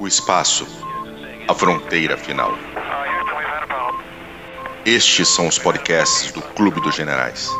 o 0.00 0.06
espaço, 0.06 0.66
a 1.48 1.54
fronteira 1.54 2.16
final. 2.16 2.52
Estes 4.84 5.28
são 5.28 5.48
os 5.48 5.58
podcasts 5.58 6.30
do 6.32 6.40
Clube 6.40 6.80
dos 6.80 6.94
Generais. 6.94 7.50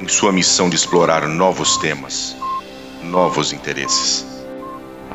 Em 0.00 0.08
sua 0.08 0.32
missão 0.32 0.68
de 0.68 0.76
explorar 0.76 1.26
novos 1.26 1.76
temas, 1.78 2.36
novos 3.02 3.52
interesses. 3.52 4.26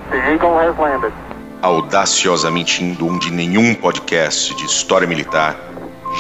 The 0.10 0.18
Eagle 0.18 0.58
has 0.58 0.78
landed. 0.78 1.14
Audaciosamente 1.62 2.84
indo 2.84 3.08
onde 3.08 3.30
nenhum 3.32 3.76
podcast 3.76 4.55
de 4.55 4.66
história 4.66 5.08
militar 5.08 5.55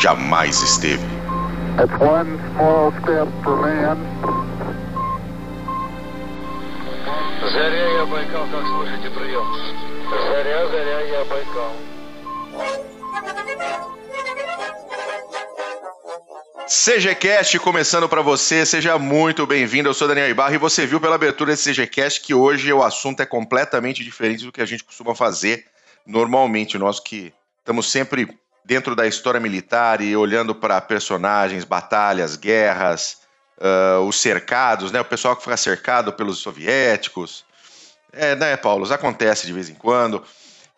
jamais 0.01 0.61
esteve. 0.61 1.03
That's 1.77 1.93
one 2.01 2.37
small 2.53 2.91
step 3.01 3.27
for 3.43 3.55
man. 3.57 3.97
Заря, 7.53 7.89
я 7.97 8.05
Байкал, 8.05 8.47
как 8.51 8.65
слышите, 8.65 9.09
прием. 9.11 9.90
Zereu, 10.12 10.70
zereu, 10.70 11.08
e 11.08 11.14
é 11.14 11.24
bancão. 11.24 11.76
CGCast 16.66 17.58
começando 17.58 18.08
para 18.08 18.22
você, 18.22 18.64
seja 18.66 18.98
muito 18.98 19.46
bem-vindo. 19.46 19.88
Eu 19.88 19.94
sou 19.94 20.08
Daniel 20.08 20.28
Ibarra 20.28 20.54
e 20.54 20.58
você 20.58 20.86
viu 20.86 21.00
pela 21.00 21.14
abertura 21.14 21.52
desse 21.52 21.72
CGCast 21.72 22.20
que 22.20 22.34
hoje 22.34 22.72
o 22.72 22.82
assunto 22.82 23.20
é 23.20 23.26
completamente 23.26 24.02
diferente 24.02 24.44
do 24.44 24.52
que 24.52 24.60
a 24.60 24.66
gente 24.66 24.84
costuma 24.84 25.14
fazer 25.14 25.66
normalmente. 26.06 26.78
Nós 26.78 26.98
que 27.00 27.32
estamos 27.58 27.90
sempre 27.90 28.36
dentro 28.64 28.94
da 28.94 29.06
história 29.06 29.40
militar 29.40 30.00
e 30.00 30.16
olhando 30.16 30.54
para 30.54 30.80
personagens, 30.80 31.64
batalhas, 31.64 32.36
guerras, 32.36 33.18
uh, 33.58 34.00
os 34.00 34.20
cercados, 34.20 34.92
né? 34.92 35.00
O 35.00 35.04
pessoal 35.04 35.36
que 35.36 35.42
fica 35.42 35.56
cercado 35.56 36.12
pelos 36.12 36.38
soviéticos, 36.38 37.44
é, 38.12 38.36
né, 38.36 38.56
Paulo? 38.56 38.90
Acontece 38.92 39.46
de 39.46 39.52
vez 39.52 39.68
em 39.68 39.74
quando. 39.74 40.22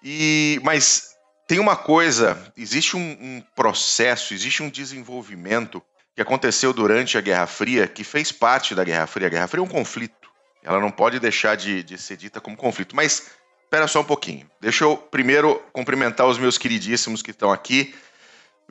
E, 0.02 0.60
mas 0.62 1.14
tem 1.46 1.58
uma 1.58 1.77
coisa, 1.77 2.52
existe 2.56 2.96
um, 2.96 3.00
um, 3.00 3.42
processo, 3.54 4.32
existe 4.32 4.62
um 4.62 4.70
desenvolvimento 4.70 5.82
que 6.14 6.22
aconteceu 6.22 6.72
durante 6.72 7.18
a 7.18 7.20
Guerra 7.20 7.46
Fria, 7.46 7.88
que 7.88 8.05
fez 8.05 8.30
parte 8.30 8.74
da 8.74 8.84
Guerra 8.84 9.06
Fria. 9.06 9.27
A 9.27 9.30
Guerra 9.30 9.48
Fria 9.48 9.60
é 9.60 9.64
um 9.64 9.68
conflito. 9.68 10.30
Ela 10.62 10.80
não 10.80 10.90
pode 10.90 11.18
deixar 11.18 11.56
de, 11.56 11.82
de 11.82 11.98
ser 11.98 12.16
dita 12.16 12.40
como 12.40 12.56
conflito. 12.56 12.94
Mas 12.94 13.30
espera 13.62 13.88
só 13.88 14.00
um 14.00 14.05
pouquinho. 14.05 14.48
Deixa 14.60 14.84
eu 14.84 14.96
primeiro 14.96 15.60
cumprimentar 15.72 16.27
os 16.27 16.38
meus 16.38 16.56
queridíssimos 16.56 17.20
que 17.20 17.32
estão 17.32 17.52
aqui. 17.52 17.94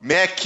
Mac, 0.02 0.40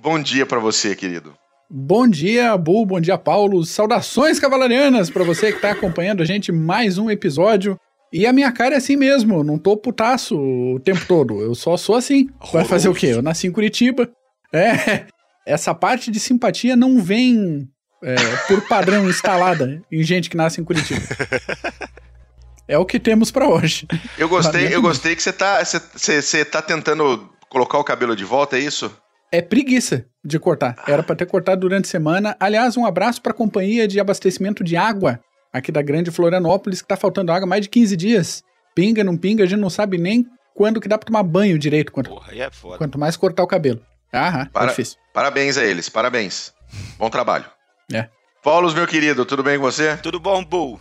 bom 0.00 0.20
dia 0.20 0.44
para 0.44 0.58
você, 0.58 0.94
querido. 0.94 1.36
Bom 1.74 2.06
dia, 2.06 2.54
Bu, 2.58 2.84
bom 2.84 3.00
dia, 3.00 3.16
Paulo. 3.16 3.64
Saudações 3.64 4.38
cavalarianas 4.38 5.08
para 5.08 5.24
você 5.24 5.50
que 5.50 5.56
está 5.56 5.70
acompanhando 5.70 6.22
a 6.22 6.26
gente 6.26 6.52
mais 6.52 6.98
um 6.98 7.10
episódio 7.10 7.80
e 8.12 8.26
a 8.26 8.32
minha 8.32 8.52
cara 8.52 8.74
é 8.74 8.76
assim 8.76 8.94
mesmo, 8.94 9.42
não 9.42 9.56
tô 9.56 9.74
putaço 9.74 10.38
o 10.38 10.78
tempo 10.80 11.00
todo. 11.08 11.40
Eu 11.40 11.54
só 11.54 11.78
sou 11.78 11.94
assim. 11.94 12.28
Vai 12.52 12.66
fazer 12.66 12.90
o 12.90 12.94
quê? 12.94 13.06
Eu 13.06 13.22
nasci 13.22 13.46
em 13.46 13.50
Curitiba. 13.50 14.06
É, 14.52 15.06
essa 15.46 15.74
parte 15.74 16.10
de 16.10 16.20
simpatia 16.20 16.76
não 16.76 17.00
vem 17.00 17.66
é, 18.02 18.16
por 18.46 18.68
padrão 18.68 19.08
instalada 19.08 19.82
em 19.90 20.02
gente 20.02 20.28
que 20.28 20.36
nasce 20.36 20.60
em 20.60 20.64
Curitiba. 20.64 21.00
É 22.68 22.76
o 22.76 22.84
que 22.84 23.00
temos 23.00 23.30
para 23.30 23.48
hoje. 23.48 23.88
Eu 24.18 24.28
gostei, 24.28 24.74
eu 24.74 24.80
gostei 24.80 25.16
que 25.16 25.22
você 25.22 25.32
tá, 25.32 25.64
você, 25.64 26.20
você 26.20 26.44
tá 26.44 26.60
tentando 26.60 27.30
colocar 27.48 27.78
o 27.78 27.84
cabelo 27.84 28.14
de 28.14 28.24
volta, 28.24 28.58
é 28.58 28.60
isso? 28.60 28.94
É 29.32 29.40
preguiça 29.40 30.04
de 30.24 30.38
cortar. 30.38 30.76
Era 30.86 31.02
para 31.02 31.16
ter 31.16 31.26
cortado 31.26 31.62
durante 31.62 31.86
a 31.86 31.88
semana. 31.90 32.36
Aliás, 32.38 32.76
um 32.76 32.84
abraço 32.84 33.20
para 33.22 33.32
a 33.32 33.34
companhia 33.34 33.88
de 33.88 33.98
abastecimento 33.98 34.62
de 34.62 34.76
água 34.76 35.18
aqui 35.52 35.72
da 35.72 35.80
grande 35.82 36.10
Florianópolis, 36.10 36.82
que 36.82 36.88
tá 36.88 36.96
faltando 36.96 37.32
água 37.32 37.46
há 37.46 37.48
mais 37.48 37.62
de 37.62 37.68
15 37.70 37.96
dias. 37.96 38.42
Pinga, 38.74 39.02
não 39.02 39.16
pinga, 39.16 39.42
a 39.44 39.46
gente 39.46 39.58
não 39.60 39.70
sabe 39.70 39.96
nem 39.98 40.26
quando 40.54 40.80
que 40.80 40.88
dá 40.88 40.98
pra 40.98 41.06
tomar 41.06 41.22
banho 41.22 41.58
direito. 41.58 41.90
Quanto, 41.90 42.10
Porra, 42.10 42.32
aí 42.32 42.40
é 42.40 42.50
foda. 42.50 42.76
quanto 42.78 42.98
mais 42.98 43.16
cortar 43.16 43.42
o 43.42 43.46
cabelo. 43.46 43.80
Aham, 44.12 44.46
Para- 44.52 44.66
é 44.66 44.68
difícil. 44.68 44.98
Parabéns 45.14 45.56
a 45.56 45.64
eles, 45.64 45.88
parabéns. 45.88 46.52
Bom 46.98 47.08
trabalho. 47.08 47.46
É. 47.92 48.08
Paulo, 48.42 48.72
meu 48.74 48.86
querido, 48.86 49.24
tudo 49.24 49.42
bem 49.42 49.56
com 49.58 49.64
você? 49.64 49.96
Tudo 49.98 50.20
bom, 50.20 50.44
Bull? 50.44 50.78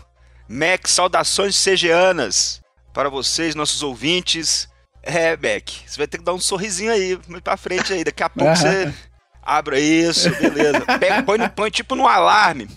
Mac, 0.50 0.88
saudações 0.88 1.56
CGanas 1.64 2.62
para 2.94 3.08
vocês, 3.10 3.56
nossos 3.56 3.82
ouvintes. 3.84 4.68
É, 5.04 5.32
Mac, 5.36 5.68
você 5.86 5.98
vai 5.98 6.08
ter 6.08 6.18
que 6.20 6.24
dar 6.24 6.34
um 6.34 6.40
sorrisinho 6.40 6.92
aí, 6.92 7.20
mais 7.28 7.42
pra 7.42 7.58
frente 7.58 7.92
aí. 7.94 8.04
Daqui 8.04 8.22
a 8.24 8.30
pouco 8.30 8.56
você 8.56 8.94
abre 9.42 9.80
isso, 9.80 10.30
beleza. 10.40 10.82
Pega, 11.00 11.24
põe, 11.24 11.38
no- 11.38 11.50
põe 11.50 11.70
tipo 11.72 11.96
no 11.96 12.08
alarme. 12.08 12.68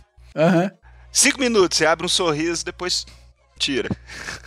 Cinco 1.13 1.39
minutos, 1.41 1.79
você 1.79 1.87
abre 1.87 2.05
um 2.07 2.09
sorriso, 2.09 2.65
depois 2.65 3.05
tira. 3.59 3.89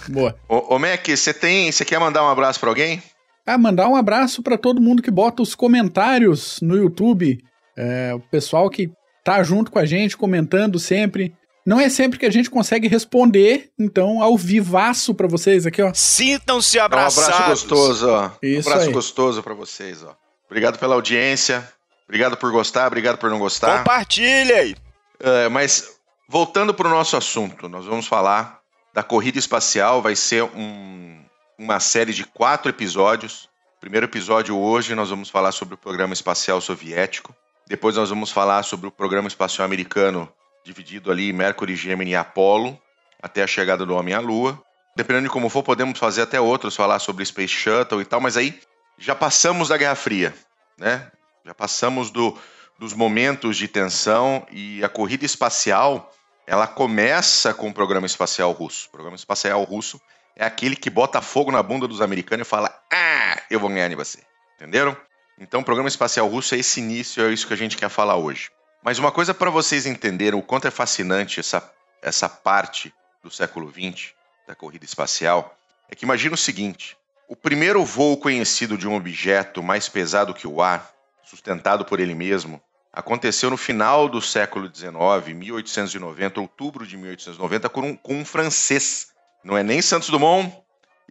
boa. 0.09 0.35
Ô, 0.49 0.75
ô 0.75 0.79
Mac, 0.79 1.07
você 1.07 1.33
tem, 1.33 1.71
você 1.71 1.85
quer 1.85 1.99
mandar 1.99 2.23
um 2.23 2.29
abraço 2.29 2.59
pra 2.59 2.69
alguém? 2.69 3.01
Ah, 3.45 3.57
mandar 3.57 3.87
um 3.87 3.95
abraço 3.95 4.43
pra 4.43 4.57
todo 4.57 4.81
mundo 4.81 5.01
que 5.01 5.09
bota 5.11 5.41
os 5.41 5.55
comentários 5.55 6.59
no 6.61 6.75
YouTube. 6.75 7.37
É, 7.77 8.13
o 8.13 8.19
pessoal 8.19 8.69
que 8.69 8.89
tá 9.23 9.41
junto 9.43 9.71
com 9.71 9.79
a 9.79 9.85
gente, 9.85 10.17
comentando 10.17 10.77
sempre. 10.79 11.33
Não 11.67 11.81
é 11.81 11.89
sempre 11.89 12.17
que 12.17 12.25
a 12.25 12.31
gente 12.31 12.50
consegue 12.50 12.88
responder, 12.88 13.69
então 13.78 14.22
ao 14.23 14.38
vivaço 14.38 15.13
pra 15.13 15.28
vocês 15.28 15.66
aqui, 15.66 15.81
ó. 15.81 15.91
Sintam-se 15.94 16.78
Dá 16.78 16.83
um 16.83 16.85
abraçados. 16.85 17.29
abraço 17.29 17.50
gostoso, 17.67 18.09
ó. 18.09 18.31
Isso 18.41 18.69
um 18.69 18.72
abraço 18.72 18.88
aí. 18.88 18.94
gostoso 18.94 19.44
pra 19.44 19.53
vocês, 19.53 20.01
ó. 20.01 20.16
Obrigado 20.45 20.79
pela 20.79 20.95
audiência. 20.95 21.67
Obrigado 22.07 22.38
por 22.38 22.50
gostar, 22.53 22.88
obrigado 22.88 23.17
por 23.17 23.29
não 23.29 23.38
gostar. 23.38 23.79
Compartilha 23.79 24.55
aí. 24.55 24.75
É, 25.19 25.50
mas 25.50 25.89
voltando 26.29 26.73
para 26.73 26.88
o 26.88 26.91
nosso 26.91 27.17
assunto, 27.17 27.67
nós 27.67 27.85
vamos 27.85 28.07
falar 28.07 28.61
da 28.94 29.03
corrida 29.03 29.38
espacial. 29.38 30.01
Vai 30.01 30.16
ser 30.16 30.44
um- 30.44 31.19
uma 31.59 31.81
série 31.81 32.13
de 32.13 32.23
quatro 32.23 32.69
episódios. 32.69 33.49
Primeiro 33.81 34.05
episódio 34.05 34.57
hoje 34.57 34.95
nós 34.95 35.09
vamos 35.09 35.29
falar 35.29 35.51
sobre 35.51 35.75
o 35.75 35.78
programa 35.78 36.13
espacial 36.13 36.61
soviético. 36.61 37.35
Depois 37.67 37.97
nós 37.97 38.09
vamos 38.09 38.31
falar 38.31 38.63
sobre 38.63 38.88
o 38.88 38.91
programa 38.91 39.28
espacial 39.28 39.66
americano, 39.66 40.29
dividido 40.67 41.09
ali 41.09 41.31
Mercury, 41.31 41.75
Gemini 41.75 42.11
e 42.11 42.16
Apollo, 42.16 42.78
até 43.22 43.41
a 43.41 43.47
chegada 43.47 43.85
do 43.85 43.95
homem 43.95 44.13
à 44.13 44.19
Lua. 44.19 44.61
Dependendo 44.95 45.25
de 45.25 45.29
como 45.29 45.50
for, 45.50 45.63
podemos 45.63 45.97
fazer 45.97 46.23
até 46.23 46.41
outros, 46.41 46.75
falar 46.75 47.00
sobre 47.00 47.25
Space 47.25 47.53
Shuttle 47.53 48.01
e 48.01 48.05
tal, 48.05 48.19
mas 48.19 48.35
aí 48.35 48.59
já 48.97 49.16
passamos 49.16 49.69
da 49.69 49.78
Guerra 49.78 49.95
Fria, 49.95 50.33
né? 50.78 51.09
Já 51.45 51.53
passamos 51.53 52.11
do, 52.11 52.38
dos 52.78 52.94
momentos 52.94 53.55
de 53.55 53.67
tensão 53.67 54.45
e 54.51 54.83
a 54.83 54.89
corrida 54.89 55.25
espacial 55.25 56.11
ela 56.45 56.67
começa 56.67 57.53
com 57.53 57.69
o 57.69 57.73
programa 57.73 58.05
espacial 58.05 58.51
russo. 58.51 58.88
O 58.88 58.91
programa 58.91 59.16
espacial 59.16 59.63
russo 59.63 60.01
é 60.35 60.45
aquele 60.45 60.75
que 60.75 60.89
bota 60.89 61.22
fogo 61.22 61.51
na 61.51 61.63
bunda 61.63 61.88
dos 61.88 62.01
americanos 62.01 62.45
e 62.45 62.49
fala: 62.49 62.78
Ah, 62.91 63.41
eu 63.49 63.59
vou 63.59 63.69
ganhar 63.69 63.88
de 63.88 63.95
você. 63.95 64.19
Entenderam? 64.55 64.97
Então, 65.39 65.61
o 65.61 65.63
programa 65.63 65.88
espacial 65.88 66.28
russo 66.28 66.55
é 66.55 66.57
esse 66.57 66.79
início, 66.79 67.23
é 67.23 67.31
isso 67.31 67.47
que 67.47 67.53
a 67.53 67.57
gente 67.57 67.78
quer 67.78 67.89
falar 67.89 68.16
hoje. 68.16 68.49
Mas 68.87 68.99
uma 68.99 69.11
coisa 69.11 69.33
para 69.33 69.49
vocês 69.49 69.85
entenderem 69.85 70.39
o 70.39 70.41
quanto 70.41 70.65
é 70.65 70.71
fascinante 70.71 71.41
essa, 71.41 71.73
essa 72.01 72.29
parte 72.29 72.93
do 73.21 73.29
século 73.29 73.69
XX, 73.69 74.13
da 74.47 74.55
corrida 74.55 74.85
espacial, 74.85 75.57
é 75.89 75.93
que 75.93 76.05
imagina 76.05 76.35
o 76.35 76.37
seguinte: 76.37 76.97
o 77.27 77.35
primeiro 77.35 77.83
voo 77.83 78.15
conhecido 78.15 78.77
de 78.77 78.87
um 78.87 78.95
objeto 78.95 79.61
mais 79.61 79.89
pesado 79.89 80.33
que 80.33 80.47
o 80.47 80.61
ar, 80.61 80.89
sustentado 81.21 81.83
por 81.83 81.99
ele 81.99 82.15
mesmo, 82.15 82.61
aconteceu 82.93 83.49
no 83.49 83.57
final 83.57 84.07
do 84.07 84.21
século 84.21 84.73
XIX, 84.73 85.35
1890, 85.35 86.39
outubro 86.39 86.87
de 86.87 86.95
1890, 86.95 87.67
com 87.67 87.81
um, 87.81 87.93
com 87.97 88.15
um 88.15 88.23
francês. 88.23 89.09
Não 89.43 89.57
é 89.57 89.63
nem 89.63 89.81
Santos 89.81 90.07
Dumont 90.07 90.49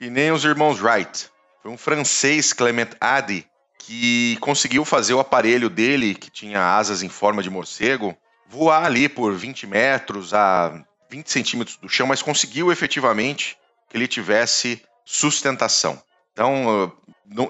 e 0.01 0.09
nem 0.09 0.33
os 0.33 0.47
irmãos 0.47 0.81
Wright. 0.81 1.31
Foi 1.63 1.71
um 1.71 1.77
francês, 1.77 2.55
Clement 2.55 2.97
Addy, 2.99 3.47
que 3.79 4.37
conseguiu 4.41 4.85
fazer 4.85 5.15
o 5.15 5.21
aparelho 5.21 5.71
dele, 5.71 6.15
que 6.15 6.31
tinha 6.31 6.77
asas 6.77 7.03
em 7.03 7.09
forma 7.09 7.43
de 7.43 7.51
morcego, 7.51 8.17
voar 8.49 8.85
ali 8.85 9.09
por 9.09 9.35
20 9.35 9.67
metros 9.67 10.35
a 10.35 10.85
20 11.11 11.31
centímetros 11.31 11.77
do 11.77 11.89
chão, 11.89 12.07
mas 12.07 12.23
conseguiu 12.23 12.73
efetivamente 12.73 13.57
que 13.89 13.97
ele 13.97 14.09
tivesse 14.09 14.83
sustentação. 15.05 16.03
Então, 16.33 16.93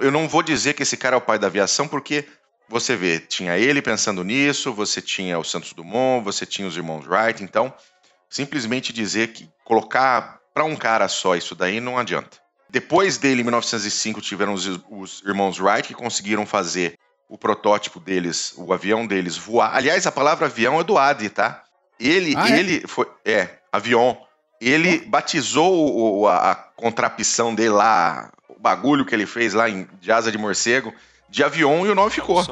eu 0.00 0.12
não 0.12 0.28
vou 0.28 0.43
dizer 0.43 0.75
que 0.75 0.82
esse 0.82 0.96
cara 0.96 1.17
é 1.17 1.19
o 1.19 1.23
pai 1.23 1.38
da 1.38 1.46
aviação, 1.46 1.88
porque 1.88 2.25
você 2.69 2.96
vê, 2.96 3.19
tinha 3.19 3.56
ele 3.56 3.81
pensando 3.81 4.22
nisso, 4.22 4.72
você 4.72 5.00
tinha 5.00 5.38
o 5.38 5.44
Santos 5.44 5.72
Dumont, 5.72 6.25
você 6.25 6.44
tinha 6.44 6.67
os 6.67 6.76
irmãos 6.76 7.06
Wright, 7.06 7.43
então 7.43 7.72
simplesmente 8.29 8.93
dizer 8.93 9.32
que 9.32 9.49
colocar 9.64 10.40
para 10.52 10.64
um 10.64 10.76
cara 10.76 11.08
só 11.08 11.37
isso 11.37 11.55
daí 11.55 11.81
não 11.81 11.99
adianta. 11.99 12.38
Depois 12.69 13.17
dele, 13.19 13.41
em 13.41 13.45
1905, 13.45 14.21
tiveram 14.21 14.53
os, 14.53 14.67
os 14.91 15.23
irmãos 15.27 15.59
Wright 15.61 15.87
que 15.89 15.95
conseguiram 15.95 16.45
fazer 16.45 16.99
o 17.29 17.37
protótipo 17.39 17.99
deles, 17.99 18.55
o 18.57 18.73
avião 18.73 19.07
deles 19.07 19.37
voar. 19.37 19.75
Aliás, 19.75 20.07
a 20.07 20.13
palavra 20.13 20.47
avião 20.47 20.81
é 20.81 20.85
do 20.85 20.97
Adi, 20.99 21.29
tá? 21.29 21.63
Ele, 21.99 22.35
Ah, 22.37 22.51
é? 22.51 22.59
ele 22.59 22.87
foi, 22.87 23.07
é, 23.25 23.59
avião. 23.73 24.19
Ele 24.61 25.01
batizou 25.07 26.21
o- 26.23 26.29
a, 26.29 26.53
a 26.53 26.55
contrapção 26.55 27.55
dele 27.55 27.71
lá, 27.71 28.31
o 28.49 28.59
bagulho 28.61 29.05
que 29.05 29.15
ele 29.15 29.27
fez 29.27 29.55
lá 29.55 29.69
em, 29.69 29.89
de 30.01 30.11
asa 30.13 30.31
de 30.33 30.39
morcego, 30.39 30.93
de 31.29 31.43
avião 31.43 31.87
e 31.87 31.91
o 31.91 31.95
nome 31.95 32.11
ficou. 32.11 32.43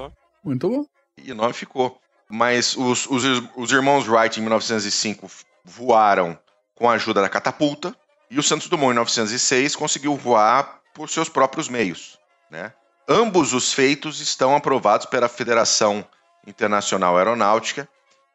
Muito 0.45 0.69
bom. 0.69 0.85
E 1.23 1.31
o 1.33 1.35
nome 1.35 1.53
ficou. 1.53 1.99
Mas 2.29 2.77
os, 2.77 3.07
os, 3.07 3.23
os 3.57 3.71
irmãos 3.73 4.09
Wright, 4.09 4.39
em 4.39 4.43
1905, 4.43 5.31
voaram 5.65 6.39
com 6.75 6.89
a 6.91 6.95
ajuda 6.95 7.23
da 7.23 7.29
catapulta. 7.29 7.95
E 8.31 8.39
o 8.39 8.43
Santos 8.43 8.69
Dumont, 8.69 8.91
em 8.91 8.95
1906, 8.95 9.77
conseguiu 9.77 10.17
voar 10.17 10.81
por 10.95 11.09
seus 11.09 11.29
próprios 11.29 11.69
meios. 11.69 12.19
Né? 12.51 12.73
Ambos 13.09 13.53
os 13.53 13.73
feitos 13.73 14.21
estão 14.21 14.57
aprovados 14.57 15.07
pela 15.07 15.29
Federação 15.29 16.07
Internacional 16.47 17.17
Aeronáutica, 17.17 17.89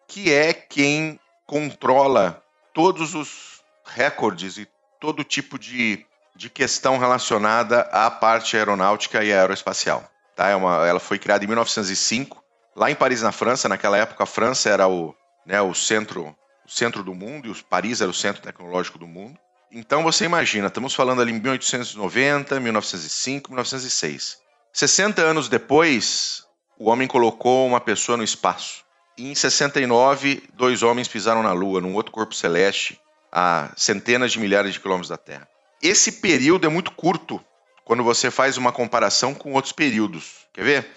que 0.08 0.32
é 0.32 0.54
quem 0.54 1.20
controla 1.46 2.44
todos 2.74 3.16
os 3.16 3.62
recordes 3.86 4.58
e 4.58 4.68
todo 5.00 5.24
tipo 5.24 5.58
de, 5.58 6.06
de 6.36 6.50
questão 6.50 6.98
relacionada 6.98 7.82
à 7.92 8.12
parte 8.12 8.58
aeronáutica 8.58 9.24
e 9.24 9.34
aeroespacial. 9.34 10.04
Tá? 10.36 10.50
É 10.50 10.56
uma, 10.56 10.88
ela 10.88 11.00
foi 11.00 11.18
criada 11.18 11.44
em 11.44 11.48
1905, 11.48 12.44
lá 12.76 12.92
em 12.92 12.96
Paris, 12.96 13.22
na 13.22 13.32
França. 13.32 13.68
Naquela 13.68 13.98
época, 13.98 14.24
a 14.24 14.28
França 14.28 14.70
era 14.70 14.88
o, 14.88 15.16
né, 15.46 15.62
o, 15.62 15.74
centro, 15.74 16.36
o 16.66 16.72
centro 16.72 17.04
do 17.04 17.14
mundo 17.14 17.48
e 17.48 17.52
o 17.52 17.66
Paris 17.66 18.02
era 18.02 18.10
o 18.10 18.14
centro 18.14 18.42
tecnológico 18.42 18.98
do 18.98 19.08
mundo. 19.08 19.40
Então 19.72 20.04
você 20.04 20.26
imagina, 20.26 20.68
estamos 20.68 20.96
falando 20.96 21.22
ali 21.22 21.32
em 21.32 21.40
1890, 21.40 22.60
1905, 22.60 23.52
1906. 23.52 24.38
60 24.74 25.22
anos 25.22 25.48
depois, 25.48 26.44
o 26.78 26.90
homem 26.90 27.08
colocou 27.08 27.68
uma 27.68 27.80
pessoa 27.80 28.18
no 28.18 28.24
espaço. 28.24 28.84
E 29.18 29.30
em 29.30 29.36
69, 29.36 30.44
dois 30.54 30.82
homens 30.82 31.08
pisaram 31.08 31.44
na 31.44 31.52
Lua, 31.52 31.82
num 31.82 31.94
outro 31.94 32.12
corpo 32.12 32.34
celeste, 32.34 33.00
a 33.32 33.72
centenas 33.76 34.32
de 34.32 34.40
milhares 34.40 34.74
de 34.74 34.80
quilômetros 34.80 35.10
da 35.10 35.18
Terra. 35.18 35.48
Esse 35.82 36.14
período 36.14 36.66
é 36.66 36.70
muito 36.70 36.92
curto 36.92 37.44
quando 37.86 38.04
você 38.04 38.32
faz 38.32 38.58
uma 38.58 38.72
comparação 38.72 39.34
com 39.36 39.54
outros 39.54 39.74
períodos. 39.74 40.48
Quer 40.54 40.64
ver? 40.64 40.88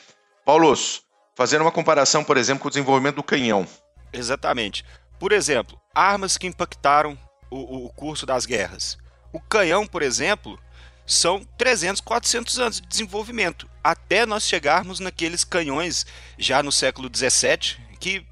Paulos, 0.44 1.02
fazendo 1.34 1.62
uma 1.62 1.72
comparação, 1.72 2.24
por 2.24 2.36
exemplo, 2.36 2.62
com 2.62 2.68
o 2.68 2.70
desenvolvimento 2.70 3.16
do 3.16 3.22
canhão. 3.22 3.66
Exatamente. 4.12 4.84
Por 5.18 5.32
exemplo, 5.32 5.80
armas 5.94 6.38
que 6.38 6.46
impactaram 6.46 7.18
o, 7.52 7.86
o 7.86 7.90
curso 7.90 8.24
das 8.24 8.46
guerras. 8.46 8.98
O 9.32 9.40
canhão, 9.40 9.86
por 9.86 10.02
exemplo, 10.02 10.58
são 11.06 11.44
300, 11.58 12.00
400 12.00 12.58
anos 12.58 12.80
de 12.80 12.86
desenvolvimento, 12.86 13.68
até 13.82 14.24
nós 14.24 14.44
chegarmos 14.44 15.00
naqueles 15.00 15.44
canhões 15.44 16.06
já 16.38 16.62
no 16.62 16.72
século 16.72 17.08
17, 17.08 17.80
que 17.98 18.24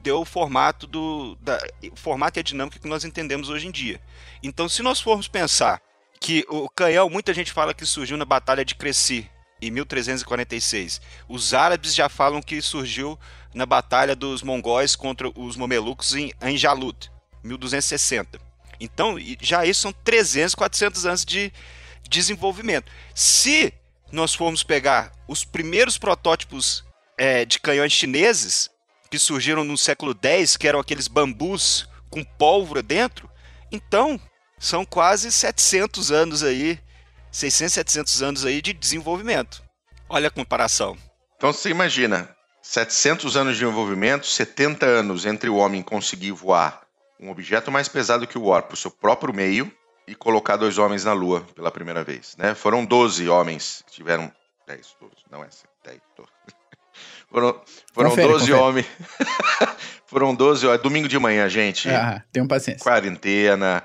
deu 0.00 0.20
o 0.20 0.24
formato 0.24 0.86
do 0.86 1.36
da, 1.40 1.58
o 1.90 1.96
formato 1.96 2.38
e 2.38 2.40
a 2.40 2.42
dinâmica 2.42 2.78
que 2.78 2.88
nós 2.88 3.04
entendemos 3.04 3.48
hoje 3.48 3.66
em 3.66 3.70
dia. 3.70 4.00
Então, 4.42 4.68
se 4.68 4.82
nós 4.82 5.00
formos 5.00 5.28
pensar 5.28 5.80
que 6.20 6.44
o 6.48 6.68
canhão, 6.68 7.08
muita 7.08 7.34
gente 7.34 7.52
fala 7.52 7.74
que 7.74 7.86
surgiu 7.86 8.16
na 8.16 8.24
Batalha 8.24 8.64
de 8.64 8.74
Crecy 8.74 9.28
em 9.60 9.70
1346. 9.70 11.00
Os 11.28 11.54
árabes 11.54 11.94
já 11.94 12.08
falam 12.08 12.40
que 12.42 12.60
surgiu 12.62 13.18
na 13.54 13.66
Batalha 13.66 14.14
dos 14.14 14.42
Mongóis 14.42 14.94
contra 14.94 15.28
os 15.34 15.56
Mamelucos 15.56 16.14
em, 16.14 16.32
em 16.42 16.56
Jalut, 16.56 17.10
1260. 17.42 18.49
Então, 18.80 19.16
já 19.40 19.66
isso 19.66 19.82
são 19.82 19.92
300, 19.92 20.54
400 20.54 21.06
anos 21.06 21.24
de 21.24 21.52
desenvolvimento. 22.08 22.90
Se 23.14 23.72
nós 24.10 24.34
formos 24.34 24.62
pegar 24.62 25.12
os 25.28 25.44
primeiros 25.44 25.98
protótipos 25.98 26.82
é, 27.16 27.44
de 27.44 27.60
canhões 27.60 27.92
chineses, 27.92 28.70
que 29.10 29.18
surgiram 29.18 29.64
no 29.64 29.76
século 29.76 30.16
X, 30.20 30.56
que 30.56 30.66
eram 30.66 30.80
aqueles 30.80 31.08
bambus 31.08 31.88
com 32.08 32.24
pólvora 32.24 32.82
dentro, 32.82 33.30
então 33.70 34.18
são 34.58 34.84
quase 34.84 35.30
700 35.30 36.10
anos 36.10 36.42
aí, 36.42 36.78
600, 37.30 37.74
700 37.74 38.22
anos 38.22 38.44
aí 38.44 38.62
de 38.62 38.72
desenvolvimento. 38.72 39.62
Olha 40.08 40.28
a 40.28 40.30
comparação. 40.30 40.96
Então 41.36 41.52
você 41.52 41.70
imagina, 41.70 42.34
700 42.62 43.36
anos 43.36 43.54
de 43.54 43.60
desenvolvimento, 43.60 44.26
70 44.26 44.86
anos 44.86 45.24
entre 45.24 45.48
o 45.48 45.56
homem 45.56 45.82
conseguir 45.82 46.32
voar 46.32 46.82
um 47.20 47.30
objeto 47.30 47.70
mais 47.70 47.88
pesado 47.88 48.26
que 48.26 48.38
o 48.38 48.44
War 48.44 48.66
o 48.72 48.76
seu 48.76 48.90
próprio 48.90 49.34
meio 49.34 49.70
e 50.06 50.14
colocar 50.14 50.56
dois 50.56 50.78
homens 50.78 51.04
na 51.04 51.12
Lua 51.12 51.46
pela 51.54 51.70
primeira 51.70 52.02
vez. 52.02 52.34
Né? 52.36 52.54
Foram 52.54 52.84
12 52.84 53.28
homens 53.28 53.84
que 53.86 53.92
tiveram. 53.92 54.32
10, 54.66 54.96
12, 55.00 55.14
não 55.30 55.42
é 55.42 55.48
assim, 55.48 55.66
10, 55.84 56.00
12. 56.16 56.30
Foram, 57.30 57.62
foram 57.92 58.10
confere, 58.10 58.28
12 58.28 58.46
confere. 58.46 58.60
homens. 58.60 58.86
foram 60.06 60.34
12 60.34 60.66
horas. 60.66 60.82
Domingo 60.82 61.06
de 61.06 61.18
manhã, 61.18 61.48
gente. 61.48 61.88
Ah, 61.88 62.24
tenham 62.32 62.48
paciência. 62.48 62.82
Quarentena. 62.82 63.84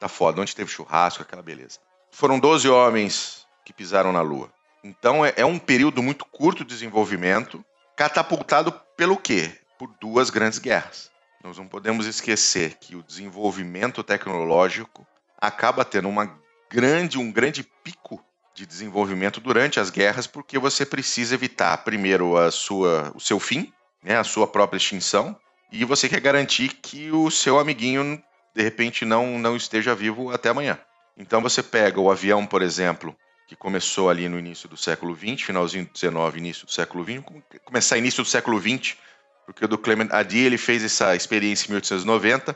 Tá 0.00 0.08
foda. 0.08 0.40
Onde 0.40 0.56
teve 0.56 0.70
churrasco, 0.70 1.22
aquela 1.22 1.42
beleza. 1.42 1.78
Foram 2.10 2.38
12 2.38 2.68
homens 2.68 3.46
que 3.64 3.72
pisaram 3.72 4.12
na 4.12 4.22
Lua. 4.22 4.50
Então 4.82 5.24
é, 5.24 5.34
é 5.36 5.44
um 5.44 5.58
período 5.58 6.02
muito 6.02 6.24
curto 6.24 6.64
de 6.64 6.70
desenvolvimento, 6.70 7.62
catapultado 7.96 8.72
pelo 8.96 9.16
quê? 9.16 9.52
Por 9.78 9.92
duas 10.00 10.30
grandes 10.30 10.58
guerras. 10.58 11.10
Nós 11.46 11.58
não 11.58 11.68
podemos 11.68 12.06
esquecer 12.06 12.74
que 12.74 12.96
o 12.96 13.04
desenvolvimento 13.04 14.02
tecnológico 14.02 15.06
acaba 15.40 15.84
tendo 15.84 16.08
uma 16.08 16.36
grande, 16.68 17.18
um 17.18 17.30
grande 17.30 17.62
pico 17.84 18.20
de 18.52 18.66
desenvolvimento 18.66 19.40
durante 19.40 19.78
as 19.78 19.88
guerras, 19.88 20.26
porque 20.26 20.58
você 20.58 20.84
precisa 20.84 21.36
evitar 21.36 21.84
primeiro 21.84 22.36
a 22.36 22.50
sua, 22.50 23.12
o 23.14 23.20
seu 23.20 23.38
fim, 23.38 23.72
né, 24.02 24.16
a 24.18 24.24
sua 24.24 24.48
própria 24.48 24.76
extinção, 24.76 25.38
e 25.70 25.84
você 25.84 26.08
quer 26.08 26.18
garantir 26.18 26.70
que 26.70 27.12
o 27.12 27.30
seu 27.30 27.60
amiguinho 27.60 28.20
de 28.52 28.62
repente 28.62 29.04
não, 29.04 29.38
não 29.38 29.54
esteja 29.54 29.94
vivo 29.94 30.32
até 30.32 30.48
amanhã. 30.48 30.76
Então 31.16 31.40
você 31.40 31.62
pega 31.62 32.00
o 32.00 32.10
avião, 32.10 32.44
por 32.44 32.60
exemplo, 32.60 33.16
que 33.46 33.54
começou 33.54 34.10
ali 34.10 34.28
no 34.28 34.36
início 34.36 34.68
do 34.68 34.76
século 34.76 35.14
XX, 35.14 35.42
finalzinho 35.42 35.84
do 35.84 35.96
XIX, 35.96 36.36
início 36.38 36.66
do 36.66 36.72
século 36.72 37.04
XX, 37.04 37.22
começar 37.64 37.96
início 37.96 38.24
do 38.24 38.28
século 38.28 38.60
XX, 38.60 38.96
porque 39.46 39.64
o 39.64 39.68
do 39.68 39.78
Clement 39.78 40.08
Adi 40.10 40.40
ele 40.40 40.58
fez 40.58 40.84
essa 40.84 41.14
experiência 41.14 41.66
em 41.66 41.70
1890. 41.70 42.54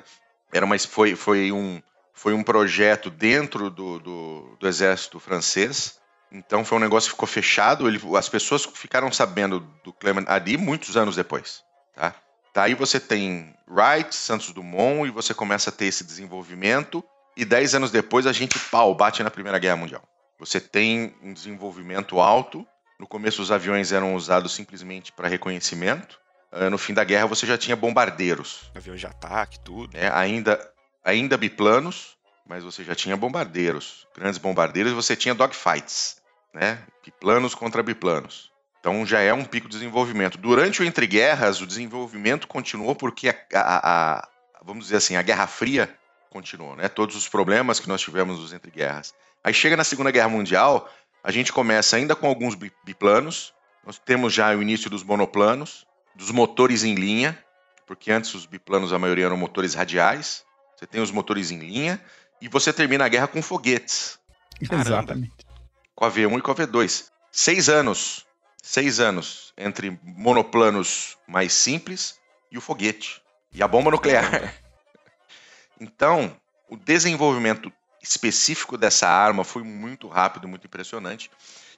Era 0.53 0.67
uma, 0.67 0.77
foi, 0.79 1.15
foi, 1.15 1.53
um, 1.53 1.81
foi 2.13 2.35
um 2.35 2.43
projeto 2.43 3.09
dentro 3.09 3.71
do, 3.71 4.01
do, 4.01 4.57
do 4.59 4.69
exército 4.69 5.21
francês. 5.21 6.01
Então 6.33 6.65
foi 6.65 6.79
um 6.79 6.81
negócio 6.81 7.09
que 7.09 7.15
ficou 7.15 7.29
fechado. 7.29 7.89
Ele, 7.89 8.01
as 8.17 8.29
pessoas 8.29 8.67
ficaram 8.75 9.11
sabendo 9.13 9.61
do 9.85 9.93
Clement 9.93 10.25
Adi 10.27 10.57
muitos 10.57 10.97
anos 10.97 11.15
depois. 11.15 11.63
Tá? 11.95 12.15
Daí 12.53 12.75
você 12.75 12.99
tem 12.99 13.55
Wright, 13.69 14.15
Santos 14.15 14.53
Dumont 14.53 15.07
e 15.07 15.13
você 15.13 15.33
começa 15.33 15.71
a 15.71 15.73
ter 15.73 15.87
esse 15.87 16.03
desenvolvimento. 16.05 17.05
E 17.37 17.45
dez 17.45 17.75
anos 17.75 17.93
depois 17.93 18.27
a 18.27 18.33
gente, 18.33 18.59
pau, 18.59 18.95
bate 18.95 19.23
na 19.23 19.31
Primeira 19.31 19.59
Guerra 19.59 19.77
Mundial. 19.77 20.03
Você 20.39 20.61
tem 20.61 21.15
um 21.23 21.33
desenvolvimento 21.33 22.19
alto. 22.19 22.67
No 22.99 23.07
começo 23.07 23.41
os 23.41 23.53
aviões 23.53 23.93
eram 23.93 24.15
usados 24.15 24.53
simplesmente 24.53 25.13
para 25.13 25.29
reconhecimento. 25.29 26.19
Uh, 26.53 26.69
no 26.69 26.79
fim 26.79 26.93
da 26.93 27.05
guerra 27.05 27.27
você 27.27 27.47
já 27.47 27.57
tinha 27.57 27.77
bombardeiros. 27.77 28.71
Aviões 28.75 29.01
de 29.01 29.07
ataque, 29.07 29.61
tudo. 29.61 29.97
É, 29.97 30.11
ainda, 30.13 30.61
ainda 31.05 31.37
biplanos, 31.37 32.17
mas 32.47 32.65
você 32.65 32.83
já 32.83 32.95
tinha 32.95 33.17
bombardeiros, 33.17 34.07
grandes 34.17 34.39
bombardeiros, 34.39 34.93
e 34.93 34.95
você 34.95 35.15
tinha 35.15 35.35
dogfights, 35.35 36.21
né? 36.53 36.81
Biplanos 37.05 37.55
contra 37.55 37.83
biplanos. 37.83 38.51
Então 38.81 39.05
já 39.07 39.21
é 39.21 39.33
um 39.33 39.45
pico 39.45 39.69
de 39.69 39.77
desenvolvimento. 39.77 40.39
Durante 40.39 40.83
o 40.83 40.85
entre 40.85 41.07
guerras, 41.07 41.61
o 41.61 41.67
desenvolvimento 41.67 42.49
continuou 42.49 42.97
porque 42.97 43.29
a, 43.29 43.37
a, 43.55 44.19
a, 44.19 44.29
vamos 44.63 44.87
dizer 44.87 44.97
assim, 44.97 45.17
a 45.17 45.23
Guerra 45.23 45.47
Fria 45.47 45.95
continuou, 46.31 46.75
né? 46.75 46.89
Todos 46.89 47.15
os 47.15 47.29
problemas 47.29 47.79
que 47.79 47.89
nós 47.89 48.01
tivemos 48.01 48.41
nos 48.41 48.53
entre 48.53 48.71
guerras. 48.71 49.15
Aí 49.45 49.53
chega 49.53 49.77
na 49.77 49.85
Segunda 49.85 50.11
Guerra 50.11 50.29
Mundial, 50.29 50.89
a 51.23 51.31
gente 51.31 51.53
começa 51.53 51.97
ainda 51.97 52.17
com 52.17 52.27
alguns 52.27 52.55
biplanos, 52.85 53.53
nós 53.85 53.99
temos 53.99 54.33
já 54.33 54.51
o 54.55 54.63
início 54.63 54.89
dos 54.89 55.03
monoplanos, 55.03 55.87
dos 56.15 56.31
motores 56.31 56.85
em 56.85 56.95
linha, 56.95 57.39
porque 57.87 58.13
antes 58.13 58.35
os 58.35 58.47
biplanos, 58.47 58.93
a 58.93 58.99
maioria 58.99 59.27
eram 59.27 59.37
motores 59.37 59.75
radiais. 59.75 60.45
Você 60.77 60.87
tem 60.87 61.01
os 61.01 61.11
motores 61.11 61.51
em 61.51 61.59
linha 61.59 62.01
e 62.41 62.49
você 62.49 62.73
termina 62.73 63.05
a 63.05 63.09
guerra 63.09 63.27
com 63.27 63.43
foguetes. 63.43 64.19
Exatamente. 64.61 65.33
Com 65.95 66.05
a 66.05 66.11
V1 66.11 66.39
e 66.39 66.43
com 66.43 66.51
a 66.51 66.55
V2. 66.55 67.11
Seis 67.33 67.69
anos. 67.69 68.27
Seis 68.63 69.01
anos 69.01 69.53
entre 69.57 69.99
monoplanos 70.03 71.17
mais 71.27 71.53
simples 71.53 72.19
e 72.51 72.59
o 72.59 72.61
foguete. 72.61 73.23
E 73.53 73.63
a 73.63 73.69
bomba 73.69 73.91
nuclear. 73.91 74.55
Então, 75.83 76.37
o 76.69 76.77
desenvolvimento 76.77 77.73
específico 78.03 78.77
dessa 78.77 79.09
arma 79.09 79.45
foi 79.45 79.63
muito 79.63 80.09
rápido, 80.09 80.47
muito 80.47 80.67
impressionante. 80.67 81.31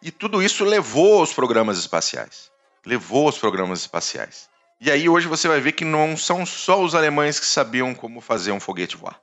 E 0.03 0.11
tudo 0.11 0.43
isso 0.43 0.65
levou 0.65 1.21
aos 1.21 1.33
programas 1.33 1.79
espaciais 1.79 2.51
levou 2.85 3.29
os 3.29 3.39
programas 3.39 3.81
espaciais. 3.81 4.49
E 4.81 4.91
aí 4.91 5.09
hoje 5.09 5.29
você 5.29 5.47
vai 5.47 5.61
ver 5.61 5.73
que 5.73 5.85
não 5.85 6.17
são 6.17 6.45
só 6.45 6.83
os 6.83 6.95
alemães 6.95 7.39
que 7.39 7.47
sabiam 7.47 7.95
como 7.95 8.21
fazer 8.21 8.51
um 8.53 8.59
foguete 8.59 8.97
voar. 8.97 9.21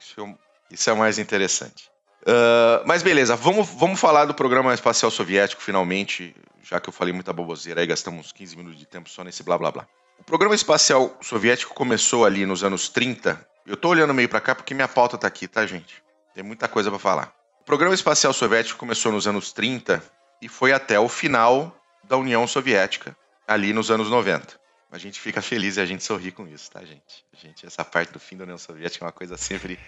Isso, 0.00 0.20
é, 0.20 0.34
isso 0.70 0.90
é 0.90 0.92
o 0.92 0.96
mais 0.96 1.18
interessante. 1.18 1.88
Uh, 2.22 2.82
mas 2.84 3.04
beleza, 3.04 3.36
vamos, 3.36 3.68
vamos 3.68 4.00
falar 4.00 4.24
do 4.24 4.34
programa 4.34 4.74
espacial 4.74 5.12
soviético 5.12 5.62
finalmente, 5.62 6.34
já 6.60 6.80
que 6.80 6.88
eu 6.88 6.92
falei 6.92 7.14
muita 7.14 7.32
boboseira 7.32 7.80
aí, 7.80 7.86
gastamos 7.86 8.32
15 8.32 8.56
minutos 8.56 8.80
de 8.80 8.86
tempo 8.86 9.08
só 9.08 9.22
nesse 9.22 9.44
blá 9.44 9.56
blá 9.56 9.70
blá. 9.70 9.86
O 10.18 10.24
programa 10.24 10.54
espacial 10.54 11.16
soviético 11.20 11.72
começou 11.72 12.24
ali 12.24 12.44
nos 12.44 12.64
anos 12.64 12.88
30. 12.88 13.46
Eu 13.64 13.76
tô 13.76 13.90
olhando 13.90 14.12
meio 14.12 14.28
para 14.28 14.40
cá 14.40 14.56
porque 14.56 14.74
minha 14.74 14.88
pauta 14.88 15.16
tá 15.16 15.28
aqui, 15.28 15.46
tá, 15.46 15.64
gente? 15.66 16.02
Tem 16.34 16.42
muita 16.42 16.66
coisa 16.66 16.90
para 16.90 16.98
falar. 16.98 17.32
O 17.60 17.64
programa 17.64 17.94
espacial 17.94 18.32
soviético 18.32 18.78
começou 18.78 19.12
nos 19.12 19.28
anos 19.28 19.52
30 19.52 20.02
e 20.42 20.48
foi 20.48 20.72
até 20.72 20.98
o 20.98 21.08
final 21.08 21.75
da 22.08 22.16
União 22.16 22.46
Soviética, 22.46 23.16
ali 23.46 23.72
nos 23.72 23.90
anos 23.90 24.08
90. 24.10 24.58
A 24.90 24.98
gente 24.98 25.20
fica 25.20 25.42
feliz 25.42 25.76
e 25.76 25.80
a 25.80 25.84
gente 25.86 26.04
sorri 26.04 26.30
com 26.30 26.46
isso, 26.46 26.70
tá, 26.70 26.80
gente? 26.84 27.24
A 27.34 27.36
gente 27.36 27.66
essa 27.66 27.84
parte 27.84 28.12
do 28.12 28.20
fim 28.20 28.36
da 28.36 28.44
União 28.44 28.56
Soviética 28.58 29.04
é 29.04 29.06
uma 29.06 29.12
coisa 29.12 29.36
sempre 29.36 29.78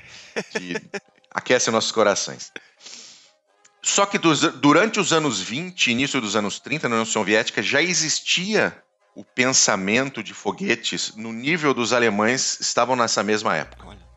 que 0.50 0.74
aquece 1.30 1.70
nossos 1.70 1.92
corações. 1.92 2.52
Só 3.82 4.04
que 4.04 4.18
dos- 4.18 4.40
durante 4.56 4.98
os 4.98 5.12
anos 5.12 5.40
20, 5.40 5.90
início 5.92 6.20
dos 6.20 6.34
anos 6.36 6.58
30, 6.58 6.88
na 6.88 6.96
União 6.96 7.06
Soviética, 7.06 7.62
já 7.62 7.80
existia 7.80 8.76
o 9.14 9.24
pensamento 9.24 10.22
de 10.22 10.34
foguetes 10.34 11.14
no 11.16 11.32
nível 11.32 11.72
dos 11.72 11.92
alemães 11.92 12.58
estavam 12.60 12.94
nessa 12.96 13.22
mesma 13.22 13.56
época. 13.56 13.86
Olha. 13.86 14.08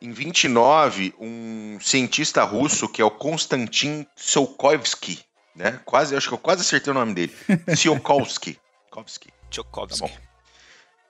Em 0.00 0.10
29, 0.10 1.14
um 1.16 1.78
cientista 1.80 2.42
russo, 2.42 2.88
que 2.88 3.00
é 3.00 3.04
o 3.04 3.10
Konstantin 3.10 4.04
Tsiolkovsky, 4.16 5.24
né? 5.54 5.80
Quase, 5.84 6.16
acho 6.16 6.28
que 6.28 6.34
eu 6.34 6.38
quase 6.38 6.62
acertei 6.62 6.90
o 6.90 6.94
nome 6.94 7.14
dele. 7.14 7.36
Tsiolkovsky. 7.74 8.58
Kovsky. 8.90 9.30
Tchaikovsky. 9.50 10.00
Tá 10.00 10.06
bom. 10.06 10.32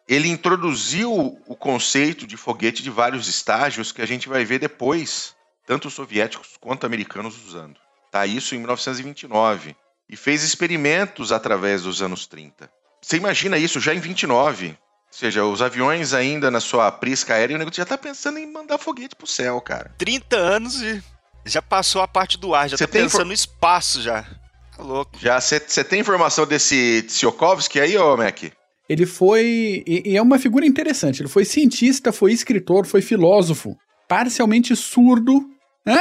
Ele 0.09 0.29
introduziu 0.29 1.41
o 1.47 1.57
conceito 1.57 2.27
de 2.27 2.37
foguete 2.37 2.83
de 2.83 2.91
vários 2.91 3.29
estágios 3.29 3.93
que 3.93 4.03
a 4.03 4.07
gente 4.07 4.29
vai 4.29 4.45
ver 4.45 4.59
depois, 4.59 5.35
tanto 5.67 5.89
os 5.89 5.95
soviéticos 5.95 6.57
quanto 6.61 6.85
americanos 6.85 7.47
usando. 7.47 7.81
Tá 8.11 8.27
isso 8.27 8.55
em 8.55 8.59
1929 8.59 9.77
e 10.09 10.17
fez 10.17 10.43
experimentos 10.43 11.33
através 11.33 11.83
dos 11.83 12.03
anos 12.03 12.27
30. 12.27 12.71
Você 13.01 13.17
imagina 13.17 13.57
isso 13.57 13.81
já 13.81 13.95
em 13.95 14.01
29? 14.01 14.69
Ou 14.69 14.77
seja, 15.11 15.45
os 15.45 15.63
aviões 15.63 16.13
ainda 16.13 16.51
na 16.51 16.61
sua 16.61 16.91
prisca 16.91 17.35
aérea, 17.35 17.57
o 17.57 17.59
nego 17.59 17.73
já 17.73 17.85
tá 17.85 17.97
pensando 17.97 18.39
em 18.39 18.51
mandar 18.51 18.79
foguete 18.79 19.17
pro 19.17 19.27
céu, 19.27 19.61
cara. 19.61 19.95
30 19.99 20.37
anos 20.37 20.83
e 20.83 21.03
já 21.45 21.61
passou 21.63 22.03
a 22.03 22.09
parte 22.09 22.39
do 22.39 22.55
ar, 22.55 22.69
já 22.69 22.77
Você 22.77 22.87
tá 22.87 22.93
pensando 22.93 23.07
infor- 23.09 23.25
no 23.27 23.33
espaço 23.33 24.01
já. 24.03 24.23
Tá 24.77 24.83
louco. 24.83 25.13
Já 25.21 25.41
você 25.41 25.61
tem 25.85 26.01
informação 26.01 26.47
desse 26.47 27.03
Tsiolkovsky 27.03 27.79
aí, 27.81 27.97
ô 27.97 28.17
Mac? 28.17 28.43
Ele 28.89 29.07
foi. 29.07 29.83
E, 29.87 30.03
e 30.13 30.17
é 30.17 30.23
uma 30.23 30.39
figura 30.39 30.67
interessante. 30.67 31.23
Ele 31.23 31.29
foi 31.29 31.45
cientista, 31.45 32.13
foi 32.13 32.33
escritor, 32.33 32.87
foi 32.87 33.01
filósofo. 33.01 33.77
Parcialmente 34.09 34.75
surdo. 34.77 35.41
Hã? 35.87 35.99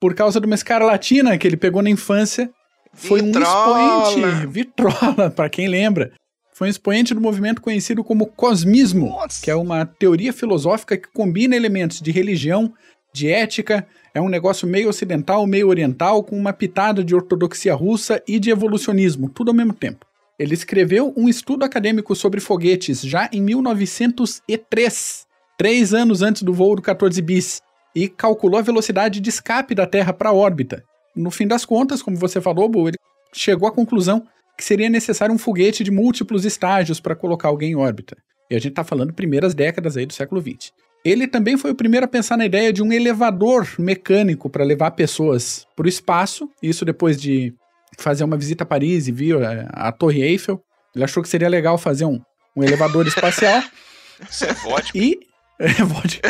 Por 0.00 0.14
causa 0.14 0.40
de 0.40 0.46
uma 0.46 0.54
escarlatina 0.54 1.36
que 1.36 1.46
ele 1.46 1.56
pegou 1.56 1.82
na 1.82 1.90
infância. 1.90 2.50
Foi 2.94 3.20
Vitrola. 3.22 3.78
um 3.78 4.02
expoente. 4.08 4.46
Vitrola, 4.46 5.30
para 5.30 5.48
quem 5.50 5.68
lembra. 5.68 6.12
Foi 6.54 6.68
um 6.68 6.70
expoente 6.70 7.14
do 7.14 7.20
movimento 7.20 7.60
conhecido 7.62 8.02
como 8.04 8.26
cosmismo, 8.26 9.08
Nossa. 9.10 9.40
que 9.42 9.50
é 9.50 9.54
uma 9.54 9.86
teoria 9.86 10.32
filosófica 10.32 10.96
que 10.96 11.08
combina 11.12 11.56
elementos 11.56 12.00
de 12.00 12.10
religião, 12.10 12.72
de 13.12 13.28
ética, 13.28 13.86
é 14.14 14.20
um 14.20 14.28
negócio 14.28 14.66
meio 14.66 14.88
ocidental, 14.88 15.46
meio 15.46 15.68
oriental, 15.68 16.22
com 16.22 16.36
uma 16.36 16.52
pitada 16.52 17.02
de 17.04 17.14
ortodoxia 17.14 17.74
russa 17.74 18.22
e 18.26 18.38
de 18.38 18.50
evolucionismo, 18.50 19.28
tudo 19.28 19.50
ao 19.50 19.54
mesmo 19.54 19.72
tempo. 19.72 20.06
Ele 20.38 20.54
escreveu 20.54 21.12
um 21.16 21.28
estudo 21.28 21.64
acadêmico 21.64 22.14
sobre 22.16 22.40
foguetes 22.40 23.02
já 23.02 23.28
em 23.32 23.42
1903, 23.42 25.26
três 25.58 25.92
anos 25.92 26.22
antes 26.22 26.42
do 26.42 26.52
voo 26.52 26.76
do 26.76 26.82
14 26.82 27.20
bis, 27.20 27.60
e 27.94 28.08
calculou 28.08 28.58
a 28.58 28.62
velocidade 28.62 29.20
de 29.20 29.28
escape 29.28 29.74
da 29.74 29.86
Terra 29.86 30.12
para 30.12 30.30
a 30.30 30.34
órbita. 30.34 30.82
No 31.14 31.30
fim 31.30 31.46
das 31.46 31.64
contas, 31.64 32.02
como 32.02 32.16
você 32.16 32.40
falou, 32.40 32.68
Bo, 32.68 32.88
ele 32.88 32.96
chegou 33.32 33.68
à 33.68 33.72
conclusão 33.72 34.26
que 34.56 34.64
seria 34.64 34.88
necessário 34.88 35.34
um 35.34 35.38
foguete 35.38 35.82
de 35.82 35.90
múltiplos 35.90 36.44
estágios 36.44 37.00
para 37.00 37.16
colocar 37.16 37.48
alguém 37.48 37.72
em 37.72 37.76
órbita. 37.76 38.16
E 38.50 38.54
a 38.54 38.58
gente 38.58 38.72
está 38.72 38.84
falando 38.84 39.12
primeiras 39.12 39.54
décadas 39.54 39.96
aí 39.96 40.06
do 40.06 40.12
século 40.12 40.40
XX. 40.40 40.72
Ele 41.04 41.26
também 41.26 41.56
foi 41.56 41.70
o 41.70 41.74
primeiro 41.74 42.04
a 42.04 42.08
pensar 42.08 42.36
na 42.36 42.44
ideia 42.44 42.72
de 42.72 42.82
um 42.82 42.92
elevador 42.92 43.68
mecânico 43.78 44.50
para 44.50 44.64
levar 44.64 44.90
pessoas 44.90 45.66
para 45.74 45.86
o 45.86 45.88
espaço, 45.88 46.48
isso 46.62 46.84
depois 46.84 47.20
de 47.20 47.54
fazer 47.98 48.24
uma 48.24 48.36
visita 48.36 48.64
a 48.64 48.66
Paris 48.66 49.08
e 49.08 49.12
viu 49.12 49.42
é, 49.42 49.66
a 49.72 49.90
Torre 49.92 50.22
Eiffel. 50.22 50.62
Ele 50.94 51.04
achou 51.04 51.22
que 51.22 51.28
seria 51.28 51.48
legal 51.48 51.78
fazer 51.78 52.04
um, 52.04 52.20
um 52.56 52.62
elevador 52.62 53.06
espacial 53.06 53.62
Isso 54.28 54.44
é 54.44 54.52
vodka. 54.54 54.98
e. 54.98 55.18
É, 55.62 55.84
vodka. 55.84 56.26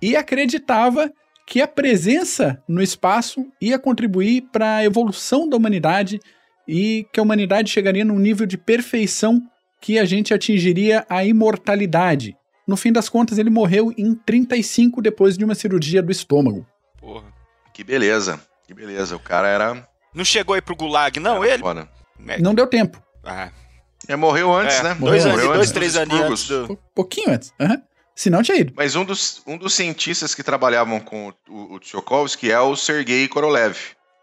e 0.00 0.16
acreditava 0.16 1.12
que 1.46 1.60
a 1.60 1.68
presença 1.68 2.62
no 2.66 2.82
espaço 2.82 3.46
ia 3.60 3.78
contribuir 3.78 4.46
para 4.50 4.76
a 4.76 4.84
evolução 4.84 5.46
da 5.46 5.54
humanidade 5.54 6.18
e 6.66 7.06
que 7.12 7.20
a 7.20 7.22
humanidade 7.22 7.70
chegaria 7.70 8.06
num 8.06 8.18
nível 8.18 8.46
de 8.46 8.56
perfeição 8.56 9.42
que 9.80 9.98
a 9.98 10.04
gente 10.04 10.32
atingiria 10.34 11.04
a 11.08 11.24
imortalidade. 11.24 12.36
No 12.66 12.76
fim 12.76 12.92
das 12.92 13.08
contas, 13.08 13.38
ele 13.38 13.50
morreu 13.50 13.92
em 13.96 14.14
35 14.14 15.00
depois 15.00 15.36
de 15.38 15.44
uma 15.44 15.54
cirurgia 15.54 16.02
do 16.02 16.10
estômago. 16.10 16.66
Porra. 16.98 17.24
Que 17.72 17.84
beleza. 17.84 18.40
Que 18.66 18.74
beleza. 18.74 19.14
O 19.14 19.20
cara 19.20 19.48
era. 19.48 19.88
Não 20.14 20.24
chegou 20.24 20.54
aí 20.54 20.60
pro 20.62 20.74
Gulag, 20.74 21.20
não, 21.20 21.44
era 21.44 21.54
ele? 21.54 21.62
foda. 21.62 21.88
Mac. 22.18 22.40
Não 22.40 22.54
deu 22.54 22.66
tempo. 22.66 23.00
Ah, 23.22 23.50
É, 24.08 24.16
morreu 24.16 24.52
antes, 24.52 24.76
é, 24.76 24.82
né? 24.82 24.88
dois, 24.94 25.00
Morreu 25.00 25.20
anos, 25.20 25.32
Morreu 25.32 25.46
dois 25.48 25.58
antes 25.60 25.72
três 25.72 25.96
aninhos 25.96 26.22
antes 26.30 26.42
expurgos. 26.42 26.68
do... 26.68 26.72
Um 26.74 26.78
pouquinho 26.94 27.30
antes. 27.30 27.52
Aham. 27.60 27.82
Senão 28.14 28.42
tinha 28.42 28.56
ido. 28.58 28.72
Mas 28.74 28.96
um 28.96 29.04
dos, 29.04 29.42
um 29.46 29.58
dos 29.58 29.74
cientistas 29.74 30.34
que 30.34 30.42
trabalhavam 30.42 30.98
com 31.00 31.32
o, 31.48 31.74
o 31.74 31.78
Tsiolkovsky 31.78 32.50
é 32.50 32.58
o 32.58 32.74
Sergei 32.74 33.28
Korolev. 33.28 33.76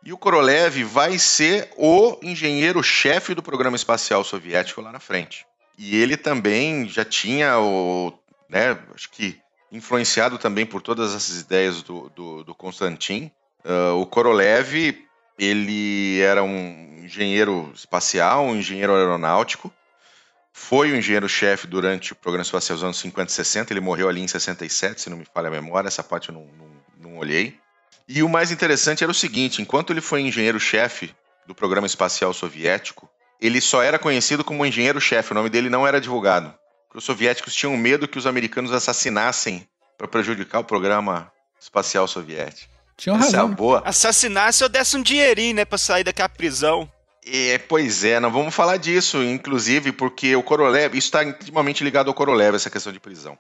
E 0.06 0.12
o 0.12 0.18
Korolev 0.18 0.84
vai 0.84 1.18
ser 1.18 1.70
o 1.78 2.18
engenheiro-chefe 2.22 3.34
do 3.34 3.42
programa 3.42 3.78
espacial 3.78 4.24
soviético 4.24 4.82
lá 4.82 4.92
na 4.92 5.00
frente. 5.00 5.46
E 5.78 5.96
ele 5.96 6.18
também 6.18 6.88
já 6.88 7.06
tinha 7.06 7.58
o, 7.58 8.14
né, 8.50 8.78
acho 8.94 9.10
que 9.10 9.40
influenciado 9.72 10.38
também 10.38 10.66
por 10.66 10.82
todas 10.82 11.16
essas 11.16 11.40
ideias 11.40 11.82
do, 11.82 12.10
do, 12.10 12.44
do 12.44 12.54
Konstantin. 12.54 13.32
Ah, 13.64 13.94
o 13.94 14.06
Korolev, 14.06 14.96
ele 15.40 16.20
era 16.20 16.44
um 16.44 17.00
engenheiro 17.04 17.72
espacial, 17.74 18.46
um 18.46 18.56
engenheiro 18.56 18.94
aeronáutico. 18.94 19.74
Foi 20.52 20.92
o 20.92 20.96
engenheiro-chefe 20.96 21.66
durante 21.66 22.14
o 22.14 22.16
programa 22.16 22.44
espacial 22.44 22.76
dos 22.76 22.84
anos 22.84 23.00
50 23.00 23.32
e 23.32 23.34
60. 23.34 23.74
Ele 23.74 23.80
morreu 23.80 24.08
ali 24.08 24.22
em 24.22 24.28
67, 24.28 25.02
se 25.02 25.10
não 25.10 25.18
me 25.18 25.26
falha 25.26 25.48
a 25.48 25.52
memória. 25.52 25.88
Essa 25.88 26.04
parte 26.04 26.30
eu 26.30 26.36
não, 26.36 26.46
não, 26.46 27.12
não 27.12 27.18
olhei. 27.18 27.58
E 28.08 28.22
o 28.22 28.30
mais 28.30 28.52
interessante 28.52 29.04
era 29.04 29.12
o 29.12 29.16
seguinte: 29.16 29.62
enquanto 29.62 29.92
ele 29.92 30.02
foi 30.02 30.22
engenheiro-chefe 30.22 31.14
do 31.48 31.56
programa 31.56 31.88
espacial 31.88 32.34
soviético, 32.34 33.10
ele 33.40 33.60
só 33.60 33.82
era 33.82 34.00
conhecido 34.00 34.44
como 34.44 34.66
engenheiro-chefe. 34.66 35.32
O 35.32 35.36
nome 35.36 35.50
dele 35.50 35.70
não 35.70 35.86
era 35.86 36.00
divulgado. 36.00 36.54
Porque 36.88 37.00
os 37.00 37.04
soviéticos 37.04 37.56
tinham 37.56 37.76
medo 37.76 38.08
que 38.08 38.18
os 38.18 38.28
americanos 38.28 38.72
assassinassem 38.72 39.68
para 39.98 40.08
prejudicar 40.08 40.60
o 40.60 40.64
programa 40.64 41.32
espacial 41.60 42.08
soviético. 42.08 42.72
Tinham 42.96 43.18
Essa 43.18 43.28
é 43.28 43.40
razão. 43.40 43.50
boa. 43.50 43.82
Assassinar 43.86 44.54
se 44.54 44.64
eu 44.64 44.70
desse 44.70 44.96
um 44.96 45.02
dinheirinho, 45.02 45.56
né, 45.56 45.66
pra 45.66 45.78
sair 45.78 46.04
daquela 46.04 46.30
prisão. 46.30 46.90
É, 47.26 47.58
pois 47.58 48.04
é, 48.04 48.20
não 48.20 48.32
vamos 48.32 48.54
falar 48.54 48.78
disso, 48.78 49.24
inclusive, 49.24 49.92
porque 49.92 50.36
o 50.36 50.44
Korolev, 50.44 50.96
isso 50.98 51.08
está 51.08 51.24
intimamente 51.24 51.84
ligado 51.84 52.10
ao 52.10 52.14
Korolev, 52.14 52.56
essa 52.56 52.70
questão 52.70 52.92
de 52.92 53.00
prisão. 53.00 53.38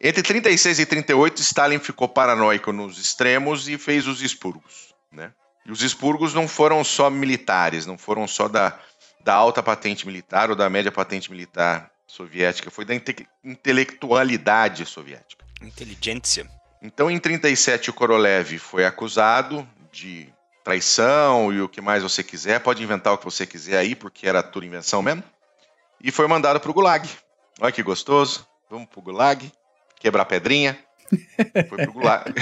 Entre 0.00 0.22
36 0.22 0.78
e 0.78 0.86
38, 0.86 1.40
Stalin 1.40 1.78
ficou 1.80 2.08
paranoico 2.08 2.72
nos 2.72 2.98
extremos 2.98 3.68
e 3.68 3.76
fez 3.76 4.06
os 4.06 4.22
expurgos, 4.22 4.94
né? 5.12 5.32
E 5.66 5.72
os 5.72 5.82
expurgos 5.82 6.32
não 6.32 6.46
foram 6.46 6.82
só 6.84 7.10
militares, 7.10 7.84
não 7.84 7.98
foram 7.98 8.26
só 8.26 8.48
da, 8.48 8.78
da 9.24 9.34
alta 9.34 9.62
patente 9.62 10.06
militar 10.06 10.50
ou 10.50 10.56
da 10.56 10.70
média 10.70 10.92
patente 10.92 11.30
militar 11.30 11.90
soviética, 12.06 12.70
foi 12.70 12.84
da 12.84 12.94
inte- 12.94 13.28
intelectualidade 13.44 14.86
soviética. 14.86 15.44
Inteligência. 15.60 16.48
Então, 16.80 17.10
em 17.10 17.18
37, 17.18 17.90
o 17.90 17.92
Korolev 17.92 18.58
foi 18.58 18.86
acusado 18.86 19.68
de 19.92 20.32
traição 20.64 21.52
e 21.52 21.60
o 21.60 21.68
que 21.68 21.80
mais 21.80 22.02
você 22.02 22.22
quiser. 22.22 22.60
Pode 22.60 22.82
inventar 22.82 23.12
o 23.12 23.18
que 23.18 23.24
você 23.24 23.44
quiser 23.44 23.78
aí, 23.78 23.94
porque 23.94 24.28
era 24.28 24.42
tudo 24.42 24.64
invenção 24.64 25.02
mesmo. 25.02 25.24
E 26.00 26.12
foi 26.12 26.28
mandado 26.28 26.60
para 26.60 26.70
o 26.70 26.74
Gulag. 26.74 27.08
Olha 27.60 27.72
que 27.72 27.82
gostoso. 27.82 28.46
Vamos 28.70 28.88
para 28.88 29.00
o 29.00 29.02
Gulag, 29.02 29.50
quebrar 29.98 30.24
pedrinha. 30.24 30.78
Foi 31.68 31.78
para 31.78 31.90
o 31.90 31.92
Gulag. 31.92 32.34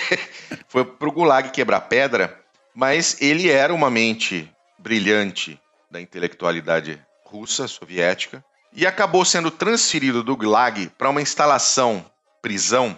foi 0.68 0.84
para 0.84 1.08
o 1.08 1.12
Gulag 1.12 1.50
quebrar 1.50 1.82
pedra, 1.82 2.40
mas 2.74 3.20
ele 3.20 3.50
era 3.50 3.72
uma 3.72 3.90
mente 3.90 4.50
brilhante 4.78 5.60
da 5.90 6.00
intelectualidade 6.00 7.00
russa, 7.24 7.68
soviética, 7.68 8.44
e 8.72 8.86
acabou 8.86 9.24
sendo 9.24 9.50
transferido 9.50 10.22
do 10.22 10.36
Gulag 10.36 10.88
para 10.98 11.10
uma 11.10 11.22
instalação 11.22 12.04
prisão 12.42 12.96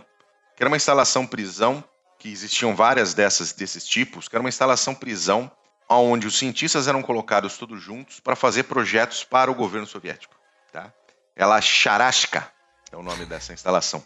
que 0.55 0.63
era 0.63 0.69
uma 0.69 0.77
instalação 0.77 1.27
prisão, 1.27 1.83
que 2.19 2.31
existiam 2.31 2.75
várias 2.75 3.15
dessas 3.15 3.53
desses 3.53 3.85
tipos, 3.85 4.29
que 4.29 4.37
era 4.37 4.43
uma 4.43 4.49
instalação 4.49 4.95
prisão 4.95 5.51
onde 5.89 6.27
os 6.27 6.39
cientistas 6.39 6.89
eram 6.89 7.03
colocados 7.03 7.59
todos 7.59 7.83
juntos 7.83 8.19
para 8.19 8.37
fazer 8.37 8.63
projetos 8.63 9.25
para 9.25 9.51
o 9.51 9.55
governo 9.55 9.87
soviético, 9.87 10.35
tá? 10.73 10.93
Ela 11.37 11.61
Charashka 11.61 12.51
é 12.93 12.97
o 12.97 13.03
nome 13.03 13.25
dessa 13.27 13.53
instalação. 13.53 14.03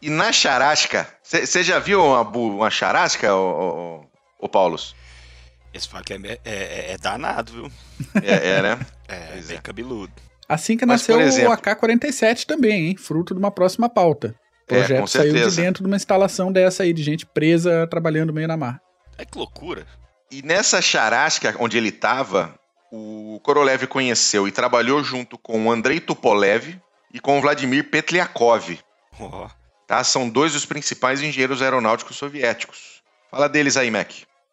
E 0.00 0.10
na 0.10 0.30
Charashka, 0.30 1.08
você 1.22 1.62
já 1.62 1.78
viu 1.78 2.04
uma, 2.04 2.20
uma 2.20 2.70
Charashka, 2.70 3.34
ô, 3.34 4.00
ô, 4.40 4.44
ô 4.44 4.48
Paulos? 4.48 4.94
Esse 5.72 5.88
fato 5.88 6.12
é, 6.12 6.38
é, 6.44 6.92
é 6.92 6.98
danado, 6.98 7.52
viu? 7.52 7.72
É, 8.22 8.56
é, 8.58 8.62
né? 8.62 8.78
É, 9.08 9.28
Pois 9.34 9.46
bem 9.46 9.56
é. 9.56 9.60
cabeludo. 9.60 10.12
Assim 10.48 10.76
que 10.76 10.84
Mas, 10.84 11.00
nasceu 11.02 11.20
exemplo- 11.20 11.50
o 11.50 11.52
AK-47 11.54 12.44
também, 12.44 12.88
hein? 12.88 12.96
Fruto 12.96 13.32
de 13.34 13.38
uma 13.38 13.50
próxima 13.52 13.88
pauta. 13.88 14.34
O 14.68 14.74
É, 14.74 14.78
projeto 14.78 15.00
com 15.02 15.06
saiu 15.06 15.32
de 15.48 15.56
dentro 15.56 15.82
de 15.84 15.88
uma 15.88 15.94
instalação 15.96 16.50
dessa 16.52 16.82
aí, 16.82 16.92
de 16.92 17.02
gente 17.04 17.24
presa 17.24 17.86
trabalhando 17.88 18.32
meio 18.32 18.48
na 18.48 18.56
mar. 18.56 18.80
É 19.16 19.24
que 19.24 19.38
loucura. 19.38 19.86
E 20.30 20.42
nessa 20.42 20.82
charasca 20.82 21.54
onde 21.60 21.76
ele 21.78 21.90
estava, 21.90 22.58
o 22.90 23.38
Korolev 23.44 23.86
conheceu 23.86 24.48
e 24.48 24.52
trabalhou 24.52 25.04
junto 25.04 25.38
com 25.38 25.66
o 25.66 25.70
Andrei 25.70 26.00
Tupolev 26.00 26.76
e 27.16 27.18
com 27.18 27.40
Vladimir 27.40 27.88
Petliakov. 27.90 28.78
Ó, 29.18 29.48
Tá? 29.86 30.02
São 30.02 30.28
dois 30.28 30.52
dos 30.52 30.66
principais 30.66 31.22
engenheiros 31.22 31.62
aeronáuticos 31.62 32.16
soviéticos. 32.16 33.02
Fala 33.30 33.48
deles 33.48 33.76
aí, 33.76 33.90
Mac. 33.90 34.10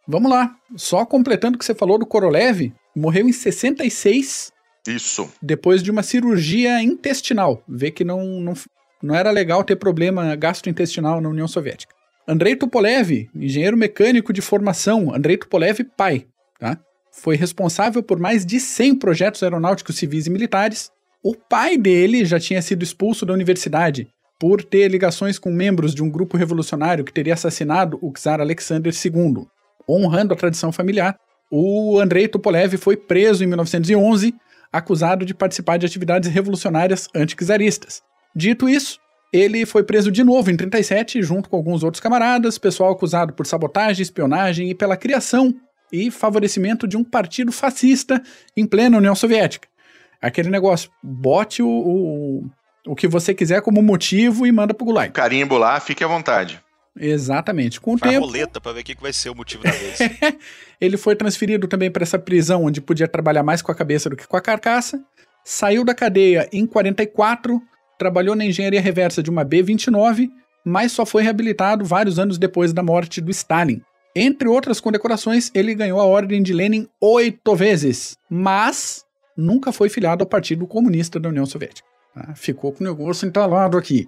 Vamos 0.08 0.30
lá. 0.32 0.56
Só 0.76 1.06
completando 1.06 1.56
o 1.56 1.60
que 1.60 1.66
você 1.66 1.74
falou 1.74 1.98
do 1.98 2.06
Korolev, 2.06 2.72
morreu 2.96 3.28
em 3.28 3.34
66 3.34 4.52
Isso. 4.88 5.34
depois 5.42 5.82
de 5.82 5.90
uma 5.90 6.04
cirurgia 6.04 6.82
intestinal. 6.84 7.64
Vê 7.68 7.90
que 7.90 8.04
não, 8.04 8.24
não, 8.24 8.54
não 9.02 9.16
era 9.16 9.32
legal 9.32 9.64
ter 9.64 9.76
problema 9.76 10.36
gastrointestinal 10.36 11.20
na 11.20 11.30
União 11.30 11.48
Soviética. 11.48 11.96
Andrei 12.28 12.56
Tupolev, 12.56 13.28
engenheiro 13.36 13.76
mecânico 13.76 14.32
de 14.32 14.42
formação, 14.42 15.14
Andrei 15.14 15.36
Tupolev 15.36 15.84
pai, 15.98 16.28
tá? 16.60 16.78
foi 17.12 17.36
responsável 17.36 18.04
por 18.04 18.20
mais 18.20 18.46
de 18.46 18.60
100 18.60 18.96
projetos 18.96 19.44
aeronáuticos 19.44 19.98
civis 19.98 20.28
e 20.28 20.30
militares. 20.30 20.92
O 21.26 21.34
pai 21.34 21.78
dele 21.78 22.26
já 22.26 22.38
tinha 22.38 22.62
sido 22.62 22.84
expulso 22.84 23.26
da 23.26 23.32
universidade 23.32 24.10
por 24.38 24.62
ter 24.62 24.90
ligações 24.90 25.40
com 25.40 25.50
membros 25.50 25.96
de 25.96 26.04
um 26.04 26.10
grupo 26.10 26.36
revolucionário 26.36 27.06
que 27.06 27.14
teria 27.14 27.34
assassinado 27.34 27.98
o 28.02 28.12
czar 28.12 28.42
Alexander 28.42 28.94
II. 28.94 29.48
Honrando 29.88 30.34
a 30.34 30.38
tradição 30.38 30.70
familiar, 30.70 31.16
o 31.50 31.98
Andrei 31.98 32.28
Tupolev 32.28 32.76
foi 32.76 32.98
preso 32.98 33.42
em 33.42 33.48
1911, 33.48 34.36
acusado 34.70 35.26
de 35.26 35.34
participar 35.34 35.78
de 35.78 35.86
atividades 35.86 36.30
revolucionárias 36.30 37.08
antiquizaristas. 37.16 38.02
Dito 38.36 38.68
isso, 38.68 39.00
ele 39.32 39.66
foi 39.66 39.84
preso 39.84 40.12
de 40.12 40.26
novo 40.26 40.52
em 40.52 40.58
37, 40.58 41.24
junto 41.24 41.50
com 41.50 41.56
alguns 41.56 41.84
outros 41.84 42.02
camaradas, 42.02 42.58
pessoal 42.58 42.92
acusado 42.92 43.32
por 43.32 43.48
sabotagem, 43.48 44.04
espionagem 44.04 44.70
e 44.70 44.76
pela 44.76 44.98
criação 44.98 45.56
e 45.90 46.12
favorecimento 46.12 46.86
de 46.86 46.98
um 46.98 47.04
partido 47.04 47.52
fascista 47.54 48.22
em 48.58 48.66
plena 48.66 48.98
União 48.98 49.16
Soviética. 49.16 49.72
Aquele 50.24 50.50
negócio, 50.50 50.90
bote 51.04 51.62
o, 51.62 51.68
o, 51.68 52.50
o 52.88 52.96
que 52.96 53.10
você 53.10 53.34
quiser 53.34 53.62
como 53.62 53.82
motivo 53.82 54.48
e 54.48 54.52
manda 54.54 54.74
pro 54.74 54.86
Gulag. 54.86 55.12
Carimbo 55.12 55.58
lá, 55.58 55.78
fique 55.82 56.02
à 56.02 56.08
vontade. 56.08 56.64
Exatamente. 56.98 57.82
Com 57.82 57.96
o 57.96 57.98
faz 57.98 58.14
tempo, 58.14 58.26
roleta 58.26 58.62
pra 58.62 58.72
ver 58.72 58.80
o 58.80 58.84
que 58.86 58.96
que 58.96 59.02
vai 59.02 59.12
ser 59.12 59.30
o 59.32 59.36
motivo 59.36 59.64
da 59.64 59.72
vez. 59.72 60.00
ele 60.80 60.96
foi 60.96 61.14
transferido 61.14 61.68
também 61.68 61.92
para 61.92 62.04
essa 62.04 62.18
prisão 62.18 62.64
onde 62.64 62.80
podia 62.80 63.06
trabalhar 63.06 63.44
mais 63.44 63.62
com 63.62 63.70
a 63.70 63.76
cabeça 63.76 64.10
do 64.10 64.16
que 64.16 64.26
com 64.26 64.38
a 64.38 64.42
carcaça. 64.42 65.04
Saiu 65.44 65.84
da 65.84 65.94
cadeia 65.94 66.48
em 66.54 66.66
44, 66.66 67.62
trabalhou 68.00 68.34
na 68.34 68.46
engenharia 68.46 68.80
reversa 68.80 69.22
de 69.22 69.30
uma 69.30 69.44
B-29, 69.44 70.30
mas 70.64 70.94
só 70.94 71.06
foi 71.06 71.22
reabilitado 71.22 71.84
vários 71.84 72.18
anos 72.18 72.38
depois 72.38 72.72
da 72.72 72.82
morte 72.82 73.20
do 73.20 73.30
Stalin. 73.30 73.82
Entre 74.16 74.48
outras 74.48 74.80
condecorações, 74.80 75.52
ele 75.54 75.76
ganhou 75.76 76.00
a 76.00 76.06
Ordem 76.06 76.42
de 76.42 76.54
Lenin 76.54 76.88
oito 77.02 77.56
vezes, 77.56 78.16
mas 78.30 79.03
nunca 79.38 79.72
foi 79.72 79.90
filiado 79.90 80.24
ao 80.24 80.30
Partido 80.30 80.68
Comunista 80.68 81.20
da 81.20 81.30
União 81.30 81.46
Soviética. 81.46 81.88
tá? 82.14 82.34
Ficou 82.36 82.72
com 82.72 82.84
o 82.84 82.88
negócio 82.88 83.28
entalado 83.28 83.78
aqui. 83.78 84.08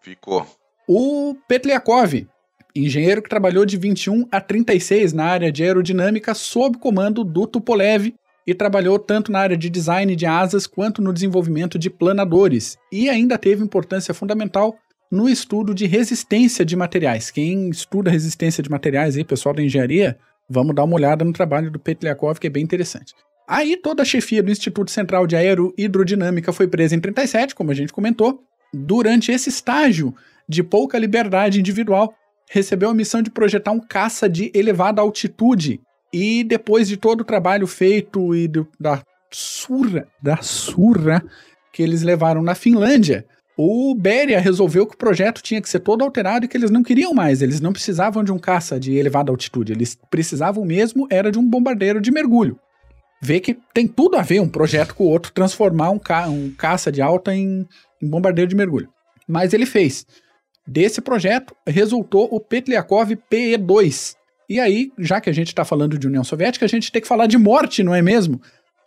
Ficou. 0.00 0.46
O 0.86 1.34
Petliakov, 1.48 2.26
engenheiro 2.74 3.22
que 3.22 3.28
trabalhou 3.28 3.64
de 3.64 3.76
21 3.76 4.26
a 4.30 4.40
36 4.40 5.12
na 5.12 5.24
área 5.24 5.50
de 5.50 5.62
aerodinâmica 5.62 6.34
sob 6.34 6.78
comando 6.78 7.24
do 7.24 7.46
Tupolev 7.46 8.14
e 8.46 8.54
trabalhou 8.54 8.98
tanto 8.98 9.32
na 9.32 9.40
área 9.40 9.56
de 9.56 9.70
design 9.70 10.14
de 10.14 10.26
asas 10.26 10.66
quanto 10.66 11.00
no 11.00 11.12
desenvolvimento 11.12 11.78
de 11.78 11.88
planadores 11.88 12.76
e 12.92 13.08
ainda 13.08 13.38
teve 13.38 13.64
importância 13.64 14.12
fundamental 14.12 14.76
no 15.10 15.28
estudo 15.28 15.74
de 15.74 15.86
resistência 15.86 16.64
de 16.64 16.76
materiais. 16.76 17.30
Quem 17.30 17.70
estuda 17.70 18.10
resistência 18.10 18.62
de 18.62 18.70
materiais 18.70 19.16
aí, 19.16 19.24
pessoal 19.24 19.54
da 19.54 19.62
engenharia, 19.62 20.18
vamos 20.48 20.74
dar 20.74 20.84
uma 20.84 20.96
olhada 20.96 21.24
no 21.24 21.32
trabalho 21.32 21.70
do 21.70 21.78
Petliakov 21.78 22.38
que 22.38 22.46
é 22.46 22.50
bem 22.50 22.62
interessante. 22.62 23.14
Aí 23.46 23.76
toda 23.76 24.02
a 24.02 24.06
chefia 24.06 24.42
do 24.42 24.50
Instituto 24.50 24.90
Central 24.90 25.26
de 25.26 25.36
Aerohidrodinâmica 25.36 26.52
foi 26.52 26.66
presa 26.66 26.94
em 26.96 27.00
37, 27.00 27.54
como 27.54 27.70
a 27.70 27.74
gente 27.74 27.92
comentou. 27.92 28.42
Durante 28.72 29.30
esse 29.30 29.48
estágio 29.48 30.14
de 30.48 30.62
pouca 30.62 30.98
liberdade 30.98 31.60
individual, 31.60 32.14
recebeu 32.50 32.90
a 32.90 32.94
missão 32.94 33.22
de 33.22 33.30
projetar 33.30 33.72
um 33.72 33.80
caça 33.80 34.28
de 34.28 34.50
elevada 34.54 35.00
altitude. 35.00 35.80
E 36.12 36.42
depois 36.44 36.88
de 36.88 36.96
todo 36.96 37.20
o 37.20 37.24
trabalho 37.24 37.66
feito 37.66 38.34
e 38.34 38.48
do- 38.48 38.68
da 38.80 39.02
surra, 39.30 40.06
da 40.22 40.36
surra 40.38 41.22
que 41.72 41.82
eles 41.82 42.02
levaram 42.02 42.42
na 42.42 42.54
Finlândia, 42.54 43.26
o 43.56 43.94
Beria 43.94 44.40
resolveu 44.40 44.86
que 44.86 44.94
o 44.94 44.98
projeto 44.98 45.42
tinha 45.42 45.60
que 45.60 45.68
ser 45.68 45.80
todo 45.80 46.02
alterado 46.02 46.44
e 46.44 46.48
que 46.48 46.56
eles 46.56 46.70
não 46.70 46.82
queriam 46.82 47.12
mais. 47.12 47.42
Eles 47.42 47.60
não 47.60 47.72
precisavam 47.72 48.24
de 48.24 48.32
um 48.32 48.38
caça 48.38 48.78
de 48.80 48.94
elevada 48.96 49.30
altitude. 49.30 49.72
Eles 49.72 49.96
precisavam 50.10 50.64
mesmo 50.64 51.06
era 51.10 51.30
de 51.30 51.38
um 51.38 51.48
bombardeiro 51.48 52.00
de 52.00 52.10
mergulho. 52.10 52.58
Vê 53.24 53.40
que 53.40 53.56
tem 53.72 53.88
tudo 53.88 54.18
a 54.18 54.22
ver 54.22 54.40
um 54.40 54.48
projeto 54.50 54.94
com 54.94 55.04
o 55.04 55.08
outro, 55.08 55.32
transformar 55.32 55.88
um, 55.88 55.98
ca 55.98 56.28
um 56.28 56.50
caça 56.50 56.92
de 56.92 57.00
alta 57.00 57.34
em, 57.34 57.66
em 58.02 58.06
bombardeiro 58.06 58.50
de 58.50 58.54
mergulho. 58.54 58.90
Mas 59.26 59.54
ele 59.54 59.64
fez. 59.64 60.06
Desse 60.66 61.00
projeto 61.00 61.56
resultou 61.66 62.28
o 62.30 62.38
Petliakov 62.38 63.16
PE-2. 63.30 64.14
E 64.46 64.60
aí, 64.60 64.92
já 64.98 65.22
que 65.22 65.30
a 65.30 65.32
gente 65.32 65.48
está 65.48 65.64
falando 65.64 65.98
de 65.98 66.06
União 66.06 66.22
Soviética, 66.22 66.66
a 66.66 66.68
gente 66.68 66.92
tem 66.92 67.00
que 67.00 67.08
falar 67.08 67.26
de 67.26 67.38
morte, 67.38 67.82
não 67.82 67.94
é 67.94 68.02
mesmo? 68.02 68.42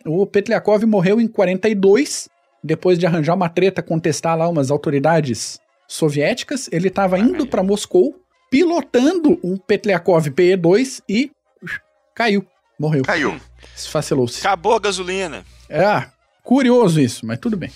O 0.06 0.24
Petliakov 0.24 0.86
morreu 0.86 1.20
em 1.20 1.26
42, 1.26 2.28
depois 2.62 2.96
de 2.96 3.06
arranjar 3.06 3.34
uma 3.34 3.48
treta, 3.48 3.82
contestar 3.82 4.38
lá 4.38 4.48
umas 4.48 4.70
autoridades 4.70 5.58
soviéticas. 5.88 6.68
Ele 6.70 6.86
estava 6.86 7.18
indo 7.18 7.44
para 7.44 7.64
Moscou, 7.64 8.14
pilotando 8.48 9.36
um 9.42 9.56
Petliakov 9.56 10.30
PE-2 10.30 11.02
e 11.08 11.32
caiu, 12.14 12.46
morreu, 12.78 13.02
Caiu. 13.02 13.40
esfacelou-se. 13.76 14.40
Acabou 14.40 14.74
a 14.74 14.78
gasolina. 14.80 15.44
É, 15.68 16.06
curioso 16.42 17.00
isso, 17.00 17.26
mas 17.26 17.38
tudo 17.38 17.56
bem. 17.56 17.70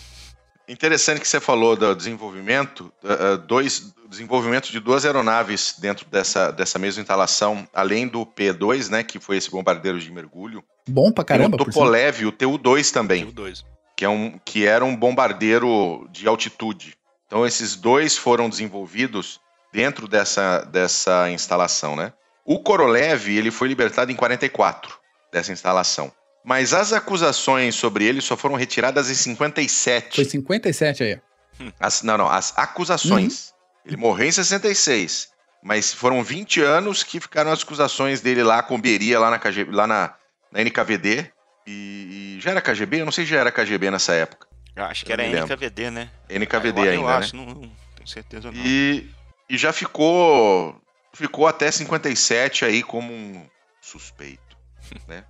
Interessante 0.69 1.21
que 1.21 1.29
você 1.29 1.41
falou 1.41 1.77
do 1.77 1.95
desenvolvimento, 1.95 2.93
uh, 3.03 3.35
uh, 3.35 3.39
dois 3.39 3.93
desenvolvimento 4.09 4.71
de 4.71 4.79
duas 4.79 5.05
aeronaves 5.07 5.75
dentro 5.79 6.07
dessa, 6.07 6.51
dessa 6.51 6.79
mesma 6.79 7.01
instalação, 7.01 7.67
além 7.73 8.07
do 8.07 8.27
P2, 8.27 8.91
né, 8.91 9.03
que 9.03 9.19
foi 9.19 9.39
esse 9.39 9.51
bombardeiro 9.51 9.99
de 9.99 10.13
mergulho. 10.13 10.63
Bom 10.87 11.11
pra 11.11 11.25
caramba, 11.25 11.57
Tem 11.57 11.67
o. 11.67 11.71
Tupolev 11.71 12.27
o 12.27 12.33
TU2 12.33 12.91
também, 12.93 13.21
Tive 13.21 13.33
dois. 13.33 13.65
que, 13.97 14.05
é 14.05 14.09
um, 14.09 14.39
que 14.45 14.67
era 14.67 14.85
um 14.85 14.95
bombardeiro 14.95 16.07
de 16.13 16.29
altitude. 16.29 16.95
Então 17.27 17.47
esses 17.47 17.75
dois 17.75 18.17
foram 18.17 18.49
desenvolvidos 18.51 19.41
dentro 19.73 20.07
dessa, 20.07 20.63
dessa 20.65 21.31
instalação, 21.31 21.97
né? 21.97 22.13
O 22.45 22.59
Korolev, 22.61 23.29
ele 23.29 23.51
foi 23.51 23.69
libertado 23.69 24.11
em 24.11 24.17
44 24.17 24.99
dessa 25.33 25.53
instalação. 25.53 26.13
Mas 26.45 26.75
as 26.75 26.93
acusações 26.93 27.75
sobre 27.75 28.05
ele 28.05 28.21
só 28.21 28.37
foram 28.37 28.57
retiradas 28.57 29.11
em 29.11 29.15
57. 29.15 30.17
Foi 30.17 30.25
57 30.25 31.03
aí. 31.05 31.21
ó. 31.61 31.65
As, 31.79 32.03
não, 32.03 32.19
não, 32.19 32.29
as 32.29 32.53
acusações. 32.57 33.53
Ele 33.87 33.97
morreu 33.97 34.27
em 34.27 34.33
66. 34.33 35.31
Mas 35.63 35.95
foram 35.95 36.25
20 36.25 36.61
anos 36.61 37.05
que 37.05 37.21
ficaram 37.21 37.53
as 37.53 37.63
acusações 37.63 38.21
dele 38.21 38.43
lá 38.43 38.63
com 38.63 38.81
Beria, 38.81 39.21
lá 39.21 39.31
na, 39.31 39.39
KG, 39.39 39.65
lá 39.71 39.87
na, 39.87 40.15
na 40.51 40.61
NKVD. 40.61 41.31
E, 41.65 42.37
e 42.37 42.41
já 42.41 42.51
era 42.51 42.61
KGB? 42.61 43.01
Eu 43.01 43.05
não 43.05 43.13
sei 43.13 43.25
se 43.25 43.31
já 43.31 43.39
era 43.39 43.53
KGB 43.53 43.91
nessa 43.93 44.13
época. 44.15 44.49
Eu 44.75 44.85
acho 44.85 45.05
que 45.05 45.13
Eu 45.13 45.15
era. 45.15 45.45
NKVD, 45.45 45.91
né? 45.91 46.11
NKVD 46.29 46.81
eu, 46.81 46.85
ainda, 46.85 46.95
eu 46.95 47.07
né? 47.07 47.15
acho, 47.15 47.37
não, 47.37 47.45
não 47.47 47.61
tenho 47.95 48.09
certeza 48.09 48.51
não. 48.51 48.61
E, 48.65 49.09
e 49.49 49.57
já 49.57 49.73
ficou 49.73 50.75
ficou 51.13 51.47
até 51.47 51.71
57 51.71 52.65
aí 52.65 52.83
como 52.83 53.13
um 53.13 53.47
suspeito, 53.81 54.57
né? 55.07 55.25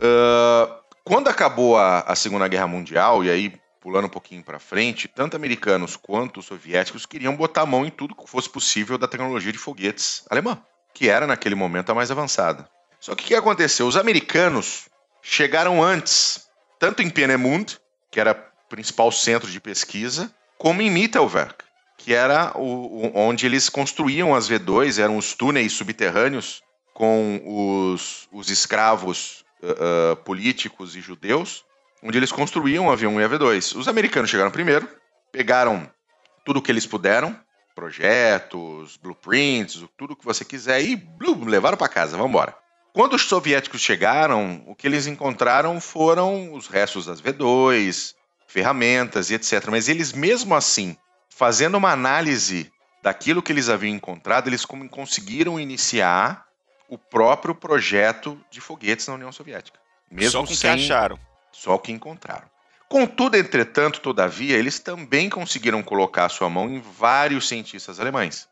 Ah, 0.00 0.80
quando 1.04 1.28
acabou 1.28 1.76
a, 1.78 2.00
a 2.00 2.16
Segunda 2.16 2.48
Guerra 2.48 2.66
Mundial, 2.66 3.24
e 3.24 3.30
aí 3.30 3.60
pulando 3.80 4.06
um 4.06 4.10
pouquinho 4.10 4.42
para 4.42 4.58
frente, 4.58 5.06
tanto 5.06 5.36
americanos 5.36 5.94
quanto 5.94 6.40
soviéticos 6.40 7.04
queriam 7.04 7.36
botar 7.36 7.62
a 7.62 7.66
mão 7.66 7.84
em 7.84 7.90
tudo 7.90 8.14
que 8.14 8.26
fosse 8.26 8.48
possível 8.48 8.96
da 8.96 9.06
tecnologia 9.06 9.52
de 9.52 9.58
foguetes 9.58 10.24
alemã, 10.30 10.58
que 10.94 11.10
era 11.10 11.26
naquele 11.26 11.54
momento 11.54 11.90
a 11.90 11.94
mais 11.94 12.10
avançada. 12.10 12.66
Só 12.98 13.14
que 13.14 13.24
o 13.24 13.26
que 13.26 13.34
aconteceu? 13.34 13.86
Os 13.86 13.98
americanos 13.98 14.88
chegaram 15.20 15.82
antes, 15.82 16.48
tanto 16.78 17.02
em 17.02 17.10
Peenemünde, 17.10 17.78
que 18.10 18.18
era 18.18 18.32
o 18.32 18.68
principal 18.70 19.12
centro 19.12 19.50
de 19.50 19.60
pesquisa, 19.60 20.34
como 20.56 20.80
em 20.80 20.90
Mittelwerk, 20.90 21.63
que 22.04 22.12
era 22.12 22.52
o, 22.54 23.06
o- 23.06 23.12
onde 23.14 23.46
eles 23.46 23.70
construíam 23.70 24.34
as 24.34 24.48
V2, 24.48 25.02
eram 25.02 25.16
os 25.16 25.32
túneis 25.34 25.72
subterrâneos 25.72 26.62
com 26.92 27.40
os, 27.44 28.28
os 28.30 28.50
escravos 28.50 29.42
ah, 29.62 30.14
políticos 30.16 30.94
e 30.94 31.00
judeus, 31.00 31.64
onde 32.02 32.18
eles 32.18 32.30
construíam 32.30 32.86
o 32.86 32.90
avião 32.92 33.18
e 33.18 33.24
a 33.24 33.28
V2. 33.28 33.74
Os 33.76 33.88
americanos 33.88 34.28
chegaram 34.28 34.50
primeiro, 34.50 34.86
pegaram 35.32 35.90
tudo 36.44 36.58
o 36.58 36.62
que 36.62 36.70
eles 36.70 36.84
puderam, 36.86 37.34
projetos, 37.74 38.98
blueprints, 39.02 39.82
tudo 39.96 40.14
que 40.14 40.24
você 40.24 40.44
quiser 40.44 40.82
e 40.82 40.94
blum, 40.94 41.46
levaram 41.46 41.76
para 41.78 41.88
casa, 41.88 42.16
vamos 42.16 42.28
embora. 42.30 42.54
Quando 42.92 43.14
os 43.14 43.22
soviéticos 43.22 43.80
chegaram, 43.80 44.62
o 44.66 44.74
que 44.74 44.86
eles 44.86 45.06
encontraram 45.06 45.80
foram 45.80 46.52
os 46.52 46.68
restos 46.68 47.06
das 47.06 47.20
V2, 47.20 48.14
ferramentas 48.46 49.30
e 49.30 49.34
etc. 49.34 49.66
Mas 49.68 49.88
eles, 49.88 50.12
mesmo 50.12 50.54
assim, 50.54 50.96
fazendo 51.36 51.76
uma 51.76 51.90
análise 51.90 52.70
daquilo 53.02 53.42
que 53.42 53.52
eles 53.52 53.68
haviam 53.68 53.94
encontrado, 53.94 54.48
eles 54.48 54.64
conseguiram 54.64 55.58
iniciar 55.60 56.46
o 56.88 56.96
próprio 56.96 57.54
projeto 57.54 58.40
de 58.50 58.60
foguetes 58.60 59.06
na 59.08 59.14
União 59.14 59.32
Soviética. 59.32 59.78
Mesmo 60.10 60.30
Só 60.32 60.38
com 60.38 60.44
o 60.44 60.48
que 60.48 60.56
sem 60.56 60.70
acharam. 60.70 61.18
só 61.52 61.74
o 61.74 61.78
que 61.78 61.92
encontraram. 61.92 62.48
Contudo, 62.88 63.36
entretanto, 63.36 64.00
todavia, 64.00 64.56
eles 64.56 64.78
também 64.78 65.28
conseguiram 65.28 65.82
colocar 65.82 66.28
sua 66.28 66.48
mão 66.48 66.68
em 66.68 66.80
vários 66.80 67.48
cientistas 67.48 67.98
alemães 67.98 68.46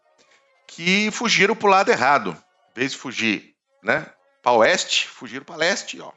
que 0.66 1.10
fugiram 1.12 1.54
para 1.54 1.66
o 1.68 1.70
lado 1.70 1.90
errado. 1.90 2.36
Em 2.74 2.80
vez 2.80 2.92
de 2.92 2.98
fugir 2.98 3.54
né, 3.82 4.06
para 4.42 4.52
oeste, 4.52 5.06
fugiram 5.06 5.44
para 5.44 5.56
leste, 5.56 6.00
ó. 6.00 6.10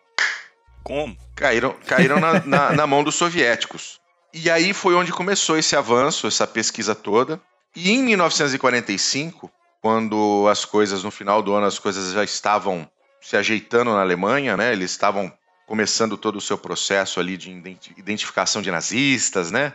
Como? 0.84 1.16
Caíram, 1.36 1.74
caíram 1.86 2.20
na, 2.20 2.40
na- 2.46 2.72
na 2.74 2.88
mão 2.88 3.04
dos 3.04 3.16
soviéticos. 3.16 4.00
E 4.38 4.52
aí 4.52 4.74
foi 4.74 4.94
onde 4.96 5.14
começou 5.14 5.58
esse 5.58 5.78
avanço, 5.78 6.28
essa 6.28 6.46
pesquisa 6.46 6.94
toda. 6.94 7.40
E 7.74 7.90
em 7.90 8.04
1945, 8.04 9.50
quando 9.82 10.46
as 10.52 10.66
coisas, 10.66 11.06
no 11.06 11.10
final 11.10 11.42
do 11.42 11.54
ano, 11.54 11.66
as 11.66 11.80
coisas 11.80 12.12
já 12.12 12.22
estavam 12.22 12.86
se 13.22 13.38
ajeitando 13.38 13.94
na 13.94 14.02
Alemanha, 14.02 14.58
né? 14.58 14.74
Eles 14.74 14.92
estavam 14.92 15.32
começando 15.66 16.18
todo 16.18 16.36
o 16.36 16.42
seu 16.42 16.58
processo 16.58 17.22
ali 17.22 17.38
de 17.38 17.50
identi- 17.50 17.94
identificação 17.96 18.62
de 18.62 18.70
nazistas, 18.70 19.52
né? 19.52 19.72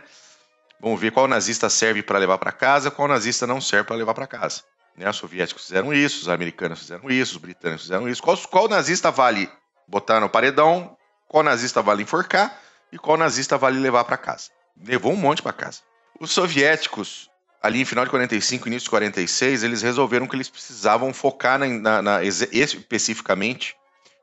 Vamos 0.79 1.01
ver 1.01 1.11
qual 1.11 1.27
nazista 1.27 1.67
serve 1.67 2.03
para 2.03 2.19
levar 2.19 2.37
para 2.37 2.51
casa, 2.51 2.91
qual 2.91 3.07
nazista 3.07 3.47
não 3.47 3.59
serve 3.59 3.87
para 3.87 3.95
levar 3.95 4.13
para 4.13 4.27
casa. 4.27 4.61
Né? 4.95 5.09
Os 5.09 5.17
soviéticos 5.17 5.65
fizeram 5.65 5.91
isso, 5.91 6.21
os 6.21 6.29
americanos 6.29 6.81
fizeram 6.81 7.09
isso, 7.09 7.31
os 7.31 7.41
britânicos 7.41 7.81
fizeram 7.81 8.07
isso. 8.07 8.21
Qual, 8.21 8.37
qual 8.37 8.67
nazista 8.67 9.09
vale 9.09 9.49
botar 9.87 10.19
no 10.19 10.29
paredão, 10.29 10.95
qual 11.27 11.41
nazista 11.41 11.81
vale 11.81 12.03
enforcar 12.03 12.60
e 12.91 12.97
qual 12.97 13.17
nazista 13.17 13.57
vale 13.57 13.79
levar 13.79 14.03
para 14.03 14.17
casa? 14.17 14.49
Levou 14.85 15.13
um 15.13 15.17
monte 15.17 15.41
para 15.41 15.53
casa. 15.53 15.79
Os 16.19 16.31
soviéticos, 16.31 17.29
ali 17.61 17.81
em 17.81 17.85
final 17.85 18.05
de 18.05 18.11
45, 18.11 18.67
início 18.67 18.85
de 18.85 18.89
46, 18.89 19.63
eles 19.63 19.81
resolveram 19.81 20.27
que 20.27 20.35
eles 20.35 20.49
precisavam 20.49 21.13
focar 21.13 21.57
na, 21.59 21.67
na- 21.67 22.01
na- 22.01 22.23
especificamente 22.23 23.75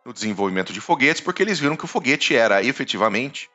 no 0.04 0.12
desenvolvimento 0.12 0.72
de 0.72 0.80
foguetes, 0.80 1.20
porque 1.20 1.42
eles 1.42 1.58
viram 1.58 1.76
que 1.76 1.84
o 1.84 1.88
foguete 1.88 2.34
era 2.34 2.62
efetivamente 2.62 3.48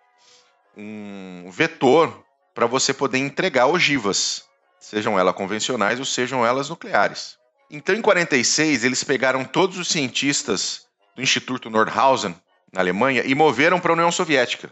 um 0.77 1.49
vetor 1.51 2.23
para 2.53 2.65
você 2.65 2.93
poder 2.93 3.17
entregar 3.17 3.67
ogivas, 3.67 4.43
sejam 4.79 5.17
elas 5.17 5.35
convencionais 5.35 5.99
ou 5.99 6.05
sejam 6.05 6.45
elas 6.45 6.69
nucleares. 6.69 7.37
Então, 7.69 7.95
em 7.95 8.01
46, 8.01 8.83
eles 8.83 9.03
pegaram 9.03 9.43
todos 9.43 9.77
os 9.77 9.87
cientistas 9.87 10.85
do 11.15 11.21
Instituto 11.21 11.69
Nordhausen, 11.69 12.35
na 12.71 12.81
Alemanha, 12.81 13.23
e 13.25 13.33
moveram 13.33 13.79
para 13.79 13.91
a 13.91 13.95
União 13.95 14.11
Soviética. 14.11 14.69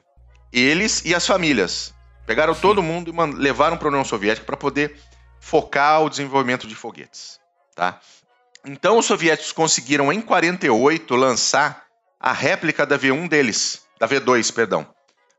Eles 0.51 1.03
e 1.05 1.15
as 1.15 1.25
famílias. 1.25 1.93
Pegaram 2.25 2.53
todo 2.53 2.83
mundo 2.83 3.11
e 3.11 3.35
levaram 3.35 3.77
para 3.77 3.87
a 3.87 3.91
União 3.91 4.05
Soviética 4.05 4.45
para 4.45 4.57
poder 4.57 4.99
focar 5.39 6.03
o 6.03 6.09
desenvolvimento 6.09 6.67
de 6.67 6.75
foguetes. 6.75 7.39
Tá? 7.75 7.99
Então, 8.65 8.97
os 8.97 9.05
soviéticos 9.05 9.51
conseguiram, 9.51 10.13
em 10.13 10.21
48, 10.21 11.15
lançar 11.15 11.85
a 12.19 12.31
réplica 12.31 12.85
da 12.85 12.97
V1 12.97 13.27
deles, 13.27 13.81
da 13.99 14.07
V2, 14.07 14.53
perdão. 14.53 14.87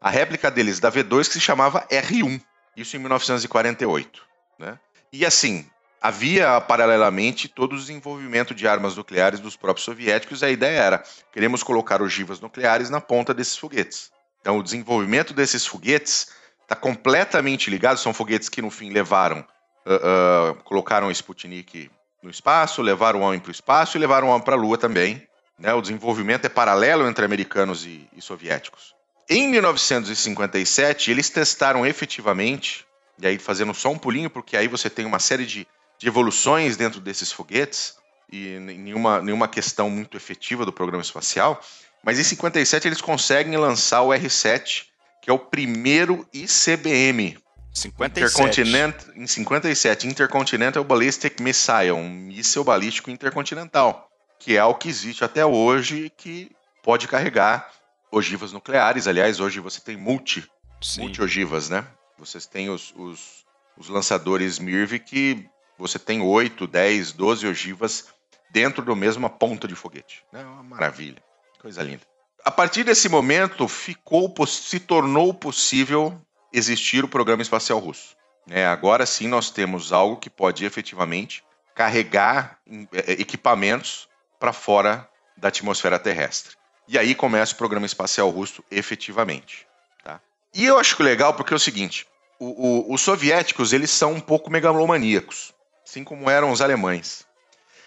A 0.01 0.11
réplica 0.11 0.51
deles 0.51 0.81
da 0.81 0.90
V2 0.90 1.29
que 1.29 1.35
se 1.35 1.40
chamava 1.40 1.87
R1. 1.87 2.42
Isso 2.77 2.96
em 2.96 2.98
1948. 2.98 4.22
Né? 4.59 4.79
E 5.12 5.25
assim, 5.25 5.64
havia 6.01 6.61
paralelamente 6.61 7.46
todo 7.46 7.75
o 7.75 7.79
desenvolvimento 7.79 8.53
de 8.53 8.66
armas 8.66 8.96
nucleares 8.96 9.38
dos 9.38 9.55
próprios 9.55 9.85
soviéticos. 9.85 10.42
E 10.42 10.46
a 10.46 10.51
ideia 10.51 10.79
era: 10.79 11.05
queremos 11.33 11.62
colocar 11.62 12.03
ogivas 12.03 12.40
nucleares 12.40 12.90
na 12.90 13.01
ponta 13.01 13.33
desses 13.33 13.57
foguetes. 13.57 14.11
Então, 14.42 14.59
o 14.59 14.62
desenvolvimento 14.62 15.33
desses 15.33 15.64
foguetes 15.64 16.28
está 16.62 16.74
completamente 16.74 17.70
ligado. 17.70 17.96
São 17.96 18.12
foguetes 18.12 18.48
que, 18.48 18.61
no 18.61 18.70
fim, 18.70 18.90
levaram, 18.90 19.46
ah, 19.87 20.00
ah, 20.02 20.62
colocaram 20.64 21.07
o 21.07 21.12
Sputnik 21.12 21.90
no 22.22 22.28
espaço, 22.28 22.83
levaram 22.83 23.20
o 23.20 23.22
homem 23.22 23.40
para 23.40 23.48
o 23.48 23.52
espaço 23.52 23.96
e 23.96 24.00
levaram 24.00 24.28
o 24.28 24.31
homem 24.31 24.44
para 24.44 24.55
a 24.55 24.59
Lua 24.59 24.76
também. 24.76 25.26
Né? 25.59 25.72
O 25.72 25.81
desenvolvimento 25.81 26.44
é 26.44 26.48
paralelo 26.48 27.09
entre 27.09 27.24
americanos 27.24 27.87
e, 27.87 28.09
e 28.16 28.20
soviéticos. 28.20 28.94
Em 29.31 29.48
1957, 29.48 31.11
eles 31.11 31.31
testaram 31.31 31.87
efetivamente, 31.87 32.85
e 33.20 33.26
aí 33.26 33.38
fazendo 33.38 33.72
só 33.72 33.90
um 33.90 33.98
pulinho, 33.98 34.28
porque 34.28 34.57
aí 34.57 34.66
você 34.66 34.90
tem 34.90 35.07
uma 35.07 35.20
série 35.20 35.46
de, 35.46 35.66
de 35.98 36.09
evoluções 36.09 36.76
dentro 36.76 37.00
desses 37.00 37.31
foguetes, 37.31 37.96
e 38.31 38.59
nenhuma, 38.59 39.22
nenhuma 39.22 39.46
questão 39.46 39.88
muito 39.88 40.16
efetiva 40.16 40.64
do 40.64 40.72
programa 40.72 41.02
espacial, 41.02 41.61
mas 42.04 42.18
em 42.18 42.24
57 42.24 42.88
eles 42.88 43.00
conseguem 43.00 43.56
lançar 43.56 44.02
o 44.02 44.08
R7, 44.08 44.84
que 45.20 45.30
é 45.30 45.32
o 45.32 45.38
primeiro 45.38 46.26
ICBM, 46.32 47.38
57. 47.72 48.20
Intercontinent, 48.20 48.94
em 49.16 49.26
57, 49.26 50.06
Intercontinental 50.06 50.84
Ballistic 50.84 51.40
Missile, 51.40 51.92
um 51.92 52.08
míssil 52.08 52.62
balístico 52.62 53.10
intercontinental, 53.10 54.10
que 54.38 54.56
é 54.56 54.64
o 54.64 54.74
que 54.74 54.88
existe 54.88 55.24
até 55.24 55.44
hoje 55.44 56.12
que 56.16 56.50
pode 56.82 57.08
carregar 57.08 57.70
ogivas 58.10 58.52
nucleares. 58.52 59.06
Aliás, 59.06 59.40
hoje 59.40 59.58
você 59.58 59.80
tem 59.80 59.96
multi, 59.96 60.46
Sim. 60.82 61.02
multi-ogivas, 61.02 61.70
né? 61.70 61.86
Vocês 62.18 62.44
têm 62.44 62.68
os, 62.68 62.92
os, 62.96 63.46
os 63.76 63.88
lançadores 63.88 64.58
MIRV 64.58 64.98
que 64.98 65.48
você 65.78 65.98
tem 65.98 66.20
8, 66.20 66.66
10, 66.66 67.12
12 67.12 67.46
ogivas 67.46 68.06
dentro 68.50 68.84
do 68.84 68.94
mesma 68.94 69.30
ponta 69.30 69.66
de 69.66 69.74
foguete. 69.74 70.22
É 70.32 70.40
uma 70.40 70.62
maravilha, 70.62 71.22
coisa 71.62 71.83
linda. 71.83 72.03
A 72.44 72.51
partir 72.51 72.83
desse 72.85 73.09
momento, 73.09 73.68
ficou, 73.68 74.35
se 74.46 74.81
tornou 74.81 75.33
possível 75.33 76.20
existir 76.53 77.05
o 77.05 77.09
programa 77.09 77.40
espacial 77.42 77.79
russo. 77.79 78.16
né? 78.46 78.66
agora 78.66 79.07
sim 79.07 79.29
nós 79.29 79.51
temos 79.51 79.92
algo 79.92 80.16
que 80.16 80.29
pode 80.29 80.64
efetivamente 80.64 81.44
carregar 81.75 82.59
eh, 82.92 83.12
equipamentos 83.12 84.09
para 84.40 84.53
fora 84.53 85.09
da 85.37 85.48
atmosfera 85.48 85.98
terrestre. 85.98 86.57
E 86.88 86.98
aí 86.98 87.14
começa 87.14 87.55
o 87.55 87.57
programa 87.57 87.87
espacial 87.87 88.29
russo 88.29 88.62
efetivamente. 88.70 89.66
tá? 90.05 90.20
E 90.53 90.64
eu 90.66 90.79
acho 90.79 91.01
legal 91.03 91.33
porque 91.35 91.55
é 91.55 91.57
o 91.57 91.61
seguinte: 91.61 92.07
o- 92.40 92.90
o- 92.90 92.92
os 92.94 93.01
soviéticos 93.01 93.72
eles 93.72 93.90
são 93.90 94.12
um 94.14 94.20
pouco 94.20 94.51
megalomaníacos, 94.51 95.55
assim 95.87 96.03
como 96.03 96.29
eram 96.29 96.51
os 96.51 96.61
alemães. 96.61 97.25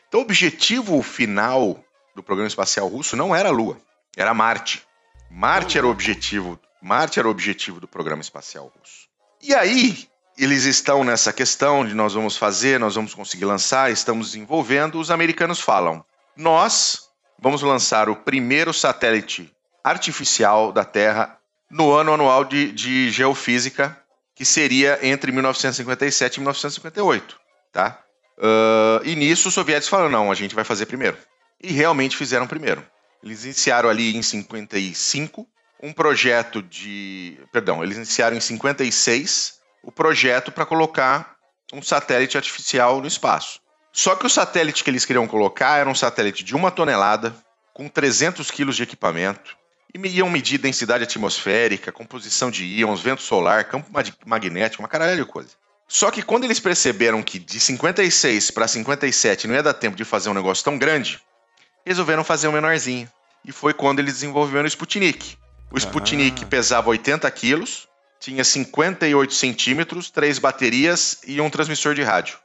Então 0.08 0.22
o 0.22 0.24
objetivo 0.24 1.02
final 1.04 1.84
do 2.16 2.24
programa 2.24 2.48
espacial 2.48 2.88
russo 2.88 3.16
não 3.16 3.36
era 3.36 3.50
a 3.50 3.52
Lua, 3.52 3.78
era 4.16 4.34
Marte. 4.34 4.82
Marte 5.30 5.78
era 5.78 5.86
o 5.86 5.90
objetivo, 5.90 6.60
Marte 6.82 7.20
era 7.20 7.28
o 7.28 7.32
objetivo 7.32 7.80
do 7.80 7.88
programa 7.88 8.22
espacial 8.22 8.72
russo. 8.76 9.08
E 9.42 9.54
aí 9.54 10.08
eles 10.38 10.64
estão 10.64 11.04
nessa 11.04 11.32
questão 11.34 11.86
de 11.86 11.94
nós 11.94 12.14
vamos 12.14 12.38
fazer, 12.38 12.80
nós 12.80 12.96
vamos 12.96 13.14
conseguir 13.14 13.46
lançar, 13.46 13.92
estamos 13.92 14.28
desenvolvendo. 14.28 15.00
Os 15.00 15.12
americanos 15.12 15.60
falam: 15.60 16.04
nós 16.36 17.10
vamos 17.40 17.62
lançar 17.62 18.10
o 18.10 18.16
primeiro 18.16 18.74
satélite 18.74 19.52
artificial 19.84 20.72
da 20.72 20.84
Terra 20.84 21.38
no 21.70 21.94
ano 21.94 22.14
anual 22.14 22.46
de, 22.46 22.72
de 22.72 23.10
geofísica, 23.12 23.98
que 24.34 24.46
seria 24.46 25.00
entre 25.06 25.32
1957 25.32 26.36
e 26.36 26.40
1958, 26.40 27.38
tá? 27.72 28.00
Ah, 28.38 29.02
e 29.04 29.16
nisso 29.16 29.50
os 29.50 29.54
soviéticos 29.54 29.90
falaram: 29.90 30.12
não, 30.12 30.32
a 30.32 30.36
gente 30.36 30.56
vai 30.56 30.64
fazer 30.64 30.86
primeiro. 30.86 31.18
E 31.62 31.72
realmente 31.72 32.18
fizeram 32.18 32.48
primeiro. 32.48 32.86
Eles 33.24 33.44
iniciaram 33.44 33.90
ali 33.90 34.16
em 34.16 34.22
55 34.22 35.48
um 35.82 35.92
projeto 35.92 36.62
de. 36.62 37.38
Perdão, 37.52 37.84
eles 37.84 37.98
iniciaram 37.98 38.36
em 38.38 38.42
56 38.42 39.56
o 39.84 39.92
projeto 39.92 40.52
para 40.52 40.66
colocar 40.66 41.36
um 41.74 41.82
satélite 41.82 42.38
artificial 42.38 43.02
no 43.02 43.08
espaço. 43.08 43.60
Só 43.92 44.16
que 44.16 44.26
o 44.26 44.30
satélite 44.30 44.84
que 44.84 44.90
eles 44.90 45.06
queriam 45.06 45.28
colocar 45.28 45.78
era 45.78 45.90
um 45.90 45.96
satélite 45.96 46.44
de 46.44 46.56
uma 46.56 46.70
tonelada, 46.70 47.36
com 47.74 47.88
300 47.88 48.52
quilos 48.52 48.76
de 48.76 48.84
equipamento, 48.84 49.56
e 49.94 50.08
iam 50.10 50.30
medir 50.30 50.58
densidade 50.58 51.04
atmosférica, 51.04 51.92
composição 51.92 52.52
de 52.52 52.66
íons, 52.66 53.02
vento 53.02 53.22
solar, 53.22 53.64
campo 53.66 53.92
mag- 53.92 54.14
magnético, 54.26 54.84
uma 54.84 54.90
caralho 54.90 55.24
de 55.24 55.32
coisa. 55.32 55.52
Só 55.88 56.12
que 56.12 56.22
quando 56.22 56.44
eles 56.44 56.60
perceberam 56.60 57.24
que 57.24 57.40
de 57.40 57.60
56 57.60 58.52
para 58.52 58.68
57 58.68 59.48
não 59.48 59.56
ia 59.56 59.64
dar 59.64 59.74
tempo 59.74 59.96
de 59.96 60.04
fazer 60.04 60.30
um 60.30 60.34
negócio 60.34 60.64
tão 60.64 60.78
grande, 60.78 61.22
resolveram 61.86 62.24
fazer 62.24 62.48
um 62.48 62.52
menorzinho. 62.52 63.08
E 63.46 63.52
foi 63.52 63.74
quando 63.74 64.00
eles 64.00 64.14
desenvolveram 64.16 64.66
o 64.66 64.68
Sputnik. 64.68 65.38
O 65.72 65.78
Sputnik 65.78 66.44
Ah. 66.44 66.48
pesava 66.48 66.90
80 66.90 67.30
quilos, 67.32 67.88
tinha 68.20 68.44
58 68.44 69.34
centímetros, 69.34 70.10
três 70.10 70.40
baterias 70.40 71.20
e 71.28 71.40
um 71.40 71.50
transmissor 71.50 71.94
de 71.94 72.02
rádio. 72.02 72.38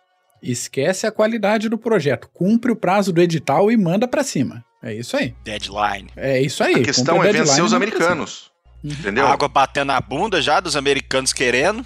Esquece 0.42 1.06
a 1.06 1.12
qualidade 1.12 1.68
do 1.68 1.76
projeto. 1.78 2.28
Cumpre 2.32 2.72
o 2.72 2.76
prazo 2.76 3.12
do 3.12 3.20
edital 3.20 3.70
e 3.70 3.76
manda 3.76 4.08
pra 4.08 4.22
cima. 4.24 4.64
É 4.82 4.94
isso 4.94 5.16
aí. 5.16 5.34
Deadline. 5.44 6.10
É 6.16 6.40
isso 6.40 6.64
aí. 6.64 6.76
A 6.76 6.82
questão 6.82 7.22
é 7.22 7.30
vencer 7.32 7.62
os 7.62 7.74
americanos. 7.74 8.50
Entendeu? 8.82 9.26
Água 9.26 9.46
batendo 9.48 9.88
na 9.88 10.00
bunda 10.00 10.40
já 10.40 10.58
dos 10.58 10.74
americanos 10.76 11.34
querendo. 11.34 11.84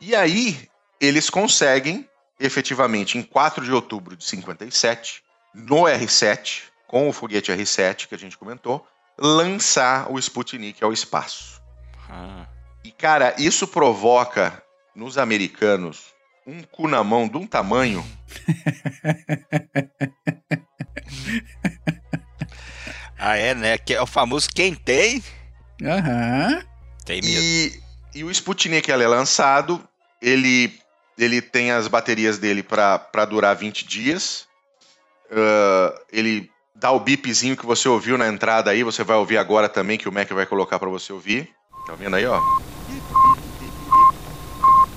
E 0.00 0.14
aí, 0.14 0.68
eles 1.00 1.28
conseguem, 1.28 2.08
efetivamente, 2.38 3.18
em 3.18 3.22
4 3.22 3.64
de 3.64 3.72
outubro 3.72 4.16
de 4.16 4.24
57, 4.24 5.23
no 5.54 5.82
R7, 5.84 6.62
com 6.86 7.08
o 7.08 7.12
foguete 7.12 7.52
R7 7.52 8.08
que 8.08 8.14
a 8.14 8.18
gente 8.18 8.36
comentou, 8.36 8.86
lançar 9.18 10.10
o 10.10 10.18
Sputnik 10.18 10.82
ao 10.82 10.92
espaço. 10.92 11.60
Ah, 12.10 12.46
E, 12.84 12.90
cara, 12.90 13.34
isso 13.38 13.66
provoca 13.66 14.62
nos 14.94 15.16
americanos 15.16 16.12
um 16.46 16.62
cu 16.62 16.88
na 16.88 17.02
mão 17.02 17.26
de 17.28 17.36
um 17.38 17.46
tamanho. 17.46 18.04
Ah, 23.18 23.36
é, 23.36 23.54
né? 23.54 23.78
Que 23.78 23.94
é 23.94 24.02
o 24.02 24.06
famoso 24.06 24.48
quem 24.54 24.74
tem, 24.74 25.22
Aham. 25.82 26.62
tem 27.06 27.22
medo. 27.22 27.40
E, 27.42 27.80
e 28.16 28.24
o 28.24 28.30
Sputnik 28.30 28.90
ele 28.90 29.02
é 29.02 29.08
lançado, 29.08 29.82
ele, 30.20 30.78
ele 31.16 31.40
tem 31.40 31.70
as 31.70 31.88
baterias 31.88 32.38
dele 32.38 32.62
para 32.62 33.24
durar 33.24 33.56
20 33.56 33.86
dias. 33.86 34.46
Ah, 35.34 36.00
ele 36.12 36.50
dá 36.74 36.92
o 36.92 37.00
bipzinho 37.00 37.56
que 37.56 37.66
você 37.66 37.88
ouviu 37.88 38.16
na 38.16 38.28
entrada 38.28 38.70
aí, 38.70 38.82
você 38.82 39.02
vai 39.02 39.16
ouvir 39.16 39.38
agora 39.38 39.68
também, 39.68 39.98
que 39.98 40.08
o 40.08 40.12
Mac 40.12 40.30
vai 40.30 40.46
colocar 40.46 40.78
para 40.78 40.88
você 40.88 41.12
ouvir. 41.12 41.50
Tá 41.86 41.94
vendo 41.94 42.16
aí, 42.16 42.26
ó? 42.26 42.40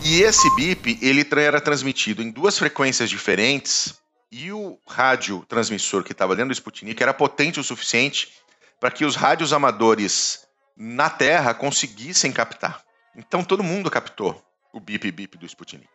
E 0.04 0.22
esse 0.22 0.56
bip, 0.56 0.98
ele 1.02 1.28
era 1.38 1.60
transmitido 1.60 2.22
em 2.22 2.32
duas 2.32 2.58
frequências 2.58 3.10
diferentes 3.10 4.00
e 4.32 4.52
o 4.52 4.78
rádio 4.88 5.44
transmissor 5.48 6.04
que 6.04 6.12
estava 6.12 6.36
dentro 6.36 6.50
do 6.50 6.54
Sputnik 6.54 7.02
era 7.02 7.14
potente 7.14 7.60
o 7.60 7.64
suficiente 7.64 8.30
para 8.80 8.92
que 8.92 9.04
os 9.04 9.16
rádios 9.16 9.52
amadores 9.52 10.46
na 10.76 11.10
Terra 11.10 11.54
conseguissem 11.54 12.32
captar. 12.32 12.82
Então 13.16 13.44
todo 13.44 13.64
mundo 13.64 13.90
captou 13.90 14.42
o 14.72 14.80
bip-bip 14.80 15.38
do 15.38 15.46
Sputnik. 15.46 15.90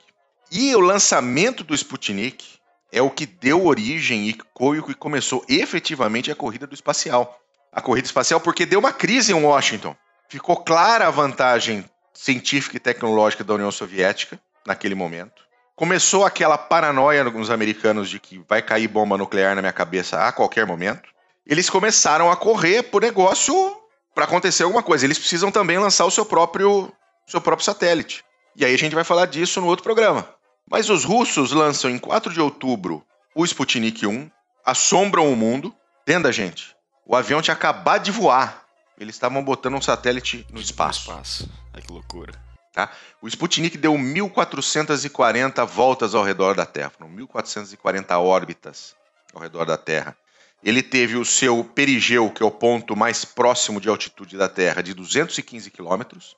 E 0.50 0.74
o 0.74 0.80
lançamento 0.80 1.62
do 1.62 1.74
Sputnik 1.74 2.44
é 2.92 3.00
o 3.00 3.10
que 3.10 3.24
deu 3.24 3.66
origem 3.66 4.28
e 4.28 4.38
foi 4.56 4.78
o 4.78 4.84
que 4.84 4.94
começou 4.94 5.42
efetivamente 5.48 6.30
a 6.30 6.36
corrida 6.36 6.66
do 6.66 6.74
espacial. 6.74 7.40
A 7.72 7.80
corrida 7.80 8.06
espacial 8.06 8.38
porque 8.38 8.66
deu 8.66 8.78
uma 8.78 8.92
crise 8.92 9.32
em 9.32 9.42
Washington. 9.42 9.96
Ficou 10.28 10.56
clara 10.56 11.06
a 11.06 11.10
vantagem 11.10 11.84
científica 12.12 12.76
e 12.76 12.80
tecnológica 12.80 13.42
da 13.42 13.54
União 13.54 13.72
Soviética 13.72 14.38
naquele 14.66 14.94
momento. 14.94 15.42
Começou 15.74 16.24
aquela 16.24 16.58
paranoia 16.58 17.24
nos 17.24 17.50
americanos 17.50 18.10
de 18.10 18.20
que 18.20 18.44
vai 18.46 18.60
cair 18.60 18.86
bomba 18.88 19.16
nuclear 19.16 19.54
na 19.56 19.62
minha 19.62 19.72
cabeça 19.72 20.28
a 20.28 20.30
qualquer 20.30 20.66
momento. 20.66 21.08
Eles 21.46 21.70
começaram 21.70 22.30
a 22.30 22.36
correr 22.36 22.84
por 22.84 23.00
negócio 23.02 23.54
para 24.14 24.24
acontecer 24.24 24.64
alguma 24.64 24.82
coisa. 24.82 25.06
Eles 25.06 25.18
precisam 25.18 25.50
também 25.50 25.78
lançar 25.78 26.04
o 26.04 26.10
seu 26.10 26.26
próprio, 26.26 26.92
seu 27.26 27.40
próprio 27.40 27.64
satélite. 27.64 28.22
E 28.54 28.66
aí 28.66 28.74
a 28.74 28.78
gente 28.78 28.94
vai 28.94 29.02
falar 29.02 29.26
disso 29.26 29.60
no 29.60 29.66
outro 29.66 29.82
programa. 29.82 30.28
Mas 30.70 30.88
os 30.88 31.04
russos 31.04 31.52
lançam 31.52 31.90
em 31.90 31.98
4 31.98 32.32
de 32.32 32.40
outubro 32.40 33.04
o 33.34 33.44
Sputnik 33.44 34.06
1, 34.06 34.30
assombram 34.64 35.32
o 35.32 35.36
mundo. 35.36 35.74
Entenda, 36.02 36.30
gente. 36.30 36.76
O 37.06 37.16
avião 37.16 37.42
tinha 37.42 37.54
acabado 37.54 38.04
de 38.04 38.10
voar. 38.10 38.64
Eles 38.98 39.14
estavam 39.14 39.42
botando 39.42 39.74
um 39.74 39.80
satélite 39.80 40.46
no 40.50 40.60
espaço. 40.60 41.10
espaço. 41.10 41.50
Ai, 41.72 41.82
que 41.82 41.92
loucura. 41.92 42.32
O 43.20 43.28
Sputnik 43.28 43.76
deu 43.76 43.92
1.440 43.94 45.66
voltas 45.66 46.14
ao 46.14 46.24
redor 46.24 46.54
da 46.54 46.64
Terra. 46.64 46.90
Foram 46.90 47.10
1.440 47.10 48.18
órbitas 48.18 48.94
ao 49.34 49.40
redor 49.40 49.64
da 49.64 49.76
Terra. 49.76 50.16
Ele 50.64 50.82
teve 50.82 51.16
o 51.16 51.24
seu 51.24 51.64
perigeu, 51.64 52.30
que 52.30 52.42
é 52.42 52.46
o 52.46 52.50
ponto 52.50 52.96
mais 52.96 53.24
próximo 53.24 53.80
de 53.80 53.88
altitude 53.88 54.36
da 54.36 54.48
Terra, 54.48 54.82
de 54.82 54.94
215 54.94 55.70
quilômetros. 55.70 56.36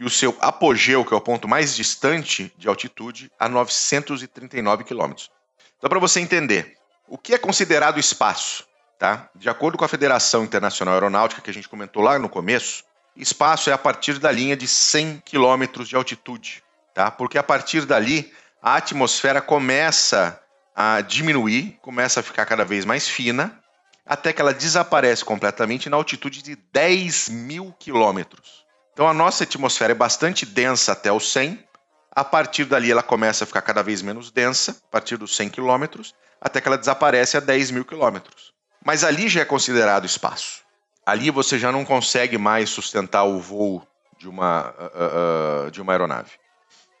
E 0.00 0.04
o 0.04 0.08
seu 0.08 0.34
apogeu, 0.40 1.04
que 1.04 1.12
é 1.12 1.16
o 1.16 1.20
ponto 1.20 1.46
mais 1.46 1.76
distante 1.76 2.50
de 2.56 2.66
altitude, 2.66 3.30
a 3.38 3.50
939 3.50 4.82
quilômetros. 4.82 5.30
Então, 5.76 5.90
para 5.90 5.98
você 5.98 6.20
entender, 6.20 6.74
o 7.06 7.18
que 7.18 7.34
é 7.34 7.38
considerado 7.38 8.00
espaço? 8.00 8.66
Tá? 8.98 9.28
De 9.34 9.50
acordo 9.50 9.76
com 9.76 9.84
a 9.84 9.88
Federação 9.88 10.42
Internacional 10.42 10.94
Aeronáutica, 10.94 11.42
que 11.42 11.50
a 11.50 11.54
gente 11.54 11.68
comentou 11.68 12.02
lá 12.02 12.18
no 12.18 12.30
começo, 12.30 12.82
espaço 13.14 13.68
é 13.68 13.74
a 13.74 13.78
partir 13.78 14.18
da 14.18 14.32
linha 14.32 14.56
de 14.56 14.66
100 14.66 15.22
quilômetros 15.24 15.86
de 15.86 15.96
altitude, 15.96 16.62
tá? 16.94 17.10
Porque 17.10 17.36
a 17.36 17.42
partir 17.42 17.84
dali 17.84 18.32
a 18.62 18.76
atmosfera 18.76 19.40
começa 19.40 20.40
a 20.74 21.02
diminuir, 21.02 21.78
começa 21.82 22.20
a 22.20 22.22
ficar 22.22 22.46
cada 22.46 22.64
vez 22.64 22.84
mais 22.86 23.06
fina, 23.06 23.58
até 24.06 24.32
que 24.32 24.40
ela 24.40 24.54
desaparece 24.54 25.24
completamente 25.24 25.90
na 25.90 25.96
altitude 25.96 26.42
de 26.42 26.56
10 26.56 27.28
mil 27.28 27.74
quilômetros. 27.78 28.64
Então 29.00 29.08
a 29.08 29.14
nossa 29.14 29.44
atmosfera 29.44 29.92
é 29.92 29.94
bastante 29.94 30.44
densa 30.44 30.92
até 30.92 31.10
os 31.10 31.32
100, 31.32 31.58
a 32.12 32.22
partir 32.22 32.66
dali 32.66 32.90
ela 32.90 33.02
começa 33.02 33.44
a 33.44 33.46
ficar 33.46 33.62
cada 33.62 33.82
vez 33.82 34.02
menos 34.02 34.30
densa, 34.30 34.72
a 34.72 34.90
partir 34.90 35.16
dos 35.16 35.34
100 35.34 35.48
quilômetros, 35.48 36.14
até 36.38 36.60
que 36.60 36.68
ela 36.68 36.76
desaparece 36.76 37.34
a 37.38 37.40
10 37.40 37.70
mil 37.70 37.84
quilômetros. 37.86 38.52
Mas 38.84 39.02
ali 39.02 39.26
já 39.26 39.40
é 39.40 39.44
considerado 39.46 40.04
espaço 40.04 40.60
ali 41.10 41.30
você 41.30 41.58
já 41.58 41.72
não 41.72 41.84
consegue 41.84 42.38
mais 42.38 42.70
sustentar 42.70 43.24
o 43.24 43.40
voo 43.40 43.82
de 44.18 44.28
uma, 44.28 44.70
uh, 44.70 45.66
uh, 45.66 45.70
de 45.70 45.80
uma 45.80 45.92
aeronave. 45.92 46.32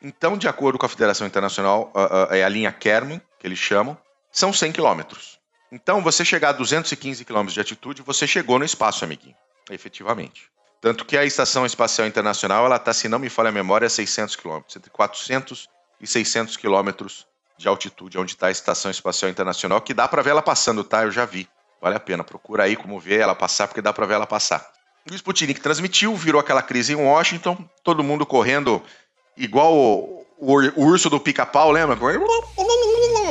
Então, 0.02 0.36
de 0.36 0.48
acordo 0.48 0.78
com 0.78 0.86
a 0.86 0.88
Federação 0.88 1.26
Internacional, 1.26 1.92
uh, 1.94 2.32
é 2.34 2.42
a 2.42 2.48
linha 2.48 2.72
Kármán, 2.72 3.20
que 3.38 3.46
eles 3.46 3.58
chamam, 3.58 3.96
são 4.32 4.52
100 4.52 4.72
quilômetros. 4.72 5.38
Então, 5.70 6.02
você 6.02 6.24
chegar 6.24 6.48
a 6.48 6.52
215 6.52 7.24
quilômetros 7.24 7.54
de 7.54 7.60
altitude, 7.60 8.02
você 8.02 8.26
chegou 8.26 8.58
no 8.58 8.64
espaço, 8.64 9.04
amiguinho, 9.04 9.36
efetivamente. 9.70 10.50
Tanto 10.80 11.04
que 11.04 11.16
a 11.16 11.24
Estação 11.24 11.66
Espacial 11.66 12.06
Internacional, 12.06 12.64
ela 12.64 12.76
está, 12.76 12.92
se 12.92 13.08
não 13.08 13.18
me 13.18 13.28
falha 13.28 13.50
a 13.50 13.52
memória, 13.52 13.86
a 13.86 13.90
600 13.90 14.34
quilômetros, 14.34 14.76
entre 14.76 14.90
400 14.90 15.68
e 16.00 16.06
600 16.06 16.56
quilômetros 16.56 17.26
de 17.58 17.68
altitude, 17.68 18.18
onde 18.18 18.32
está 18.32 18.46
a 18.46 18.50
Estação 18.50 18.90
Espacial 18.90 19.30
Internacional, 19.30 19.80
que 19.82 19.92
dá 19.92 20.08
para 20.08 20.22
ver 20.22 20.30
ela 20.30 20.40
passando, 20.40 20.82
tá? 20.82 21.02
Eu 21.02 21.10
já 21.10 21.26
vi. 21.26 21.46
Vale 21.80 21.96
a 21.96 22.00
pena, 22.00 22.24
procura 22.24 22.64
aí 22.64 22.76
como 22.76 22.98
ver 22.98 23.20
ela 23.20 23.34
passar, 23.34 23.68
porque 23.68 23.82
dá 23.82 23.92
pra 23.92 24.06
ver 24.06 24.14
ela 24.14 24.26
passar. 24.26 24.66
O 25.10 25.14
Sputnik 25.14 25.60
transmitiu, 25.60 26.14
virou 26.16 26.40
aquela 26.40 26.62
crise 26.62 26.92
em 26.92 26.96
Washington, 26.96 27.56
todo 27.82 28.02
mundo 28.02 28.24
correndo 28.24 28.82
igual 29.36 29.74
o, 29.74 30.26
o, 30.38 30.54
o 30.76 30.84
urso 30.84 31.10
do 31.10 31.20
pica-pau, 31.20 31.70
lembra? 31.70 31.96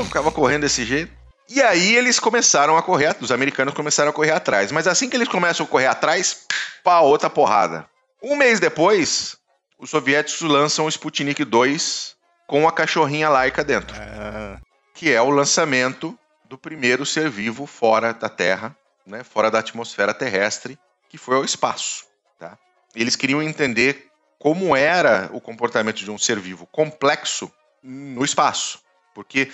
Ficava 0.06 0.32
correndo 0.32 0.62
desse 0.62 0.86
jeito. 0.86 1.19
E 1.50 1.62
aí 1.64 1.96
eles 1.96 2.20
começaram 2.20 2.78
a 2.78 2.84
correr, 2.84 3.16
os 3.20 3.32
americanos 3.32 3.74
começaram 3.74 4.12
a 4.12 4.14
correr 4.14 4.32
atrás. 4.32 4.72
Mas 4.72 4.88
assim 4.88 5.10
que 5.10 5.18
eles 5.18 5.28
começam 5.28 5.66
a 5.66 5.70
correr 5.70 5.88
atrás, 5.88 6.46
pá, 6.84 7.00
outra 7.00 7.30
porrada. 7.30 7.90
Um 8.22 8.36
mês 8.36 8.60
depois, 8.60 9.36
os 9.80 9.90
soviéticos 9.90 10.42
lançam 10.42 10.86
o 10.86 10.90
Sputnik 10.90 11.44
2 11.44 12.16
com 12.46 12.68
a 12.68 12.72
cachorrinha 12.72 13.30
laica 13.30 13.64
dentro, 13.64 13.96
Ah, 14.00 14.60
que 14.94 15.12
é 15.12 15.22
o 15.22 15.30
lançamento 15.30 16.18
do 16.46 16.58
primeiro 16.58 17.06
ser 17.06 17.30
vivo 17.30 17.66
fora 17.66 18.14
da 18.14 18.28
Terra, 18.28 18.76
né, 19.06 19.24
fora 19.24 19.50
da 19.50 19.60
atmosfera 19.60 20.14
terrestre, 20.14 20.78
que 21.08 21.18
foi 21.18 21.36
ao 21.36 21.46
espaço. 21.46 22.06
Tá? 22.40 22.58
Eles 22.96 23.16
queriam 23.16 23.42
entender 23.42 24.08
como 24.38 24.76
era 24.76 25.30
o 25.32 25.42
comportamento 25.42 25.98
de 25.98 26.12
um 26.12 26.18
ser 26.18 26.40
vivo 26.40 26.66
complexo 26.68 27.52
no 27.84 28.24
espaço. 28.24 28.80
Porque, 29.14 29.52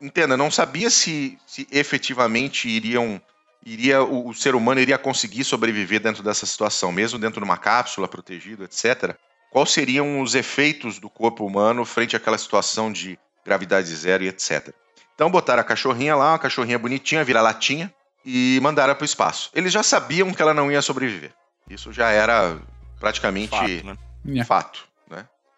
entenda, 0.00 0.36
não 0.36 0.50
sabia 0.50 0.90
se, 0.90 1.38
se 1.46 1.66
efetivamente 1.70 2.68
iriam, 2.68 3.20
iria, 3.64 4.02
o, 4.02 4.28
o 4.28 4.34
ser 4.34 4.54
humano 4.54 4.80
iria 4.80 4.98
conseguir 4.98 5.44
sobreviver 5.44 6.00
dentro 6.00 6.22
dessa 6.22 6.46
situação, 6.46 6.92
mesmo 6.92 7.18
dentro 7.18 7.40
de 7.40 7.44
uma 7.44 7.56
cápsula 7.56 8.08
protegido, 8.08 8.64
etc. 8.64 9.14
Quais 9.50 9.70
seriam 9.70 10.20
os 10.20 10.34
efeitos 10.34 10.98
do 10.98 11.08
corpo 11.08 11.44
humano 11.46 11.84
frente 11.84 12.16
àquela 12.16 12.38
situação 12.38 12.92
de 12.92 13.18
gravidade 13.44 13.94
zero 13.94 14.24
e 14.24 14.28
etc. 14.28 14.74
Então 15.14 15.30
botaram 15.30 15.60
a 15.60 15.64
cachorrinha 15.64 16.14
lá, 16.14 16.32
uma 16.32 16.38
cachorrinha 16.38 16.78
bonitinha, 16.78 17.24
vira 17.24 17.40
latinha, 17.40 17.92
e 18.24 18.58
mandaram 18.62 18.94
para 18.94 19.02
o 19.02 19.06
espaço. 19.06 19.50
Eles 19.54 19.72
já 19.72 19.82
sabiam 19.82 20.32
que 20.32 20.42
ela 20.42 20.52
não 20.52 20.70
ia 20.70 20.82
sobreviver. 20.82 21.32
Isso 21.68 21.92
já 21.92 22.10
era 22.10 22.58
praticamente 23.00 23.50
fato, 23.50 23.86
né? 23.86 23.96
É. 24.40 24.44
fato? 24.44 24.87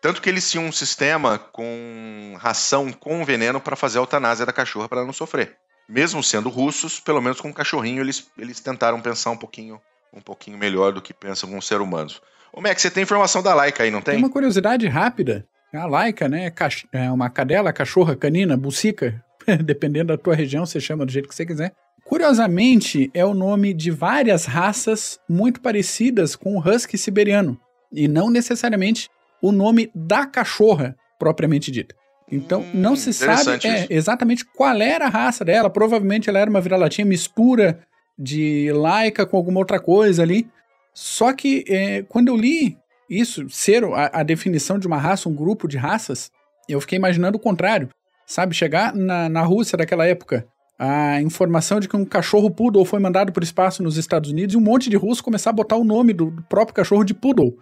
Tanto 0.00 0.22
que 0.22 0.28
eles 0.30 0.50
tinham 0.50 0.64
um 0.66 0.72
sistema 0.72 1.38
com 1.38 2.34
ração 2.38 2.90
com 2.92 3.24
veneno 3.24 3.60
para 3.60 3.76
fazer 3.76 3.98
a 3.98 4.02
eutanásia 4.02 4.46
da 4.46 4.52
cachorra 4.52 4.88
para 4.88 4.98
ela 4.98 5.06
não 5.06 5.12
sofrer. 5.12 5.56
Mesmo 5.88 6.22
sendo 6.22 6.48
russos, 6.48 7.00
pelo 7.00 7.20
menos 7.20 7.40
com 7.40 7.48
um 7.48 7.52
cachorrinho 7.52 8.00
eles, 8.00 8.26
eles 8.38 8.60
tentaram 8.60 9.00
pensar 9.00 9.30
um 9.30 9.36
pouquinho 9.36 9.80
um 10.12 10.20
pouquinho 10.20 10.58
melhor 10.58 10.92
do 10.92 11.00
que 11.00 11.14
pensam 11.14 11.48
com 11.50 11.60
ser 11.60 11.80
humanos. 11.80 12.20
Ô 12.52 12.60
Mac, 12.60 12.76
você 12.78 12.90
tem 12.90 13.04
informação 13.04 13.42
da 13.42 13.54
Laika 13.54 13.84
aí, 13.84 13.92
não 13.92 14.00
Tem 14.02 14.14
tem? 14.14 14.22
uma 14.24 14.30
curiosidade 14.30 14.88
rápida. 14.88 15.46
A 15.72 15.86
laica, 15.86 16.28
né? 16.28 16.50
cach- 16.50 16.84
É 16.92 17.08
uma 17.12 17.30
cadela, 17.30 17.72
cachorra, 17.72 18.16
canina, 18.16 18.56
bucica. 18.56 19.24
Dependendo 19.64 20.08
da 20.08 20.18
tua 20.18 20.34
região, 20.34 20.66
você 20.66 20.80
chama 20.80 21.06
do 21.06 21.12
jeito 21.12 21.28
que 21.28 21.34
você 21.34 21.46
quiser. 21.46 21.72
Curiosamente, 22.04 23.08
é 23.14 23.24
o 23.24 23.32
nome 23.32 23.72
de 23.72 23.90
várias 23.90 24.44
raças 24.44 25.18
muito 25.28 25.60
parecidas 25.60 26.34
com 26.36 26.56
o 26.56 26.60
husky 26.60 26.98
siberiano. 26.98 27.56
E 27.92 28.06
não 28.08 28.28
necessariamente 28.30 29.08
o 29.42 29.52
nome 29.52 29.90
da 29.94 30.26
cachorra, 30.26 30.96
propriamente 31.18 31.70
dita. 31.70 31.94
Então, 32.30 32.60
Hum, 32.60 32.70
não 32.74 32.94
se 32.94 33.12
sabe 33.12 33.66
é, 33.66 33.86
exatamente 33.90 34.44
qual 34.44 34.80
era 34.80 35.06
a 35.06 35.10
raça 35.10 35.44
dela. 35.44 35.68
Provavelmente 35.68 36.30
ela 36.30 36.38
era 36.38 36.48
uma 36.48 36.60
vira-latinha 36.60 37.04
mistura 37.04 37.80
de 38.16 38.70
laica 38.72 39.26
com 39.26 39.36
alguma 39.36 39.58
outra 39.58 39.80
coisa 39.80 40.22
ali. 40.22 40.48
Só 40.94 41.32
que 41.32 41.64
é, 41.68 42.02
quando 42.02 42.28
eu 42.28 42.36
li 42.36 42.76
isso, 43.08 43.48
ser 43.50 43.82
a, 43.84 44.20
a 44.20 44.22
definição 44.22 44.78
de 44.78 44.86
uma 44.86 44.96
raça, 44.96 45.28
um 45.28 45.34
grupo 45.34 45.66
de 45.66 45.76
raças, 45.76 46.30
eu 46.68 46.80
fiquei 46.80 46.96
imaginando 46.96 47.36
o 47.36 47.40
contrário. 47.40 47.88
Sabe, 48.24 48.54
chegar 48.54 48.94
na, 48.94 49.28
na 49.28 49.42
Rússia 49.42 49.76
daquela 49.76 50.06
época, 50.06 50.46
a 50.78 51.20
informação 51.20 51.80
de 51.80 51.88
que 51.88 51.96
um 51.96 52.04
cachorro 52.04 52.48
poodle 52.48 52.84
foi 52.84 53.00
mandado 53.00 53.32
para 53.32 53.40
o 53.40 53.44
espaço 53.44 53.82
nos 53.82 53.96
Estados 53.96 54.30
Unidos 54.30 54.54
e 54.54 54.58
um 54.58 54.60
monte 54.60 54.88
de 54.88 54.96
russo 54.96 55.24
começar 55.24 55.50
a 55.50 55.52
botar 55.52 55.76
o 55.76 55.84
nome 55.84 56.12
do, 56.12 56.30
do 56.30 56.42
próprio 56.42 56.74
cachorro 56.74 57.02
de 57.02 57.12
poodle, 57.12 57.58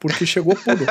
porque 0.00 0.24
chegou 0.26 0.54
poodle. 0.56 0.86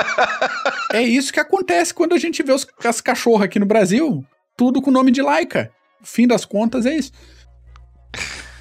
é 0.92 1.02
isso 1.02 1.32
que 1.32 1.40
acontece 1.40 1.94
quando 1.94 2.14
a 2.14 2.18
gente 2.18 2.44
vê 2.44 2.52
os, 2.52 2.68
as 2.84 3.02
cachorras 3.02 3.44
aqui 3.46 3.60
no 3.60 3.66
Brasil, 3.66 4.24
tudo 4.56 4.82
com 4.82 4.92
nome 4.92 5.12
de 5.12 5.22
laica. 5.22 5.72
Fim 6.04 6.28
das 6.28 6.46
contas 6.46 6.86
é 6.86 6.96
isso. 6.96 7.12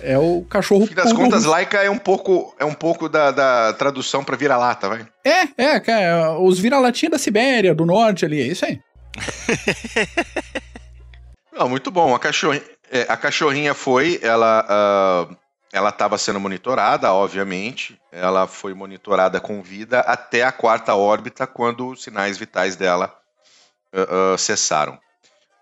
É 0.01 0.19
o 0.19 0.43
cachorro 0.49 0.81
No 0.83 0.87
fim 0.87 0.95
das 0.95 1.11
puro. 1.11 1.17
contas, 1.25 1.45
Laika 1.45 1.79
é 1.79 1.91
um 1.91 1.99
pouco, 1.99 2.55
é 2.59 2.65
um 2.65 2.75
pouco 2.75 3.09
da, 3.09 3.31
da 3.31 3.73
tradução 3.73 4.23
pra 4.23 4.37
vira-lata, 4.37 4.89
vai. 4.89 5.07
É, 5.25 5.49
é, 5.57 5.81
cara, 5.81 6.39
os 6.39 6.59
vira-latinha 6.59 7.11
da 7.11 7.19
Sibéria, 7.19 7.75
do 7.75 7.87
norte 7.87 8.25
ali, 8.25 8.41
é 8.41 8.47
isso 8.47 8.65
aí. 8.65 8.79
Não, 11.53 11.69
muito 11.69 11.91
bom. 11.91 12.15
A 12.15 12.19
cachorrinha, 12.19 12.63
é, 12.91 13.07
a 13.09 13.17
cachorrinha 13.17 13.73
foi, 13.73 14.21
ela 14.23 14.67
ah, 14.69 15.37
ela 15.73 15.91
estava 15.91 16.17
sendo 16.17 16.41
monitorada, 16.41 17.13
obviamente. 17.13 18.01
Ela 18.11 18.47
foi 18.47 18.75
monitorada 18.75 19.41
com 19.41 19.63
vida 19.63 20.01
até 20.01 20.43
a 20.43 20.53
quarta 20.53 20.95
órbita, 20.95 21.47
quando 21.47 21.89
os 21.89 22.03
sinais 22.03 22.39
vitais 22.39 22.77
dela 22.77 23.15
ah, 23.93 24.35
ah, 24.35 24.39
cessaram. 24.39 24.99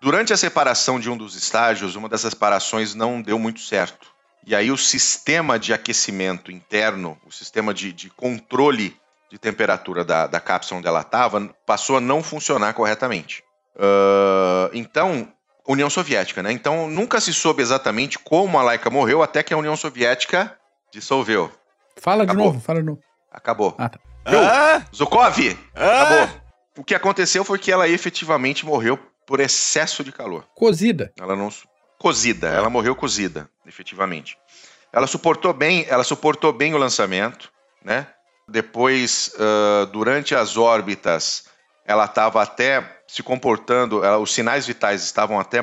Durante 0.01 0.31
a 0.31 0.37
separação 0.37 0.99
de 0.99 1.09
um 1.09 1.17
dos 1.17 1.35
estágios, 1.35 1.95
uma 1.95 2.07
dessas 2.07 2.31
separações 2.31 2.93
não 2.93 3.21
deu 3.21 3.39
muito 3.39 3.59
certo. 3.59 4.13
E 4.45 4.53
aí 4.53 4.69
o 4.69 4.77
sistema 4.77 5.57
de 5.57 5.73
aquecimento 5.73 6.51
interno, 6.51 7.17
o 7.25 7.31
sistema 7.31 7.73
de, 7.73 7.91
de 7.91 8.09
controle 8.11 8.95
de 9.31 9.39
temperatura 9.39 10.05
da, 10.05 10.27
da 10.27 10.39
cápsula 10.39 10.77
onde 10.77 10.87
ela 10.87 11.01
estava, 11.01 11.49
passou 11.65 11.97
a 11.97 12.01
não 12.01 12.21
funcionar 12.21 12.73
corretamente. 12.73 13.43
Ah, 13.77 14.69
então, 14.73 15.27
União 15.67 15.89
Soviética, 15.89 16.43
né? 16.43 16.51
Então 16.51 16.87
nunca 16.89 17.19
se 17.19 17.33
soube 17.33 17.61
exatamente 17.61 18.19
como 18.19 18.57
a 18.59 18.63
Laika 18.63 18.89
morreu 18.89 19.23
até 19.23 19.41
que 19.41 19.53
a 19.53 19.57
União 19.57 19.75
Soviética 19.75 20.55
dissolveu. 20.91 21.51
Fala 21.97 22.25
de 22.25 22.31
Acabou. 22.31 22.47
novo, 22.53 22.59
fala 22.61 22.79
de 22.79 22.85
novo. 22.85 23.01
Acabou. 23.31 23.75
Ah, 23.77 23.89
tá. 23.89 23.99
Viu? 24.27 24.39
Ah, 24.39 24.85
Zukov! 24.95 25.57
ah, 25.75 26.01
Acabou. 26.01 26.41
O 26.77 26.83
que 26.83 26.93
aconteceu 26.95 27.43
foi 27.43 27.57
que 27.57 27.71
ela 27.71 27.87
efetivamente 27.87 28.65
morreu 28.65 28.97
por 29.25 29.39
excesso 29.39 30.03
de 30.03 30.11
calor. 30.11 30.45
Cozida. 30.55 31.11
Ela 31.19 31.35
não 31.35 31.49
cozida, 31.97 32.49
ela 32.49 32.69
morreu 32.69 32.95
cozida, 32.95 33.49
efetivamente. 33.65 34.37
Ela 34.91 35.07
suportou 35.07 35.53
bem, 35.53 35.85
ela 35.89 36.03
suportou 36.03 36.53
bem 36.53 36.73
o 36.73 36.77
lançamento, 36.77 37.51
né? 37.83 38.07
Depois, 38.47 39.33
ah, 39.39 39.85
durante 39.91 40.35
as 40.35 40.57
órbitas, 40.57 41.45
ela 41.85 42.05
estava 42.05 42.41
até 42.41 42.83
se 43.07 43.21
comportando, 43.21 44.03
ela- 44.03 44.17
os 44.17 44.33
sinais 44.33 44.65
vitais 44.65 45.03
estavam 45.03 45.39
até, 45.39 45.61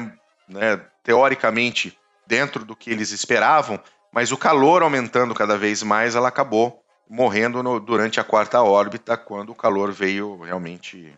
né, 0.49 0.81
teoricamente, 1.03 1.99
dentro 2.27 2.65
do 2.65 2.77
que 2.77 2.91
eles 2.91 3.11
esperavam, 3.11 3.79
mas 4.13 4.31
o 4.33 4.37
calor 4.39 4.83
aumentando 4.83 5.35
cada 5.35 5.57
vez 5.59 5.83
mais, 5.83 6.15
ela 6.15 6.29
acabou 6.29 6.81
morrendo 7.11 7.63
no- 7.63 7.81
durante 7.81 8.21
a 8.21 8.25
quarta 8.25 8.63
órbita, 8.63 9.17
quando 9.17 9.51
o 9.51 9.55
calor 9.55 9.91
veio 9.93 10.41
realmente 10.43 11.13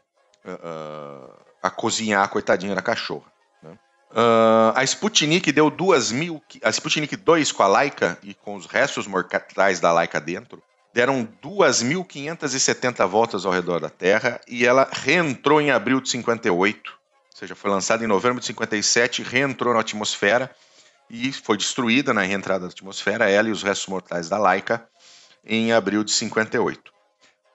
ah, 0.47 1.29
a 1.63 1.71
cozinhar 1.71 2.23
a 2.23 2.29
coitadinha 2.29 2.75
da 2.75 2.83
cachorra. 2.83 3.33
né? 3.63 3.79
Ah, 4.15 4.73
a 4.77 4.85
Sputnik 4.85 5.51
deu 5.53 5.71
duas 5.71 6.13
mil. 6.13 6.43
A 6.63 6.69
Sputnik 6.71 7.17
2 7.17 7.51
com 7.53 7.63
a 7.63 7.67
Laika 7.67 8.19
e 8.23 8.35
com 8.35 8.55
os 8.55 8.67
restos 8.67 9.07
mortais 9.07 9.81
da 9.81 9.91
Laika 9.93 10.21
dentro 10.21 10.63
deram 10.95 11.29
2.570 11.43 13.05
voltas 13.09 13.45
ao 13.45 13.51
redor 13.51 13.81
da 13.81 13.91
Terra 13.91 14.41
e 14.47 14.65
ela 14.65 14.89
reentrou 14.93 15.61
em 15.61 15.73
abril 15.73 16.01
de 16.01 16.09
58, 16.09 16.93
ou 16.93 17.37
seja, 17.37 17.57
foi 17.57 17.69
lançada 17.69 18.05
em 18.05 18.07
novembro 18.07 18.39
de 18.39 18.47
57, 18.47 19.21
reentrou 19.25 19.75
na 19.75 19.81
atmosfera 19.81 20.55
e 21.11 21.33
foi 21.33 21.57
destruída 21.57 22.15
na 22.15 22.23
reentrada 22.23 22.67
da 22.67 22.73
atmosfera, 22.73 23.29
ela 23.29 23.49
e 23.49 23.51
os 23.51 23.65
restos 23.65 23.89
mortais 23.89 24.29
da 24.29 24.39
Laika, 24.39 24.87
em 25.45 25.73
abril 25.73 26.05
de 26.05 26.13
58. 26.13 26.93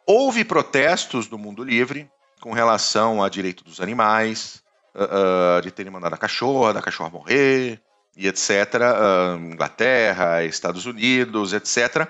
Houve 0.05 0.43
protestos 0.43 1.27
do 1.27 1.37
mundo 1.37 1.63
livre 1.63 2.11
com 2.41 2.51
relação 2.51 3.23
a 3.23 3.29
direito 3.29 3.63
dos 3.63 3.79
animais, 3.79 4.61
ah, 4.93 5.57
ah, 5.57 5.61
de 5.61 5.71
terem 5.71 5.91
mandado 5.91 6.13
a 6.13 6.17
cachorra, 6.17 6.73
da 6.73 6.81
cachorra 6.81 7.09
morrer, 7.09 7.81
e 8.17 8.27
etc. 8.27 8.49
ah, 8.83 9.37
Inglaterra, 9.39 10.43
Estados 10.43 10.85
Unidos, 10.85 11.53
etc. 11.53 12.05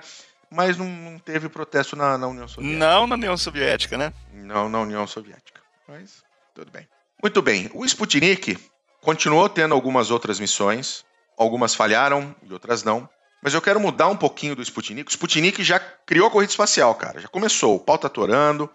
Mas 0.52 0.78
não, 0.78 0.86
não 0.86 1.20
teve 1.20 1.48
protesto 1.48 1.96
na, 1.96 2.18
na 2.18 2.28
União 2.28 2.48
Soviética. 2.48 2.80
não 2.80 3.08
na 3.08 3.16
União 3.16 3.38
Soviética, 3.38 3.98
né? 3.98 4.14
Não 4.34 4.68
na 4.68 4.80
União 4.80 5.06
Soviética. 5.06 5.62
Mas 5.88 6.24
tudo 6.54 6.72
bem. 6.72 6.88
Muito 7.22 7.42
bem. 7.42 7.70
O 7.74 7.86
Sputnik 7.86 8.58
continuou 9.02 9.48
tendo 9.48 9.74
algumas 9.74 10.10
outras 10.10 10.40
missões. 10.40 11.06
Algumas 11.38 11.76
falharam 11.76 12.36
e 12.44 12.52
outras 12.52 12.84
não. 12.84 13.08
Mas 13.42 13.54
eu 13.54 13.62
quero 13.62 13.80
mudar 13.80 14.08
um 14.08 14.18
pouquinho 14.18 14.56
do 14.56 14.62
Sputnik. 14.62 15.10
O 15.10 15.12
Sputnik 15.12 15.64
já 15.64 15.80
criou 15.80 16.28
a 16.28 16.32
corrida 16.32 16.52
espacial, 16.52 16.94
cara. 16.96 17.20
Já 17.20 17.28
começou. 17.28 17.76
O 17.76 17.80
pau 17.80 17.98
tá 17.98 18.08
atorando. 18.08 18.70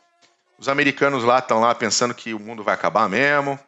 Os 0.58 0.68
americanos 0.68 1.24
lá 1.24 1.38
estão 1.38 1.60
lá 1.60 1.74
pensando 1.74 2.14
que 2.14 2.32
o 2.32 2.38
mundo 2.38 2.62
vai 2.62 2.74
acabar 2.74 3.08
mesmo. 3.08 3.58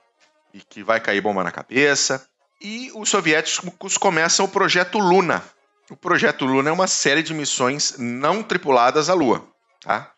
E 0.54 0.60
que 0.60 0.82
vai 0.82 1.00
cair 1.00 1.20
bomba 1.20 1.44
na 1.44 1.50
cabeça. 1.50 2.26
E 2.60 2.90
os 2.94 3.10
soviéticos 3.10 3.98
começam 3.98 4.46
o 4.46 4.48
projeto 4.48 4.98
Luna. 4.98 5.42
O 5.88 5.96
projeto 5.96 6.44
Luna 6.44 6.70
é 6.70 6.72
uma 6.72 6.88
série 6.88 7.22
de 7.22 7.32
missões 7.32 7.96
não 7.98 8.42
tripuladas 8.42 9.08
à 9.08 9.14
Lua. 9.14 9.46
Tá? 9.80 10.10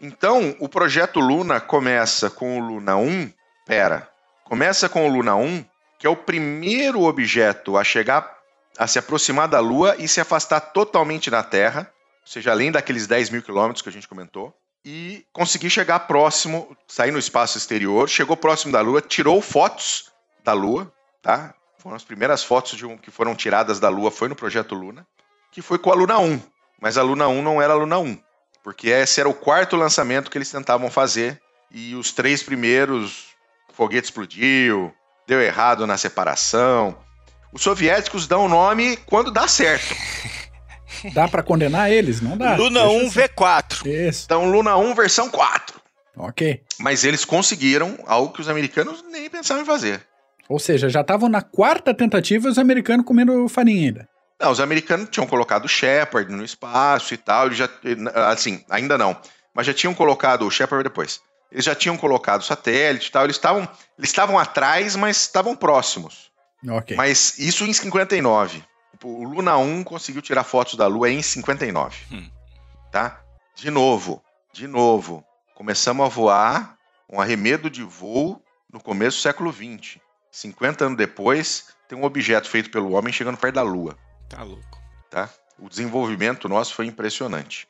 Então, 0.00 0.56
o 0.58 0.68
projeto 0.68 1.20
Luna 1.20 1.60
começa 1.60 2.30
com 2.30 2.58
o 2.58 2.66
Luna 2.66 2.96
1. 2.96 3.32
Pera. 3.66 4.08
Começa 4.44 4.88
com 4.88 5.06
o 5.06 5.12
Luna 5.12 5.36
1, 5.36 5.64
que 5.98 6.06
é 6.06 6.10
o 6.10 6.16
primeiro 6.16 7.02
objeto 7.02 7.76
a 7.76 7.84
chegar, 7.84 8.34
a 8.78 8.86
se 8.86 8.98
aproximar 8.98 9.46
da 9.46 9.60
Lua 9.60 9.94
e 9.98 10.08
se 10.08 10.22
afastar 10.22 10.60
totalmente 10.60 11.30
da 11.30 11.42
Terra, 11.42 11.92
ou 12.22 12.26
seja, 12.26 12.50
além 12.50 12.72
daqueles 12.72 13.06
10 13.06 13.28
mil 13.28 13.42
quilômetros 13.42 13.82
que 13.82 13.90
a 13.90 13.92
gente 13.92 14.08
comentou, 14.08 14.54
e 14.84 15.26
conseguir 15.32 15.68
chegar 15.68 16.00
próximo, 16.00 16.74
sair 16.86 17.10
no 17.10 17.18
espaço 17.18 17.58
exterior, 17.58 18.08
chegou 18.08 18.36
próximo 18.36 18.72
da 18.72 18.80
Lua, 18.80 19.02
tirou 19.02 19.42
fotos 19.42 20.10
da 20.42 20.54
Lua, 20.54 20.90
tá? 21.20 21.54
Foram 21.78 21.96
as 21.96 22.04
primeiras 22.04 22.42
fotos 22.42 22.76
de 22.76 22.84
um, 22.84 22.96
que 22.96 23.10
foram 23.10 23.34
tiradas 23.34 23.78
da 23.78 23.88
Lua, 23.88 24.10
foi 24.10 24.28
no 24.28 24.34
projeto 24.34 24.74
Luna, 24.74 25.06
que 25.52 25.62
foi 25.62 25.78
com 25.78 25.90
a 25.90 25.94
Luna 25.94 26.18
1. 26.18 26.40
Mas 26.80 26.98
a 26.98 27.02
Luna 27.02 27.28
1 27.28 27.42
não 27.42 27.62
era 27.62 27.72
a 27.72 27.76
Luna 27.76 27.98
1, 27.98 28.18
porque 28.64 28.88
esse 28.88 29.20
era 29.20 29.28
o 29.28 29.34
quarto 29.34 29.76
lançamento 29.76 30.30
que 30.30 30.36
eles 30.36 30.50
tentavam 30.50 30.90
fazer, 30.90 31.40
e 31.70 31.94
os 31.94 32.12
três 32.12 32.42
primeiros, 32.42 33.28
o 33.70 33.72
foguete 33.72 34.06
explodiu, 34.06 34.92
deu 35.26 35.40
errado 35.40 35.86
na 35.86 35.96
separação. 35.96 36.98
Os 37.52 37.62
soviéticos 37.62 38.26
dão 38.26 38.46
o 38.46 38.48
nome 38.48 38.96
quando 39.06 39.30
dá 39.30 39.46
certo. 39.46 39.94
Dá 41.12 41.28
pra 41.28 41.42
condenar 41.42 41.92
eles? 41.92 42.20
Não 42.20 42.36
dá. 42.36 42.56
Luna 42.56 42.80
Deixa 42.80 43.04
1 43.04 43.06
assim. 43.06 43.20
V4. 43.20 43.86
Isso. 43.86 44.24
Então, 44.24 44.50
Luna 44.50 44.76
1 44.76 44.94
versão 44.94 45.30
4. 45.30 45.80
Ok. 46.16 46.62
Mas 46.80 47.04
eles 47.04 47.24
conseguiram 47.24 47.96
algo 48.06 48.32
que 48.32 48.40
os 48.40 48.48
americanos 48.48 49.04
nem 49.08 49.28
pensavam 49.30 49.62
em 49.62 49.66
fazer. 49.66 50.04
Ou 50.48 50.58
seja, 50.58 50.88
já 50.88 51.02
estavam 51.02 51.28
na 51.28 51.42
quarta 51.42 51.92
tentativa 51.92 52.48
e 52.48 52.50
os 52.50 52.58
americanos 52.58 53.04
comendo 53.04 53.48
farinha 53.48 53.88
ainda. 53.88 54.08
Não, 54.40 54.50
os 54.50 54.60
americanos 54.60 55.08
tinham 55.10 55.26
colocado 55.26 55.64
o 55.64 55.68
Shepard 55.68 56.32
no 56.32 56.44
espaço 56.44 57.12
e 57.12 57.16
tal, 57.16 57.46
eles 57.46 57.58
já, 57.58 57.68
assim, 58.30 58.64
ainda 58.70 58.96
não, 58.96 59.16
mas 59.52 59.66
já 59.66 59.74
tinham 59.74 59.92
colocado 59.92 60.46
o 60.46 60.50
Shepard 60.50 60.84
depois. 60.84 61.20
Eles 61.50 61.64
já 61.64 61.74
tinham 61.74 61.96
colocado 61.96 62.40
o 62.40 62.44
satélite 62.44 63.08
e 63.08 63.10
tal, 63.10 63.24
eles 63.24 63.36
estavam, 63.36 63.68
eles 63.98 64.10
estavam 64.10 64.38
atrás, 64.38 64.94
mas 64.94 65.16
estavam 65.16 65.56
próximos. 65.56 66.30
Ok. 66.68 66.96
Mas 66.96 67.38
isso 67.38 67.64
em 67.64 67.72
59. 67.72 68.62
O 69.02 69.24
Luna 69.24 69.56
1 69.56 69.84
conseguiu 69.84 70.20
tirar 70.20 70.44
fotos 70.44 70.74
da 70.74 70.86
Lua 70.86 71.10
em 71.10 71.22
59. 71.22 71.96
Hum. 72.12 72.28
Tá? 72.90 73.20
De 73.54 73.70
novo, 73.70 74.22
de 74.52 74.66
novo, 74.66 75.24
começamos 75.54 76.04
a 76.04 76.08
voar 76.08 76.76
um 77.10 77.20
arremedo 77.20 77.70
de 77.70 77.82
voo 77.82 78.42
no 78.72 78.80
começo 78.80 79.18
do 79.18 79.22
século 79.22 79.50
20. 79.50 80.00
50 80.30 80.84
anos 80.84 80.98
depois, 80.98 81.66
tem 81.88 81.98
um 81.98 82.04
objeto 82.04 82.48
feito 82.48 82.70
pelo 82.70 82.92
homem 82.92 83.12
chegando 83.12 83.36
perto 83.38 83.54
da 83.54 83.62
Lua 83.62 83.96
Tá 84.28 84.42
louco. 84.42 84.78
tá? 85.10 85.28
O 85.58 85.68
desenvolvimento 85.68 86.48
nosso 86.48 86.74
foi 86.74 86.86
impressionante. 86.86 87.66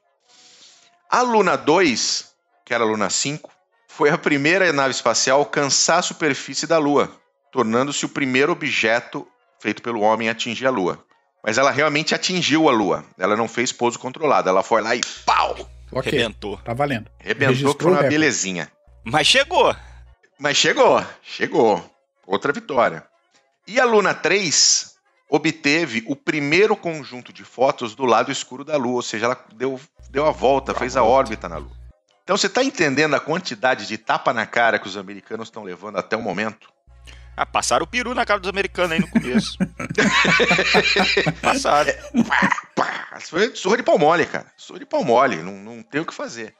A 1.10 1.22
Luna 1.22 1.56
2, 1.56 2.34
que 2.64 2.74
era 2.74 2.84
a 2.84 2.86
Luna 2.86 3.08
5, 3.08 3.50
foi 3.86 4.10
a 4.10 4.18
primeira 4.18 4.70
nave 4.72 4.90
espacial 4.90 5.38
a 5.38 5.42
alcançar 5.42 5.98
a 5.98 6.02
superfície 6.02 6.66
da 6.66 6.78
Lua, 6.78 7.10
tornando-se 7.50 8.04
o 8.04 8.08
primeiro 8.08 8.52
objeto 8.52 9.26
feito 9.60 9.80
pelo 9.80 10.00
homem 10.00 10.28
a 10.28 10.32
atingir 10.32 10.66
a 10.66 10.70
Lua. 10.70 11.02
Mas 11.42 11.56
ela 11.56 11.70
realmente 11.70 12.14
atingiu 12.14 12.68
a 12.68 12.72
Lua. 12.72 13.04
Ela 13.16 13.36
não 13.36 13.48
fez 13.48 13.72
pouso 13.72 13.98
controlado. 13.98 14.48
Ela 14.48 14.62
foi 14.62 14.82
lá 14.82 14.94
e 14.94 15.00
pau! 15.24 15.56
ok. 15.92 16.12
Arrebentou. 16.12 16.58
Tá 16.58 16.74
valendo. 16.74 17.10
Rebentou 17.18 17.74
que 17.74 17.82
foi 17.82 17.92
Registrou 17.92 17.92
uma 17.92 18.02
belezinha. 18.02 18.70
Mas 19.04 19.26
chegou. 19.26 19.74
Mas 20.38 20.56
chegou, 20.56 21.02
chegou. 21.22 21.97
Outra 22.28 22.52
vitória. 22.52 23.02
E 23.66 23.80
a 23.80 23.86
Luna 23.86 24.12
3 24.12 24.94
obteve 25.30 26.04
o 26.06 26.14
primeiro 26.14 26.76
conjunto 26.76 27.32
de 27.32 27.42
fotos 27.42 27.94
do 27.94 28.04
lado 28.04 28.30
escuro 28.30 28.64
da 28.64 28.76
Lua, 28.76 28.96
ou 28.96 29.02
seja, 29.02 29.24
ela 29.24 29.46
deu, 29.54 29.80
deu 30.10 30.26
a 30.26 30.30
volta, 30.30 30.74
fez 30.74 30.94
a 30.94 31.02
órbita 31.02 31.48
na 31.48 31.56
Lua. 31.56 31.72
Então 32.22 32.36
você 32.36 32.46
está 32.46 32.62
entendendo 32.62 33.14
a 33.14 33.20
quantidade 33.20 33.86
de 33.86 33.96
tapa 33.96 34.34
na 34.34 34.44
cara 34.44 34.78
que 34.78 34.86
os 34.86 34.98
americanos 34.98 35.48
estão 35.48 35.64
levando 35.64 35.96
até 35.96 36.18
o 36.18 36.22
momento? 36.22 36.70
Ah, 37.34 37.46
passaram 37.46 37.84
o 37.84 37.88
peru 37.88 38.14
na 38.14 38.26
cara 38.26 38.40
dos 38.40 38.50
americanos 38.50 38.92
aí 38.92 39.00
no 39.00 39.08
começo. 39.08 39.56
passaram. 41.40 41.92
Pá, 42.74 43.18
foi 43.20 43.56
surra 43.56 43.78
de 43.78 43.82
pau 43.82 43.98
mole, 43.98 44.26
cara. 44.26 44.52
Surra 44.54 44.80
de 44.80 44.86
pau 44.86 45.02
mole, 45.02 45.36
não, 45.36 45.54
não 45.54 45.82
tem 45.82 46.02
o 46.02 46.04
que 46.04 46.12
fazer. 46.12 46.54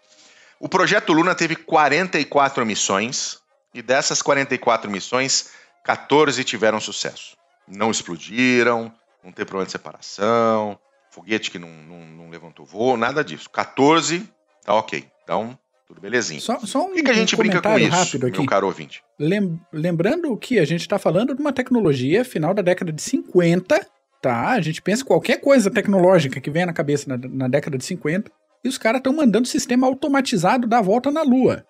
O 0.58 0.68
projeto 0.68 1.12
Luna 1.12 1.34
teve 1.34 1.56
44 1.56 2.64
missões, 2.64 3.38
e 3.74 3.82
dessas 3.82 4.22
44 4.22 4.90
missões, 4.90 5.50
14 5.88 6.44
tiveram 6.44 6.78
sucesso. 6.78 7.34
Não 7.66 7.90
explodiram, 7.90 8.92
não 9.24 9.32
ter 9.32 9.46
problema 9.46 9.64
de 9.64 9.72
separação, 9.72 10.78
foguete 11.10 11.50
que 11.50 11.58
não, 11.58 11.70
não, 11.70 12.04
não 12.04 12.28
levantou 12.30 12.66
voo, 12.66 12.94
nada 12.94 13.24
disso. 13.24 13.48
14, 13.48 14.28
tá 14.66 14.74
ok. 14.74 15.06
Então, 15.24 15.58
tudo 15.86 15.98
belezinha. 15.98 16.42
Só, 16.42 16.58
só 16.60 16.82
um, 16.84 16.88
Por 16.88 16.94
que, 16.96 17.02
que 17.04 17.10
a 17.10 17.14
gente 17.14 17.34
um 17.34 17.38
brinca 17.38 17.62
com 17.62 17.78
isso, 17.78 17.88
rápido 17.90 18.26
aqui. 18.26 18.36
meu 18.36 18.46
caro 18.46 18.66
ouvinte? 18.66 19.02
Lem- 19.18 19.58
lembrando 19.72 20.36
que 20.36 20.58
a 20.58 20.64
gente 20.66 20.82
está 20.82 20.98
falando 20.98 21.34
de 21.34 21.40
uma 21.40 21.54
tecnologia 21.54 22.22
final 22.22 22.52
da 22.52 22.60
década 22.60 22.92
de 22.92 23.00
50, 23.00 23.86
tá? 24.20 24.48
A 24.50 24.60
gente 24.60 24.82
pensa 24.82 25.02
em 25.02 25.06
qualquer 25.06 25.40
coisa 25.40 25.70
tecnológica 25.70 26.38
que 26.38 26.50
venha 26.50 26.66
na 26.66 26.74
cabeça 26.74 27.08
na, 27.08 27.16
na 27.16 27.48
década 27.48 27.78
de 27.78 27.84
50, 27.86 28.30
e 28.62 28.68
os 28.68 28.76
caras 28.76 28.98
estão 28.98 29.14
mandando 29.16 29.48
sistema 29.48 29.86
automatizado 29.86 30.66
dar 30.66 30.80
a 30.80 30.82
volta 30.82 31.10
na 31.10 31.22
Lua. 31.22 31.64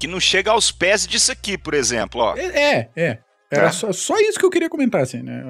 Que 0.00 0.08
não 0.08 0.18
chega 0.18 0.50
aos 0.50 0.72
pés 0.72 1.06
disso 1.06 1.30
aqui, 1.30 1.56
por 1.56 1.72
exemplo, 1.72 2.20
ó. 2.20 2.36
É, 2.36 2.88
é. 2.96 3.18
É. 3.50 3.56
Era 3.56 3.66
Tá. 3.66 3.72
só, 3.72 3.92
só 3.92 4.18
isso 4.18 4.38
que 4.38 4.44
eu 4.44 4.50
queria 4.50 4.68
comentar, 4.70 5.02
assim, 5.02 5.22
né? 5.22 5.42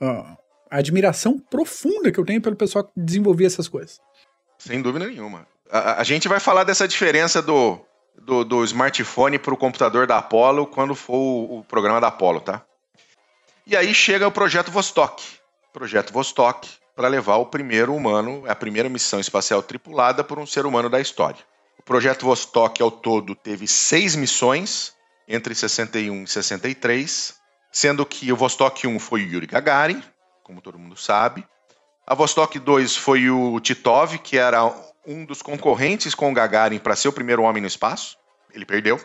A, 0.00 0.06
a- 0.06 0.36
a 0.72 0.76
admiração 0.78 1.36
profunda 1.38 2.12
que 2.12 2.20
eu 2.20 2.24
tenho 2.24 2.40
pelo 2.40 2.54
pessoal 2.54 2.84
que 2.84 2.92
desenvolvia 2.96 3.46
essas 3.48 3.66
coisas. 3.68 4.00
Sem 4.58 4.80
dúvida 4.80 5.06
nenhuma. 5.06 5.46
A, 5.70 5.78
a- 5.78 6.00
a 6.00 6.04
gente 6.04 6.28
vai 6.28 6.38
falar 6.38 6.62
dessa 6.64 6.86
diferença 6.86 7.42
do, 7.42 7.78
do, 8.22 8.44
do 8.44 8.64
smartphone 8.64 9.38
para 9.38 9.52
o 9.52 9.56
computador 9.56 10.06
da 10.06 10.18
Apollo 10.18 10.66
quando 10.66 10.94
for 10.94 11.14
o, 11.16 11.58
o 11.58 11.64
programa 11.64 12.00
da 12.00 12.06
Apollo, 12.08 12.40
tá? 12.40 12.62
E 13.66 13.76
aí 13.76 13.92
chega 13.94 14.26
o 14.28 14.32
projeto 14.32 14.70
Vostok. 14.70 15.22
Projeto 15.72 16.12
Vostok 16.12 16.68
para 16.96 17.08
levar 17.08 17.36
o 17.36 17.46
primeiro 17.46 17.94
humano, 17.94 18.44
a 18.46 18.54
primeira 18.54 18.88
missão 18.88 19.18
espacial 19.20 19.62
tripulada 19.62 20.22
por 20.22 20.38
um 20.38 20.46
ser 20.46 20.66
humano 20.66 20.88
da 20.90 21.00
história. 21.00 21.38
O 21.78 21.82
projeto 21.82 22.24
Vostok 22.26 22.80
ao 22.82 22.90
todo 22.90 23.34
teve 23.34 23.66
seis 23.66 24.14
missões 24.14 24.92
entre 25.30 25.54
61 25.54 26.24
e 26.24 26.26
63, 26.26 27.34
sendo 27.70 28.04
que 28.04 28.32
o 28.32 28.36
Vostok 28.36 28.86
1 28.88 28.98
foi 28.98 29.22
o 29.22 29.32
Yuri 29.32 29.46
Gagarin, 29.46 30.02
como 30.42 30.60
todo 30.60 30.78
mundo 30.78 30.96
sabe. 30.96 31.46
A 32.04 32.14
Vostok 32.14 32.58
2 32.58 32.96
foi 32.96 33.30
o 33.30 33.60
Titov, 33.60 34.18
que 34.18 34.36
era 34.36 34.64
um 35.06 35.24
dos 35.24 35.40
concorrentes 35.40 36.16
com 36.16 36.30
o 36.30 36.34
Gagarin 36.34 36.80
para 36.80 36.96
ser 36.96 37.06
o 37.06 37.12
primeiro 37.12 37.42
homem 37.42 37.60
no 37.60 37.68
espaço. 37.68 38.18
Ele 38.52 38.66
perdeu, 38.66 39.00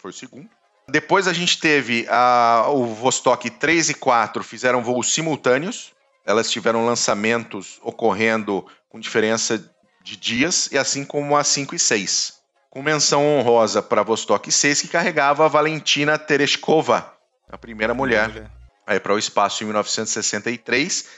foi 0.00 0.10
o 0.10 0.14
segundo. 0.14 0.50
Depois 0.88 1.28
a 1.28 1.32
gente 1.32 1.60
teve 1.60 2.06
a, 2.08 2.66
o 2.70 2.86
Vostok 2.86 3.48
3 3.48 3.90
e 3.90 3.94
4 3.94 4.42
fizeram 4.42 4.82
voos 4.82 5.12
simultâneos. 5.14 5.92
Elas 6.26 6.50
tiveram 6.50 6.84
lançamentos 6.84 7.78
ocorrendo 7.82 8.66
com 8.88 8.98
diferença 8.98 9.72
de 10.02 10.16
dias, 10.16 10.68
e 10.72 10.78
assim 10.78 11.04
como 11.04 11.36
a 11.36 11.44
5 11.44 11.74
e 11.74 11.78
6. 11.78 12.37
Com 12.70 12.82
menção 12.82 13.24
honrosa 13.26 13.82
para 13.82 14.02
Vostok 14.02 14.50
6, 14.52 14.82
que 14.82 14.88
carregava 14.88 15.44
a 15.44 15.48
Valentina 15.48 16.18
Tereshkova, 16.18 17.12
a 17.50 17.56
primeira 17.58 17.94
mulher 17.94 18.50
aí 18.86 19.00
para 19.00 19.14
o 19.14 19.18
espaço 19.18 19.62
em 19.62 19.66
1963, 19.66 21.08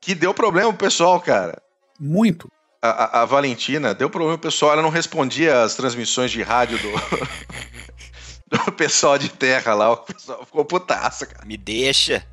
que 0.00 0.14
deu 0.14 0.32
problema 0.34 0.70
pro 0.72 0.86
pessoal, 0.86 1.20
cara. 1.20 1.60
Muito. 2.00 2.50
A, 2.82 2.88
a- 2.88 3.22
a 3.22 3.24
Valentina 3.24 3.94
deu 3.94 4.08
problema 4.10 4.38
pro 4.38 4.48
pessoal, 4.50 4.72
ela 4.72 4.82
não 4.82 4.90
respondia 4.90 5.62
às 5.62 5.74
transmissões 5.74 6.30
de 6.30 6.42
rádio 6.42 6.78
do, 6.78 6.92
do 8.64 8.72
pessoal 8.72 9.18
de 9.18 9.28
terra 9.28 9.74
lá, 9.74 9.90
o 9.92 9.96
pessoal 9.98 10.44
ficou 10.44 10.64
putaça, 10.64 11.26
cara. 11.26 11.44
Me 11.46 11.56
deixa. 11.56 12.24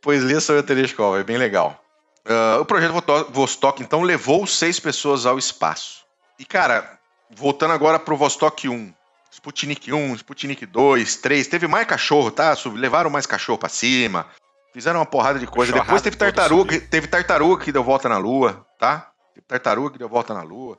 Pois 0.00 0.22
lê 0.22 0.40
sobre 0.40 0.60
a 0.60 0.62
Tereshkova, 0.62 1.20
é 1.20 1.24
bem 1.24 1.36
legal. 1.36 1.82
Ah, 2.24 2.58
o 2.60 2.64
projeto 2.64 2.92
Vostok, 3.30 3.82
então, 3.82 4.02
levou 4.02 4.46
seis 4.46 4.78
pessoas 4.80 5.26
ao 5.26 5.38
espaço. 5.38 6.04
E, 6.38 6.44
cara, 6.44 6.95
voltando 7.30 7.72
agora 7.72 7.98
pro 7.98 8.16
Vostok 8.16 8.68
1, 8.68 8.92
Sputnik 9.30 9.92
1, 9.92 10.14
Sputnik 10.16 10.64
2, 10.66 11.16
3, 11.16 11.46
teve 11.46 11.66
mais 11.66 11.86
cachorro, 11.86 12.30
tá? 12.30 12.56
Levaram 12.74 13.10
mais 13.10 13.26
cachorro 13.26 13.58
pra 13.58 13.68
cima, 13.68 14.26
fizeram 14.72 15.00
uma 15.00 15.06
porrada 15.06 15.38
de 15.38 15.46
coisa. 15.46 15.72
Depois 15.72 16.02
teve 16.02 16.16
tartaruga, 16.16 16.80
teve 16.80 17.06
tartaruga 17.06 17.64
que 17.64 17.72
deu 17.72 17.84
volta 17.84 18.08
na 18.08 18.18
Lua, 18.18 18.66
tá? 18.78 19.10
Teve 19.34 19.46
tartaruga 19.46 19.90
que 19.92 19.98
deu 19.98 20.08
volta 20.08 20.32
na 20.32 20.42
Lua. 20.42 20.78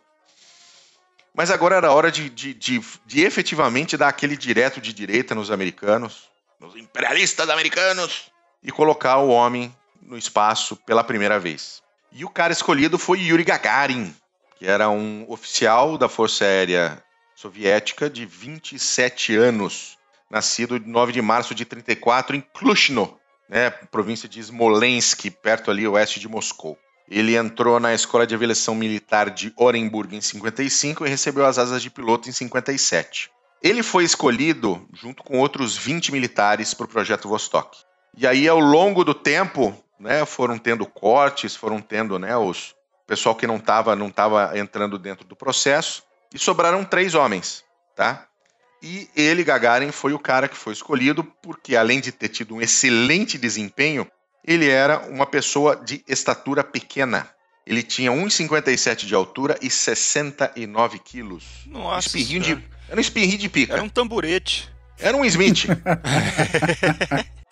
Mas 1.33 1.51
agora 1.51 1.75
era 1.75 1.91
hora 1.91 2.11
de, 2.11 2.29
de, 2.29 2.53
de, 2.53 2.81
de 3.05 3.21
efetivamente 3.21 3.95
dar 3.95 4.07
aquele 4.07 4.35
direto 4.35 4.81
de 4.81 4.91
direita 4.91 5.35
nos 5.35 5.51
americanos, 5.51 6.29
nos 6.59 6.75
imperialistas 6.75 7.47
americanos, 7.47 8.31
e 8.63 8.71
colocar 8.71 9.17
o 9.17 9.29
homem 9.29 9.75
no 10.01 10.17
espaço 10.17 10.75
pela 10.77 11.03
primeira 11.03 11.39
vez. 11.39 11.83
E 12.11 12.25
o 12.25 12.29
cara 12.29 12.51
escolhido 12.51 12.97
foi 12.97 13.19
Yuri 13.19 13.43
Gagarin, 13.43 14.15
que 14.57 14.65
era 14.65 14.89
um 14.89 15.25
oficial 15.29 15.97
da 15.97 16.09
Força 16.09 16.43
Aérea 16.43 17.03
Soviética 17.35 18.09
de 18.09 18.25
27 18.25 19.35
anos, 19.35 19.97
nascido 20.29 20.79
de 20.79 20.89
9 20.89 21.11
de 21.11 21.21
março 21.21 21.53
de 21.53 21.63
34 21.65 22.35
em 22.35 22.41
Klushno, 22.41 23.17
né, 23.47 23.69
província 23.69 24.27
de 24.27 24.41
Smolensk, 24.41 25.29
perto 25.41 25.69
ali 25.69 25.87
oeste 25.87 26.19
de 26.19 26.27
Moscou. 26.27 26.77
Ele 27.09 27.37
entrou 27.37 27.79
na 27.79 27.93
Escola 27.93 28.27
de 28.27 28.35
Aviação 28.35 28.75
Militar 28.75 29.29
de 29.29 29.53
Orenburg 29.55 30.15
em 30.15 30.19
55 30.19 31.05
e 31.05 31.09
recebeu 31.09 31.45
as 31.45 31.57
asas 31.57 31.81
de 31.81 31.89
piloto 31.89 32.27
em 32.27 32.33
57. 32.33 33.29
Ele 33.61 33.81
foi 33.81 34.03
escolhido 34.03 34.85
junto 34.93 35.23
com 35.23 35.39
outros 35.39 35.77
20 35.77 36.11
militares 36.11 36.73
para 36.73 36.85
o 36.85 36.89
projeto 36.89 37.29
Vostok. 37.29 37.77
E 38.15 38.27
aí, 38.27 38.47
ao 38.47 38.59
longo 38.59 39.03
do 39.03 39.13
tempo, 39.13 39.73
né, 39.99 40.25
foram 40.25 40.57
tendo 40.57 40.85
cortes, 40.85 41.55
foram 41.55 41.79
tendo 41.79 42.19
né, 42.19 42.35
os 42.35 42.75
pessoal 43.07 43.33
que 43.33 43.47
não 43.47 43.55
estava 43.55 43.95
não 43.95 44.11
tava 44.11 44.51
entrando 44.57 44.99
dentro 44.99 45.25
do 45.25 45.35
processo, 45.35 46.03
e 46.33 46.37
sobraram 46.37 46.83
três 46.83 47.15
homens, 47.15 47.63
tá? 47.95 48.27
E 48.83 49.09
ele, 49.15 49.43
Gagarin, 49.43 49.91
foi 49.91 50.13
o 50.13 50.19
cara 50.19 50.47
que 50.47 50.55
foi 50.55 50.73
escolhido 50.73 51.23
porque, 51.41 51.75
além 51.75 51.99
de 51.99 52.11
ter 52.11 52.27
tido 52.29 52.53
um 52.53 52.61
excelente 52.61 53.37
desempenho, 53.37 54.07
ele 54.45 54.69
era 54.69 54.99
uma 55.07 55.25
pessoa 55.25 55.75
de 55.75 56.03
estatura 56.07 56.63
pequena. 56.63 57.27
Ele 57.65 57.81
tinha 57.81 58.11
1,57 58.11 59.05
de 59.05 59.15
altura 59.15 59.57
e 59.61 59.69
69 59.69 60.99
quilos. 60.99 61.43
Nossa 61.65 62.07
espirrinho 62.07 62.39
de, 62.39 62.63
era 62.87 62.97
um 62.97 63.01
espirrinho 63.01 63.37
de 63.37 63.49
pica. 63.49 63.73
Era 63.73 63.83
um 63.83 63.89
tamborete. 63.89 64.71
Era 64.99 65.17
um 65.17 65.25
Smith. 65.25 65.65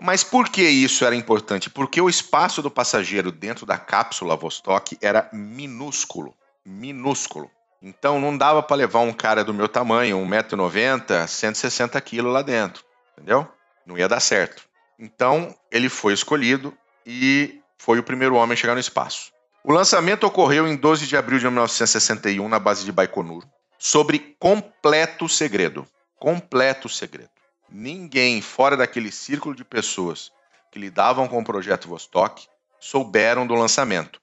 Mas 0.00 0.24
por 0.24 0.48
que 0.48 0.62
isso 0.62 1.04
era 1.04 1.14
importante? 1.14 1.70
Porque 1.70 2.00
o 2.00 2.08
espaço 2.08 2.60
do 2.60 2.70
passageiro 2.70 3.30
dentro 3.30 3.64
da 3.64 3.78
cápsula 3.78 4.36
Vostok 4.36 4.98
era 5.00 5.28
minúsculo. 5.32 6.34
Minúsculo. 6.64 7.50
Então 7.80 8.20
não 8.20 8.36
dava 8.36 8.62
para 8.62 8.76
levar 8.76 9.00
um 9.00 9.12
cara 9.12 9.44
do 9.44 9.54
meu 9.54 9.68
tamanho, 9.68 10.18
1,90m, 10.18 11.26
160 11.26 12.00
kg 12.00 12.22
lá 12.22 12.42
dentro. 12.42 12.84
Entendeu? 13.12 13.46
Não 13.86 13.96
ia 13.96 14.08
dar 14.08 14.20
certo. 14.20 14.64
Então 14.98 15.54
ele 15.70 15.88
foi 15.88 16.12
escolhido 16.12 16.76
e 17.06 17.60
foi 17.78 17.98
o 17.98 18.02
primeiro 18.02 18.36
homem 18.36 18.54
a 18.54 18.56
chegar 18.56 18.74
no 18.74 18.80
espaço. 18.80 19.32
O 19.62 19.72
lançamento 19.72 20.24
ocorreu 20.24 20.66
em 20.66 20.76
12 20.76 21.06
de 21.06 21.16
abril 21.16 21.38
de 21.38 21.44
1961 21.46 22.48
na 22.48 22.58
base 22.58 22.84
de 22.84 22.92
Baikonur, 22.92 23.44
sobre 23.78 24.36
completo 24.38 25.28
segredo. 25.28 25.86
Completo 26.18 26.88
segredo. 26.88 27.33
Ninguém 27.70 28.40
fora 28.40 28.76
daquele 28.76 29.10
círculo 29.10 29.54
de 29.54 29.64
pessoas 29.64 30.30
que 30.70 30.78
lidavam 30.78 31.28
com 31.28 31.38
o 31.40 31.44
projeto 31.44 31.88
Vostok 31.88 32.46
souberam 32.80 33.46
do 33.46 33.54
lançamento. 33.54 34.20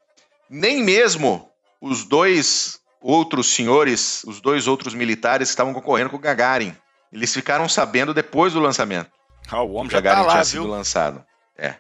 Nem 0.50 0.84
mesmo 0.84 1.50
os 1.80 2.04
dois 2.04 2.80
outros 3.02 3.48
senhores, 3.54 4.24
os 4.26 4.39
dois 4.39 4.68
outros 4.68 4.94
militares 4.94 5.50
que 5.50 5.54
estavam 5.54 5.74
concorrendo 5.74 6.10
com 6.10 6.18
o 6.18 6.20
Gagarin. 6.20 6.76
Eles 7.12 7.34
ficaram 7.34 7.68
sabendo 7.68 8.14
depois 8.14 8.54
do 8.54 8.60
lançamento. 8.60 9.10
Ah, 9.50 9.62
o 9.62 9.72
O 9.72 9.74
homem 9.74 9.89
já 9.89 10.00
Gagarin 10.00 10.22
tá 10.22 10.28
lá, 10.28 10.34
tinha 10.34 10.46
sido 10.46 10.64
viu? 10.64 10.72
lançado. 10.72 11.26
É. 11.58 11.76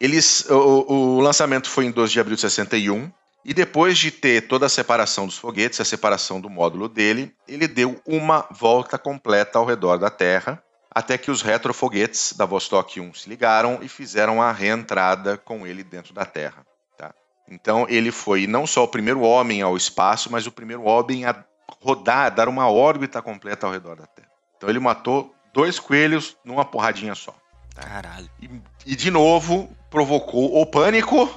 Eles, 0.00 0.48
o, 0.48 0.92
o 1.16 1.20
lançamento 1.20 1.68
foi 1.68 1.86
em 1.86 1.90
12 1.90 2.12
de 2.12 2.20
abril 2.20 2.36
de 2.36 2.42
61. 2.42 3.10
E 3.44 3.52
depois 3.52 3.98
de 3.98 4.10
ter 4.10 4.48
toda 4.48 4.64
a 4.66 4.70
separação 4.70 5.26
dos 5.26 5.36
foguetes, 5.36 5.78
a 5.78 5.84
separação 5.84 6.40
do 6.40 6.48
módulo 6.48 6.88
dele, 6.88 7.34
ele 7.46 7.68
deu 7.68 8.00
uma 8.06 8.46
volta 8.50 8.96
completa 8.96 9.58
ao 9.58 9.66
redor 9.66 9.98
da 9.98 10.08
Terra, 10.08 10.62
até 10.94 11.18
que 11.18 11.30
os 11.30 11.42
retrofoguetes 11.42 12.32
da 12.34 12.46
Vostok 12.46 13.00
1 13.00 13.14
se 13.14 13.28
ligaram 13.28 13.80
e 13.82 13.88
fizeram 13.88 14.40
a 14.40 14.52
reentrada 14.52 15.36
com 15.36 15.66
ele 15.66 15.82
dentro 15.82 16.14
da 16.14 16.24
Terra. 16.24 16.64
tá? 16.96 17.12
Então 17.48 17.86
ele 17.88 18.12
foi 18.12 18.46
não 18.46 18.66
só 18.66 18.84
o 18.84 18.88
primeiro 18.88 19.20
homem 19.22 19.60
ao 19.60 19.76
espaço, 19.76 20.30
mas 20.30 20.46
o 20.46 20.52
primeiro 20.52 20.84
homem 20.84 21.24
a 21.24 21.44
rodar, 21.82 22.26
a 22.26 22.30
dar 22.30 22.48
uma 22.48 22.70
órbita 22.70 23.20
completa 23.20 23.66
ao 23.66 23.72
redor 23.72 23.96
da 23.96 24.06
Terra. 24.06 24.28
Então 24.56 24.68
ele 24.68 24.78
matou 24.78 25.34
dois 25.52 25.80
coelhos 25.80 26.36
numa 26.44 26.64
porradinha 26.64 27.14
só. 27.14 27.34
Caralho. 27.74 28.30
E, 28.40 28.48
e, 28.86 28.94
de 28.94 29.10
novo 29.10 29.68
provocou 29.90 30.60
o 30.60 30.64
pânico 30.64 31.28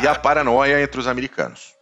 e 0.00 0.08
a 0.08 0.14
paranoia 0.14 0.82
entre 0.82 0.98
os 0.98 1.06
americanos. 1.06 1.74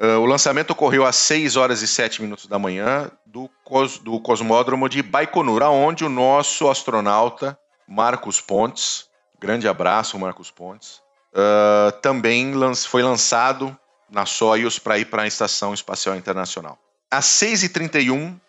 Uh, 0.00 0.18
o 0.18 0.24
lançamento 0.24 0.70
ocorreu 0.70 1.04
às 1.04 1.16
6 1.16 1.56
horas 1.56 1.82
e 1.82 1.86
7 1.86 2.22
minutos 2.22 2.46
da 2.46 2.58
manhã 2.58 3.10
do, 3.26 3.50
cos, 3.62 3.98
do 3.98 4.18
cosmódromo 4.18 4.88
de 4.88 5.02
Baikonur, 5.02 5.62
onde 5.64 6.04
o 6.04 6.08
nosso 6.08 6.70
astronauta 6.70 7.58
Marcos 7.86 8.40
Pontes, 8.40 9.08
grande 9.38 9.68
abraço 9.68 10.18
Marcos 10.18 10.50
Pontes, 10.50 11.02
uh, 11.34 11.92
também 12.00 12.52
foi 12.88 13.02
lançado 13.02 13.76
na 14.10 14.24
Soyuz 14.24 14.78
para 14.78 14.98
ir 14.98 15.04
para 15.04 15.22
a 15.22 15.26
Estação 15.26 15.74
Espacial 15.74 16.16
Internacional. 16.16 16.78
Às 17.10 17.26
6h31, 17.26 18.40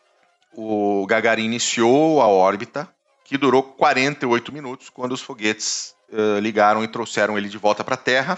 o 0.53 1.05
Gagarin 1.05 1.45
iniciou 1.45 2.21
a 2.21 2.27
órbita, 2.27 2.87
que 3.25 3.37
durou 3.37 3.63
48 3.63 4.53
minutos, 4.53 4.89
quando 4.89 5.13
os 5.13 5.21
foguetes 5.21 5.95
eh, 6.11 6.39
ligaram 6.41 6.83
e 6.83 6.87
trouxeram 6.87 7.37
ele 7.37 7.47
de 7.47 7.57
volta 7.57 7.83
para 7.83 7.95
a 7.95 7.97
Terra. 7.97 8.37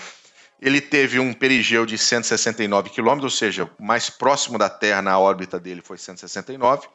Ele 0.64 0.80
teve 0.80 1.20
um 1.20 1.34
perigeu 1.34 1.86
de 1.86 1.98
169 1.98 2.90
km, 2.90 3.22
ou 3.24 3.30
seja, 3.30 3.70
o 3.78 3.84
mais 3.84 4.10
próximo 4.10 4.58
da 4.58 4.70
Terra 4.70 5.02
na 5.02 5.20
órbita 5.20 5.60
dele 5.60 5.82
foi 5.84 5.98
169. 5.98 6.88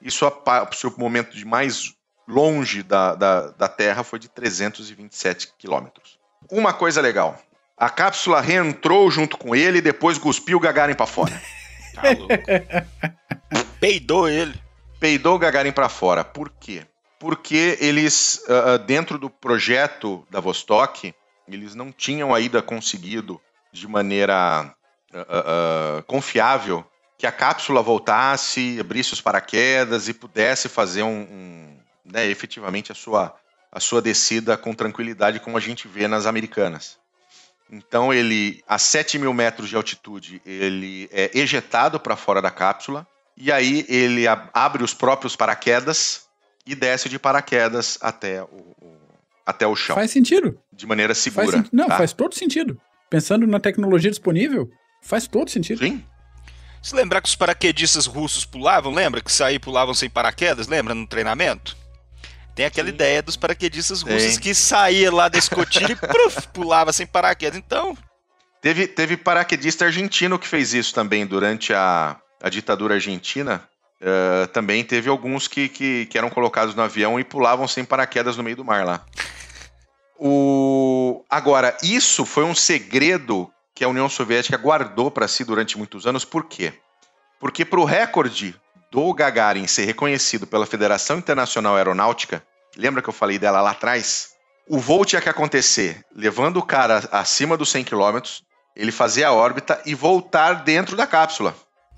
E 0.00 0.08
sua, 0.12 0.32
seu 0.72 0.94
momento 0.96 1.36
de 1.36 1.44
mais 1.44 1.92
longe 2.28 2.84
da, 2.84 3.16
da, 3.16 3.48
da 3.48 3.68
Terra 3.68 4.04
foi 4.04 4.20
de 4.20 4.28
327 4.28 5.54
km. 5.58 5.88
Uma 6.48 6.72
coisa 6.72 7.00
legal: 7.00 7.36
a 7.76 7.90
cápsula 7.90 8.40
reentrou 8.40 9.10
junto 9.10 9.36
com 9.36 9.56
ele 9.56 9.78
e 9.78 9.82
depois 9.82 10.16
cuspiu 10.16 10.58
o 10.58 10.60
Gagarin 10.60 10.94
para 10.94 11.06
fora. 11.06 11.32
Tá 11.92 12.02
louco. 12.12 12.32
Peidou 13.80 14.28
ele. 14.28 14.54
peidou 15.00 15.34
o 15.34 15.38
Gagarin 15.40 15.72
para 15.72 15.88
fora. 15.88 16.22
Por 16.22 16.48
quê? 16.48 16.86
Porque 17.18 17.76
eles, 17.80 18.40
ah, 18.48 18.74
ah, 18.74 18.76
dentro 18.76 19.18
do 19.18 19.28
projeto 19.28 20.24
da 20.30 20.38
Vostok, 20.38 21.12
eles 21.54 21.74
não 21.74 21.92
tinham 21.92 22.34
ainda 22.34 22.60
conseguido, 22.62 23.40
de 23.72 23.86
maneira 23.86 24.74
ah, 25.12 25.26
ah, 25.28 26.02
confiável, 26.06 26.84
que 27.18 27.26
a 27.26 27.32
cápsula 27.32 27.82
voltasse, 27.82 28.78
abrisse 28.80 29.12
os 29.12 29.20
paraquedas 29.20 30.08
e 30.08 30.14
pudesse 30.14 30.68
fazer 30.68 31.02
um, 31.02 31.20
um, 31.20 31.78
né, 32.04 32.26
efetivamente 32.26 32.90
a 32.90 32.94
sua, 32.94 33.34
a 33.70 33.78
sua 33.78 34.00
descida 34.00 34.56
com 34.56 34.72
tranquilidade, 34.74 35.38
como 35.40 35.56
a 35.56 35.60
gente 35.60 35.86
vê 35.86 36.08
nas 36.08 36.26
americanas. 36.26 36.98
Então 37.70 38.12
ele, 38.12 38.64
a 38.66 38.78
7 38.78 39.18
mil 39.18 39.32
metros 39.32 39.68
de 39.68 39.76
altitude, 39.76 40.42
ele 40.44 41.08
é 41.12 41.30
ejetado 41.38 42.00
para 42.00 42.16
fora 42.16 42.42
da 42.42 42.50
cápsula 42.50 43.06
e 43.36 43.52
aí 43.52 43.86
ele 43.88 44.24
abre 44.52 44.82
os 44.82 44.92
próprios 44.92 45.36
paraquedas 45.36 46.26
e 46.66 46.74
desce 46.74 47.08
de 47.08 47.18
paraquedas 47.18 47.96
até 48.00 48.42
o, 48.42 48.74
o- 48.80 49.09
até 49.46 49.66
o 49.66 49.74
chão, 49.76 49.96
Faz 49.96 50.10
sentido. 50.10 50.58
de 50.72 50.86
maneira 50.86 51.14
Faz 51.14 51.22
segura. 51.22 51.56
senti- 51.58 51.70
Não, 51.72 51.86
tá? 51.88 51.96
faz 51.96 52.12
todo 52.12 52.34
sentido. 52.34 52.80
Pensando 53.08 53.46
na 53.46 53.58
tecnologia 53.58 54.10
disponível, 54.10 54.70
faz 55.02 55.26
todo 55.26 55.50
sentido. 55.50 55.78
Sim, 55.84 56.04
Se 56.82 56.94
lembrar 56.94 57.20
que 57.20 57.28
os 57.28 57.34
paraquedistas 57.36 58.06
russos 58.06 58.44
pulavam, 58.46 58.92
lembra? 58.94 59.20
Que 59.20 59.30
saíam 59.30 59.56
e 59.56 59.58
pulavam 59.58 59.92
sem 59.94 60.08
paraquedas, 60.08 60.66
lembra? 60.66 60.94
No 60.94 61.06
treinamento? 61.06 61.76
Tem 62.54 62.64
aquela 62.64 62.88
ideia 62.88 63.22
dos 63.22 63.36
paraquedistas 63.36 64.02
Tem. 64.02 64.14
russos 64.14 64.38
que 64.38 64.54
saía 64.54 65.12
lá 65.12 65.28
da 65.28 65.38
escotilha 65.38 65.92
e 65.92 65.96
pruf, 66.08 66.48
pulava 66.52 66.92
sem 66.92 67.06
paraquedas. 67.06 67.58
Então, 67.58 67.96
Teve, 68.62 68.86
teve 68.86 69.16
paraquedista 69.16 69.86
argentino 69.86 70.38
que 70.38 70.46
fez 70.46 70.74
isso 70.74 70.94
também 70.94 71.26
durante 71.26 71.72
a, 71.72 72.18
a 72.42 72.48
ditadura 72.50 72.94
argentina. 72.94 73.62
Eh, 74.00 74.46
também 74.46 74.82
teve 74.82 75.10
alguns 75.10 75.46
que, 75.46 75.68
que, 75.68 76.06
que 76.06 76.16
eram 76.16 76.30
colocados 76.30 76.74
no 76.74 76.82
avião 76.82 77.20
e 77.20 77.24
pulavam 77.24 77.68
sem 77.68 77.84
paraquedas 77.84 78.36
no 78.36 78.42
meio 78.42 78.56
do 78.56 78.64
mar 78.64 78.84
lá. 78.84 79.04
O... 80.18 81.24
Agora, 81.28 81.76
isso 81.82 82.24
foi 82.24 82.44
um 82.44 82.54
segredo 82.54 83.50
que 83.74 83.84
a 83.84 83.88
União 83.88 84.08
Soviética 84.08 84.56
guardou 84.56 85.10
para 85.10 85.28
si 85.28 85.44
durante 85.44 85.76
muitos 85.76 86.06
anos. 86.06 86.24
Por 86.24 86.44
quê? 86.44 86.72
Porque 87.38 87.64
para 87.64 87.80
o 87.80 87.84
recorde 87.84 88.54
do 88.90 89.12
Gagarin 89.14 89.66
ser 89.66 89.84
reconhecido 89.84 90.46
pela 90.46 90.66
Federação 90.66 91.18
Internacional 91.18 91.76
Aeronáutica, 91.76 92.42
lembra 92.76 93.02
que 93.02 93.08
eu 93.08 93.14
falei 93.14 93.38
dela 93.38 93.60
lá 93.60 93.70
atrás? 93.70 94.30
O 94.68 94.78
voo 94.78 95.04
tinha 95.04 95.22
que 95.22 95.28
acontecer 95.28 96.04
levando 96.14 96.58
o 96.58 96.62
cara 96.62 97.08
acima 97.12 97.56
dos 97.56 97.70
100 97.70 97.84
km, 97.84 98.18
ele 98.76 98.92
fazer 98.92 99.24
a 99.24 99.32
órbita 99.32 99.80
e 99.84 99.94
voltar 99.94 100.64
dentro 100.64 100.96
da 100.96 101.06
cápsula. 101.06 101.54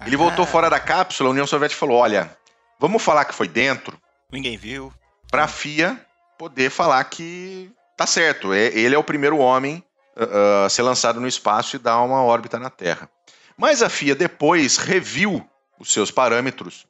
Ele 0.06 0.16
voltou 0.16 0.44
fora 0.46 0.68
da 0.68 0.80
cápsula, 0.80 1.28
a 1.28 1.32
União 1.32 1.46
Soviética 1.46 1.78
falou: 1.78 1.98
olha, 1.98 2.36
vamos 2.78 3.02
falar 3.02 3.24
que 3.24 3.34
foi 3.34 3.48
dentro, 3.48 3.98
ninguém 4.30 4.56
viu. 4.56 4.92
para 5.30 5.44
a 5.44 5.48
FIA 5.48 5.98
poder 6.38 6.70
falar 6.70 7.02
que 7.04 7.70
tá 7.96 8.06
certo. 8.06 8.52
é- 8.52 8.66
Ele 8.66 8.94
é 8.94 8.98
o 8.98 9.04
primeiro 9.04 9.38
homem 9.38 9.82
ah, 10.16 10.62
ah, 10.62 10.66
a 10.66 10.68
ser 10.68 10.82
lançado 10.82 11.20
no 11.20 11.28
espaço 11.28 11.76
e 11.76 11.78
dar 11.78 12.00
uma 12.02 12.22
órbita 12.22 12.58
na 12.58 12.70
Terra. 12.70 13.08
Mas 13.56 13.82
a 13.82 13.88
FIA 13.88 14.14
depois 14.14 14.76
reviu 14.76 15.46
os 15.78 15.92
seus 15.92 16.10
parâmetros, 16.10 16.86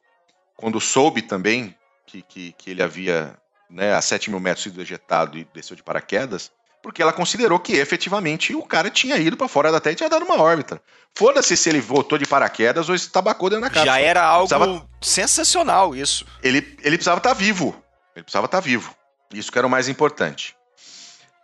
quando 0.56 0.80
soube 0.80 1.22
também 1.22 1.76
que, 2.06 2.22
que, 2.22 2.52
que 2.52 2.70
ele 2.70 2.82
havia 2.82 3.36
né, 3.68 3.94
a 3.94 4.00
7 4.00 4.30
mil 4.30 4.40
metros 4.40 4.62
sido 4.64 4.80
ejetado 4.80 5.36
e 5.38 5.46
desceu 5.52 5.76
de 5.76 5.82
paraquedas, 5.82 6.50
porque 6.82 7.00
ela 7.02 7.12
considerou 7.12 7.58
que 7.60 7.74
efetivamente 7.74 8.54
o 8.54 8.62
cara 8.64 8.90
tinha 8.90 9.16
ido 9.16 9.36
para 9.36 9.48
fora 9.48 9.70
da 9.70 9.80
Terra 9.80 9.92
e 9.92 9.96
tinha 9.96 10.08
dado 10.10 10.24
uma 10.24 10.40
órbita. 10.40 10.82
Foda-se 11.14 11.56
se 11.56 11.68
ele 11.68 11.80
voltou 11.80 12.18
de 12.18 12.26
paraquedas 12.26 12.88
ou 12.88 12.96
se 12.98 13.10
tabacou 13.10 13.48
dentro 13.50 13.64
da 13.64 13.70
cápsula. 13.70 13.86
Já 13.86 14.00
era 14.00 14.22
algo 14.24 14.48
Precisava- 14.48 14.88
sensacional 15.00 15.94
isso. 15.94 16.26
ele, 16.42 16.58
ele 16.82 16.96
precisava 16.96 17.18
estar 17.18 17.34
vivo. 17.34 17.74
Ele 18.16 18.24
precisava 18.24 18.46
estar 18.46 18.60
vivo. 18.60 18.94
Isso 19.32 19.50
que 19.52 19.58
era 19.58 19.66
o 19.66 19.70
mais 19.70 19.88
importante. 19.88 20.56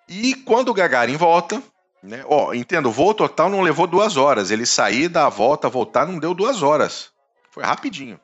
E 0.09 0.35
quando 0.35 0.71
o 0.71 0.75
Gagarin 0.75 1.17
volta, 1.17 1.63
né? 2.03 2.23
Ó, 2.27 2.53
entendo, 2.55 2.89
o 2.89 2.93
voo 2.93 3.13
total 3.15 3.49
não 3.51 3.61
levou 3.61 3.87
duas 3.87 4.17
horas. 4.17 4.51
Ele 4.51 4.65
sair, 4.67 5.09
dar 5.09 5.27
a 5.27 5.31
volta, 5.31 5.69
voltar, 5.69 6.07
não 6.07 6.19
deu 6.19 6.33
duas 6.35 6.63
horas. 6.63 7.11
Foi 7.51 7.63
rapidinho. 7.63 8.19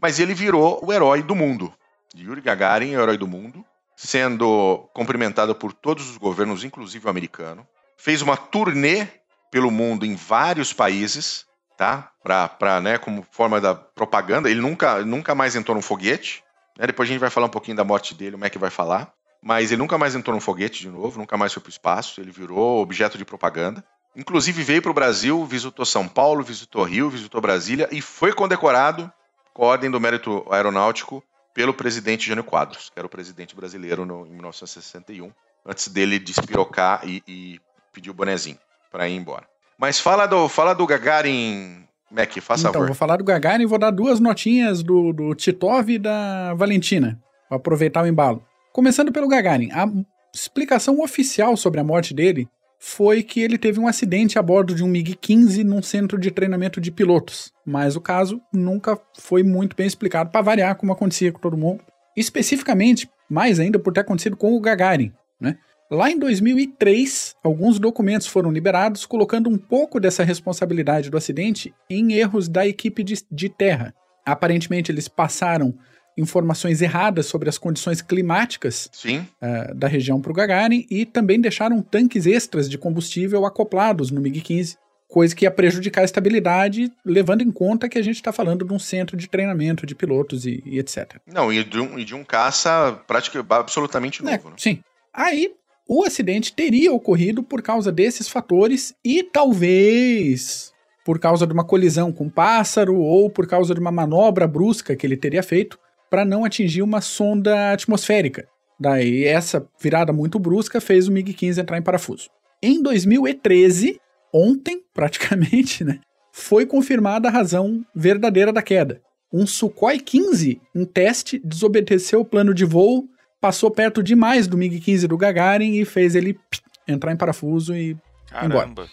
Mas 0.00 0.18
ele 0.18 0.34
virou 0.34 0.80
o 0.84 0.92
herói 0.92 1.22
do 1.22 1.34
mundo. 1.34 1.72
Yuri 2.16 2.40
Gagarin 2.40 2.92
é 2.94 2.98
o 2.98 3.02
herói 3.02 3.16
do 3.18 3.26
mundo, 3.26 3.64
sendo 3.98 4.88
cumprimentado 4.94 5.52
por 5.56 5.72
todos 5.72 6.08
os 6.08 6.16
governos, 6.16 6.62
inclusive 6.62 7.04
o 7.04 7.10
americano. 7.10 7.66
Fez 7.96 8.22
uma 8.22 8.36
turnê 8.36 9.08
pelo 9.50 9.72
mundo 9.72 10.06
em 10.06 10.14
vários 10.14 10.72
países, 10.72 11.44
tá? 11.76 12.12
Pra, 12.22 12.48
pra, 12.48 12.80
né, 12.80 12.96
como 12.96 13.26
forma 13.32 13.60
da 13.60 13.74
propaganda. 13.74 14.48
Ele 14.48 14.60
nunca, 14.60 15.04
nunca 15.04 15.34
mais 15.34 15.56
entrou 15.56 15.74
num 15.74 15.82
foguete. 15.82 16.44
né? 16.78 16.86
Depois 16.86 17.08
a 17.08 17.12
gente 17.12 17.20
vai 17.20 17.28
falar 17.28 17.46
um 17.46 17.50
pouquinho 17.50 17.76
da 17.76 17.82
morte 17.82 18.14
dele, 18.14 18.36
o 18.36 18.38
Mac 18.38 18.54
vai 18.56 18.70
falar. 18.70 19.12
Mas 19.42 19.72
ele 19.72 19.80
nunca 19.82 19.98
mais 19.98 20.14
entrou 20.14 20.32
num 20.32 20.40
foguete 20.40 20.80
de 20.80 20.90
novo, 20.90 21.18
nunca 21.18 21.36
mais 21.36 21.52
foi 21.52 21.60
pro 21.60 21.70
espaço. 21.70 22.20
Ele 22.20 22.30
virou 22.30 22.80
objeto 22.80 23.18
de 23.18 23.24
propaganda. 23.24 23.84
Inclusive 24.14 24.62
veio 24.62 24.80
para 24.80 24.92
o 24.92 24.94
Brasil, 24.94 25.44
visitou 25.44 25.84
São 25.84 26.06
Paulo, 26.06 26.44
visitou 26.44 26.84
Rio, 26.84 27.10
visitou 27.10 27.40
Brasília 27.40 27.88
e 27.90 28.00
foi 28.00 28.32
condecorado 28.32 29.12
com 29.52 29.64
a 29.64 29.68
Ordem 29.68 29.90
do 29.90 30.00
Mérito 30.00 30.46
Aeronáutico 30.50 31.22
pelo 31.58 31.74
presidente 31.74 32.28
Jânio 32.28 32.44
Quadros, 32.44 32.88
que 32.88 32.96
era 32.96 33.04
o 33.04 33.10
presidente 33.10 33.56
brasileiro 33.56 34.06
no, 34.06 34.24
em 34.24 34.30
1961, 34.30 35.32
antes 35.66 35.88
dele 35.88 36.16
despirocar 36.16 37.00
e, 37.04 37.20
e 37.26 37.60
pedir 37.92 38.10
o 38.10 38.14
bonezinho 38.14 38.56
para 38.92 39.08
ir 39.08 39.16
embora. 39.16 39.44
Mas 39.76 39.98
fala 39.98 40.24
do, 40.24 40.48
fala 40.48 40.72
do 40.72 40.86
Gagarin, 40.86 41.82
Mac, 42.08 42.32
faz 42.40 42.60
Então, 42.60 42.72
favor. 42.74 42.86
vou 42.86 42.94
falar 42.94 43.16
do 43.16 43.24
Gagarin 43.24 43.64
e 43.64 43.66
vou 43.66 43.76
dar 43.76 43.90
duas 43.90 44.20
notinhas 44.20 44.84
do, 44.84 45.12
do 45.12 45.34
Titov 45.34 45.90
e 45.90 45.98
da 45.98 46.54
Valentina, 46.54 47.20
para 47.48 47.56
aproveitar 47.56 48.04
o 48.04 48.06
embalo. 48.06 48.40
Começando 48.72 49.10
pelo 49.10 49.26
Gagarin, 49.26 49.72
a 49.72 49.84
explicação 50.32 51.00
oficial 51.00 51.56
sobre 51.56 51.80
a 51.80 51.84
morte 51.84 52.14
dele 52.14 52.48
foi 52.78 53.22
que 53.22 53.40
ele 53.40 53.58
teve 53.58 53.80
um 53.80 53.88
acidente 53.88 54.38
a 54.38 54.42
bordo 54.42 54.74
de 54.74 54.84
um 54.84 54.88
MiG-15 54.88 55.64
num 55.64 55.82
centro 55.82 56.18
de 56.18 56.30
treinamento 56.30 56.80
de 56.80 56.92
pilotos, 56.92 57.52
mas 57.66 57.96
o 57.96 58.00
caso 58.00 58.40
nunca 58.52 58.98
foi 59.18 59.42
muito 59.42 59.74
bem 59.74 59.86
explicado, 59.86 60.30
para 60.30 60.42
variar 60.42 60.76
como 60.76 60.92
acontecia 60.92 61.32
com 61.32 61.40
todo 61.40 61.56
mundo. 61.56 61.82
Especificamente, 62.16 63.10
mais 63.28 63.58
ainda 63.58 63.78
por 63.78 63.92
ter 63.92 64.00
acontecido 64.00 64.36
com 64.36 64.54
o 64.54 64.60
Gagarin, 64.60 65.12
né? 65.40 65.58
Lá 65.90 66.10
em 66.10 66.18
2003, 66.18 67.34
alguns 67.42 67.78
documentos 67.78 68.26
foram 68.26 68.50
liberados 68.52 69.06
colocando 69.06 69.48
um 69.48 69.56
pouco 69.56 69.98
dessa 69.98 70.22
responsabilidade 70.22 71.08
do 71.08 71.16
acidente 71.16 71.72
em 71.88 72.12
erros 72.12 72.46
da 72.46 72.66
equipe 72.66 73.02
de, 73.02 73.14
de 73.32 73.48
terra. 73.48 73.94
Aparentemente, 74.24 74.92
eles 74.92 75.08
passaram 75.08 75.74
informações 76.18 76.82
erradas 76.82 77.26
sobre 77.26 77.48
as 77.48 77.56
condições 77.56 78.02
climáticas 78.02 78.90
Sim, 78.92 79.26
eh, 79.40 79.72
da 79.74 79.86
região 79.88 80.20
para 80.20 80.32
o 80.32 80.34
Gagarin 80.34 80.84
e 80.90 81.06
também 81.06 81.40
deixaram 81.40 81.80
tanques 81.80 82.26
extras 82.26 82.68
de 82.68 82.76
combustível 82.76 83.46
acoplados 83.46 84.10
no 84.10 84.20
MiG-15, 84.20 84.76
coisa 85.06 85.34
que 85.34 85.44
ia 85.46 85.50
prejudicar 85.50 86.02
a 86.02 86.04
estabilidade, 86.04 86.92
levando 87.04 87.42
em 87.42 87.50
conta 87.50 87.88
que 87.88 87.98
a 87.98 88.02
gente 88.02 88.16
está 88.16 88.32
falando 88.32 88.64
de 88.64 88.72
um 88.74 88.78
centro 88.78 89.16
de 89.16 89.28
treinamento 89.28 89.86
de 89.86 89.94
pilotos 89.94 90.44
e, 90.44 90.62
e 90.66 90.78
etc. 90.78 91.16
não, 91.26 91.50
e 91.52 91.64
de 91.64 91.80
um, 91.80 91.98
e 91.98 92.04
de 92.04 92.14
um 92.14 92.24
caça 92.24 93.00
praticamente 93.06 93.46
absolutamente 93.50 94.22
É, 94.26 94.32
novo. 94.32 94.50
né? 94.50 94.56
sim. 94.58 94.80
Aí, 95.14 95.52
o 95.88 96.04
acidente 96.04 96.52
teria 96.52 96.92
ocorrido 96.92 97.42
por 97.42 97.62
causa 97.62 97.90
desses 97.90 98.28
fatores 98.28 98.94
e 99.02 99.22
talvez 99.22 100.72
por 101.04 101.18
causa 101.18 101.46
de 101.46 101.52
uma 101.54 101.64
colisão 101.64 102.12
com 102.12 102.24
um 102.24 102.30
pássaro 102.30 102.94
ou 102.98 103.30
por 103.30 103.46
causa 103.46 103.72
de 103.72 103.80
uma 103.80 103.90
manobra 103.90 104.46
brusca 104.46 104.94
que 104.94 105.06
ele 105.06 105.16
teria 105.16 105.42
feito 105.42 105.78
para 106.10 106.24
não 106.24 106.44
atingir 106.44 106.82
uma 106.82 107.00
sonda 107.00 107.72
atmosférica. 107.72 108.46
Daí, 108.78 109.24
essa 109.24 109.66
virada 109.80 110.12
muito 110.12 110.38
brusca 110.38 110.80
fez 110.80 111.08
o 111.08 111.12
MiG-15 111.12 111.58
entrar 111.58 111.78
em 111.78 111.82
parafuso. 111.82 112.28
Em 112.62 112.82
2013, 112.82 114.00
ontem, 114.32 114.82
praticamente, 114.94 115.84
né, 115.84 116.00
foi 116.32 116.64
confirmada 116.64 117.28
a 117.28 117.32
razão 117.32 117.84
verdadeira 117.94 118.52
da 118.52 118.62
queda. 118.62 119.00
Um 119.32 119.46
Sukhoi 119.46 119.98
15 119.98 120.60
em 120.74 120.84
teste 120.84 121.40
desobedeceu 121.44 122.20
o 122.20 122.24
plano 122.24 122.54
de 122.54 122.64
voo 122.64 123.04
passou 123.40 123.70
perto 123.70 124.02
demais 124.02 124.46
do 124.46 124.56
MiG-15 124.56 125.06
do 125.06 125.16
Gagarin 125.16 125.74
e 125.74 125.84
fez 125.84 126.14
ele 126.14 126.34
pss, 126.34 126.62
entrar 126.86 127.12
em 127.12 127.16
parafuso 127.16 127.74
e... 127.74 127.96
Caramba. 128.28 128.86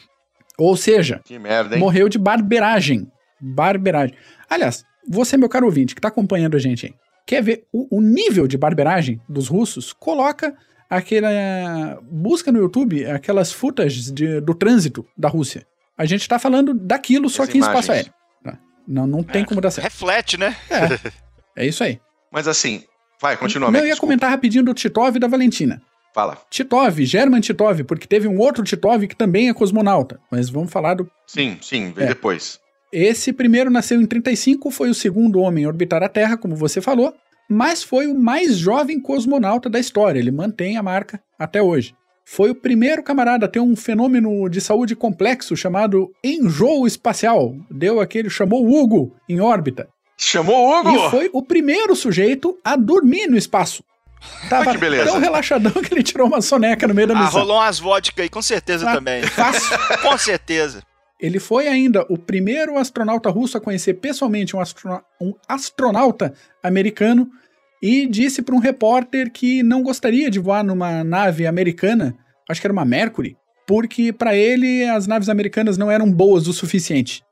Ou 0.57 0.77
seja, 0.77 1.21
merda, 1.41 1.77
morreu 1.77 2.07
de 2.07 2.17
barberagem. 2.17 3.11
Barberagem. 3.41 4.15
Aliás, 4.49 4.85
você, 5.07 5.35
meu 5.35 5.49
caro 5.49 5.65
ouvinte, 5.65 5.93
que 5.93 5.99
está 5.99 6.07
acompanhando 6.07 6.55
a 6.55 6.59
gente 6.59 6.85
aí, 6.85 6.93
quer 7.25 7.41
ver 7.43 7.65
o, 7.71 7.97
o 7.97 8.01
nível 8.01 8.47
de 8.47 8.57
barberagem 8.57 9.19
dos 9.27 9.47
russos? 9.47 9.91
Coloca 9.93 10.55
aquela. 10.89 11.99
Busca 12.03 12.51
no 12.51 12.59
YouTube 12.59 13.05
aquelas 13.05 13.51
footages 13.51 14.11
de- 14.11 14.39
do 14.41 14.53
trânsito 14.53 15.05
da 15.17 15.27
Rússia. 15.29 15.65
A 15.97 16.05
gente 16.05 16.27
tá 16.27 16.37
falando 16.37 16.73
daquilo, 16.73 17.29
só 17.29 17.43
As 17.43 17.49
que 17.49 17.57
em 17.57 17.61
espaço 17.61 17.87
imagens. 17.91 18.07
aéreo. 18.07 18.13
tá? 18.43 18.59
Não, 18.87 19.07
não 19.07 19.23
tem 19.23 19.45
como 19.45 19.61
dar 19.61 19.71
certo. 19.71 19.85
Reflete, 19.85 20.37
né? 20.37 20.55
É, 21.55 21.63
é 21.63 21.67
isso 21.67 21.83
aí. 21.83 21.99
Mas 22.31 22.47
assim, 22.47 22.83
vai, 23.21 23.37
continua, 23.37 23.71
Não, 23.71 23.79
eu 23.79 23.85
ia 23.85 23.91
desculpa. 23.91 24.07
comentar 24.07 24.29
rapidinho 24.29 24.63
do 24.63 24.73
Titov 24.73 25.15
e 25.15 25.19
da 25.19 25.27
Valentina. 25.27 25.81
Fala. 26.13 26.37
Titov, 26.49 27.03
German 27.05 27.41
Titov, 27.41 27.83
porque 27.83 28.07
teve 28.07 28.27
um 28.27 28.37
outro 28.37 28.63
Titov 28.63 29.05
que 29.07 29.15
também 29.15 29.49
é 29.49 29.53
cosmonauta. 29.53 30.19
Mas 30.31 30.49
vamos 30.49 30.71
falar 30.71 30.93
do. 30.95 31.09
Sim, 31.27 31.57
sim, 31.61 31.91
vem 31.91 32.05
É. 32.05 32.07
depois. 32.07 32.59
Esse 32.97 33.33
primeiro 33.33 33.69
nasceu 33.69 33.99
em 34.01 34.05
35, 34.05 34.71
foi 34.71 34.89
o 34.89 34.93
segundo 34.93 35.39
homem 35.41 35.65
a 35.65 35.67
orbitar 35.67 36.01
a 36.01 36.07
Terra, 36.07 36.37
como 36.37 36.55
você 36.55 36.79
falou, 36.79 37.13
mas 37.49 37.83
foi 37.83 38.07
o 38.07 38.17
mais 38.17 38.57
jovem 38.57 39.01
cosmonauta 39.01 39.69
da 39.69 39.77
história. 39.79 40.17
Ele 40.17 40.31
mantém 40.31 40.77
a 40.77 40.83
marca 40.83 41.19
até 41.37 41.61
hoje. 41.61 41.93
Foi 42.23 42.49
o 42.51 42.55
primeiro 42.55 43.03
camarada 43.03 43.45
a 43.45 43.49
ter 43.49 43.59
um 43.59 43.75
fenômeno 43.75 44.47
de 44.49 44.61
saúde 44.61 44.95
complexo 44.95 45.57
chamado 45.57 46.09
enjoo 46.23 46.87
espacial. 46.87 47.53
Deu 47.69 47.99
aquele, 47.99 48.29
chamou 48.29 48.65
o 48.65 48.73
Hugo 48.81 49.13
em 49.27 49.41
órbita. 49.41 49.89
Chamou 50.17 50.55
o 50.55 50.79
Hugo! 50.79 50.89
E 51.07 51.09
foi 51.11 51.29
o 51.33 51.43
primeiro 51.43 51.95
sujeito 51.97 52.57
a 52.63 52.77
dormir 52.77 53.27
no 53.27 53.35
espaço. 53.37 53.83
Tava 54.49 54.71
que 54.71 54.77
beleza. 54.77 55.11
tão 55.11 55.19
relaxadão 55.19 55.73
que 55.83 55.93
ele 55.93 56.01
tirou 56.01 56.27
uma 56.27 56.41
soneca 56.41 56.87
no 56.87 56.93
meio 56.95 57.09
da 57.09 57.13
Ah, 57.19 57.23
missão. 57.25 57.41
rolou 57.41 57.57
umas 57.57 57.77
vodka 57.77 58.23
aí, 58.23 58.29
com 58.29 58.41
certeza 58.41 58.89
Ah, 58.89 58.95
também. 58.95 59.21
Fácil. 59.23 59.77
Com 60.01 60.17
certeza. 60.17 60.81
Ele 61.19 61.39
foi 61.39 61.67
ainda 61.67 62.05
o 62.09 62.17
primeiro 62.17 62.77
astronauta 62.77 63.29
russo 63.29 63.57
a 63.57 63.61
conhecer 63.61 63.95
pessoalmente 63.95 64.55
um, 64.55 64.59
astro- 64.59 65.01
um 65.21 65.33
astronauta 65.47 66.33
americano 66.61 67.29
e 67.81 68.05
disse 68.07 68.41
para 68.41 68.55
um 68.55 68.59
repórter 68.59 69.31
que 69.31 69.63
não 69.63 69.81
gostaria 69.81 70.29
de 70.29 70.39
voar 70.39 70.63
numa 70.63 71.03
nave 71.03 71.47
americana, 71.47 72.15
acho 72.49 72.59
que 72.59 72.67
era 72.67 72.73
uma 72.73 72.85
Mercury, 72.85 73.37
porque 73.65 74.11
para 74.11 74.35
ele 74.35 74.83
as 74.85 75.07
naves 75.07 75.29
americanas 75.29 75.77
não 75.77 75.89
eram 75.89 76.11
boas 76.11 76.47
o 76.47 76.53
suficiente. 76.53 77.23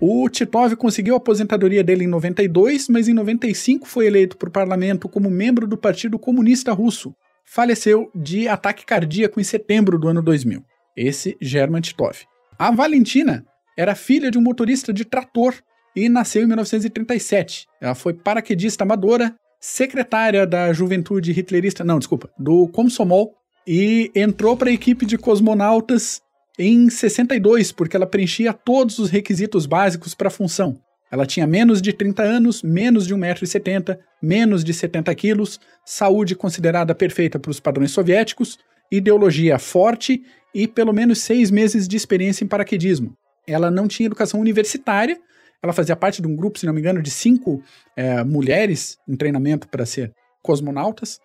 O 0.00 0.28
Titov 0.30 0.74
conseguiu 0.76 1.14
a 1.14 1.18
aposentadoria 1.18 1.84
dele 1.84 2.04
em 2.04 2.08
92, 2.08 2.88
mas 2.88 3.08
em 3.08 3.12
95 3.12 3.86
foi 3.86 4.06
eleito 4.06 4.36
para 4.38 4.48
o 4.48 4.52
parlamento 4.52 5.08
como 5.08 5.28
membro 5.30 5.66
do 5.66 5.76
Partido 5.76 6.18
Comunista 6.18 6.72
Russo. 6.72 7.14
Faleceu 7.44 8.10
de 8.14 8.48
ataque 8.48 8.86
cardíaco 8.86 9.38
em 9.38 9.44
setembro 9.44 9.98
do 9.98 10.08
ano 10.08 10.22
2000. 10.22 10.62
Esse 10.96 11.36
German 11.40 11.82
Titov. 11.82 12.16
A 12.58 12.70
Valentina 12.70 13.44
era 13.76 13.94
filha 13.94 14.30
de 14.30 14.38
um 14.38 14.42
motorista 14.42 14.92
de 14.92 15.04
trator 15.04 15.54
e 15.94 16.08
nasceu 16.08 16.42
em 16.42 16.46
1937. 16.46 17.66
Ela 17.80 17.94
foi 17.94 18.14
paraquedista 18.14 18.84
amadora, 18.84 19.34
secretária 19.60 20.46
da 20.46 20.72
juventude 20.72 21.32
hitlerista, 21.32 21.84
não, 21.84 21.98
desculpa, 21.98 22.30
do 22.38 22.66
Komsomol, 22.68 23.34
e 23.66 24.10
entrou 24.14 24.56
para 24.56 24.70
a 24.70 24.72
equipe 24.72 25.04
de 25.04 25.18
cosmonautas 25.18 26.22
em 26.58 26.88
62, 26.88 27.72
porque 27.72 27.96
ela 27.96 28.06
preenchia 28.06 28.54
todos 28.54 28.98
os 28.98 29.10
requisitos 29.10 29.66
básicos 29.66 30.14
para 30.14 30.28
a 30.28 30.30
função. 30.30 30.78
Ela 31.10 31.26
tinha 31.26 31.46
menos 31.46 31.82
de 31.82 31.92
30 31.92 32.22
anos, 32.22 32.62
menos 32.62 33.06
de 33.06 33.14
1,70m, 33.14 33.98
menos 34.22 34.64
de 34.64 34.72
70 34.72 35.14
quilos, 35.14 35.60
saúde 35.84 36.34
considerada 36.34 36.94
perfeita 36.94 37.38
para 37.38 37.50
os 37.50 37.60
padrões 37.60 37.90
soviéticos, 37.90 38.58
ideologia 38.90 39.58
forte 39.58 40.22
e 40.54 40.66
pelo 40.66 40.92
menos 40.92 41.20
seis 41.20 41.50
meses 41.50 41.86
de 41.86 41.96
experiência 41.96 42.44
em 42.44 42.48
paraquedismo. 42.48 43.16
Ela 43.46 43.70
não 43.70 43.86
tinha 43.86 44.06
educação 44.06 44.40
universitária, 44.40 45.18
ela 45.62 45.72
fazia 45.72 45.96
parte 45.96 46.20
de 46.20 46.28
um 46.28 46.34
grupo, 46.34 46.58
se 46.58 46.66
não 46.66 46.72
me 46.72 46.80
engano, 46.80 47.02
de 47.02 47.10
cinco 47.10 47.62
eh, 47.96 48.24
mulheres 48.24 48.98
em 49.08 49.16
treinamento 49.16 49.68
para 49.68 49.86
ser 49.86 50.12
cosmonautas, 50.42 51.20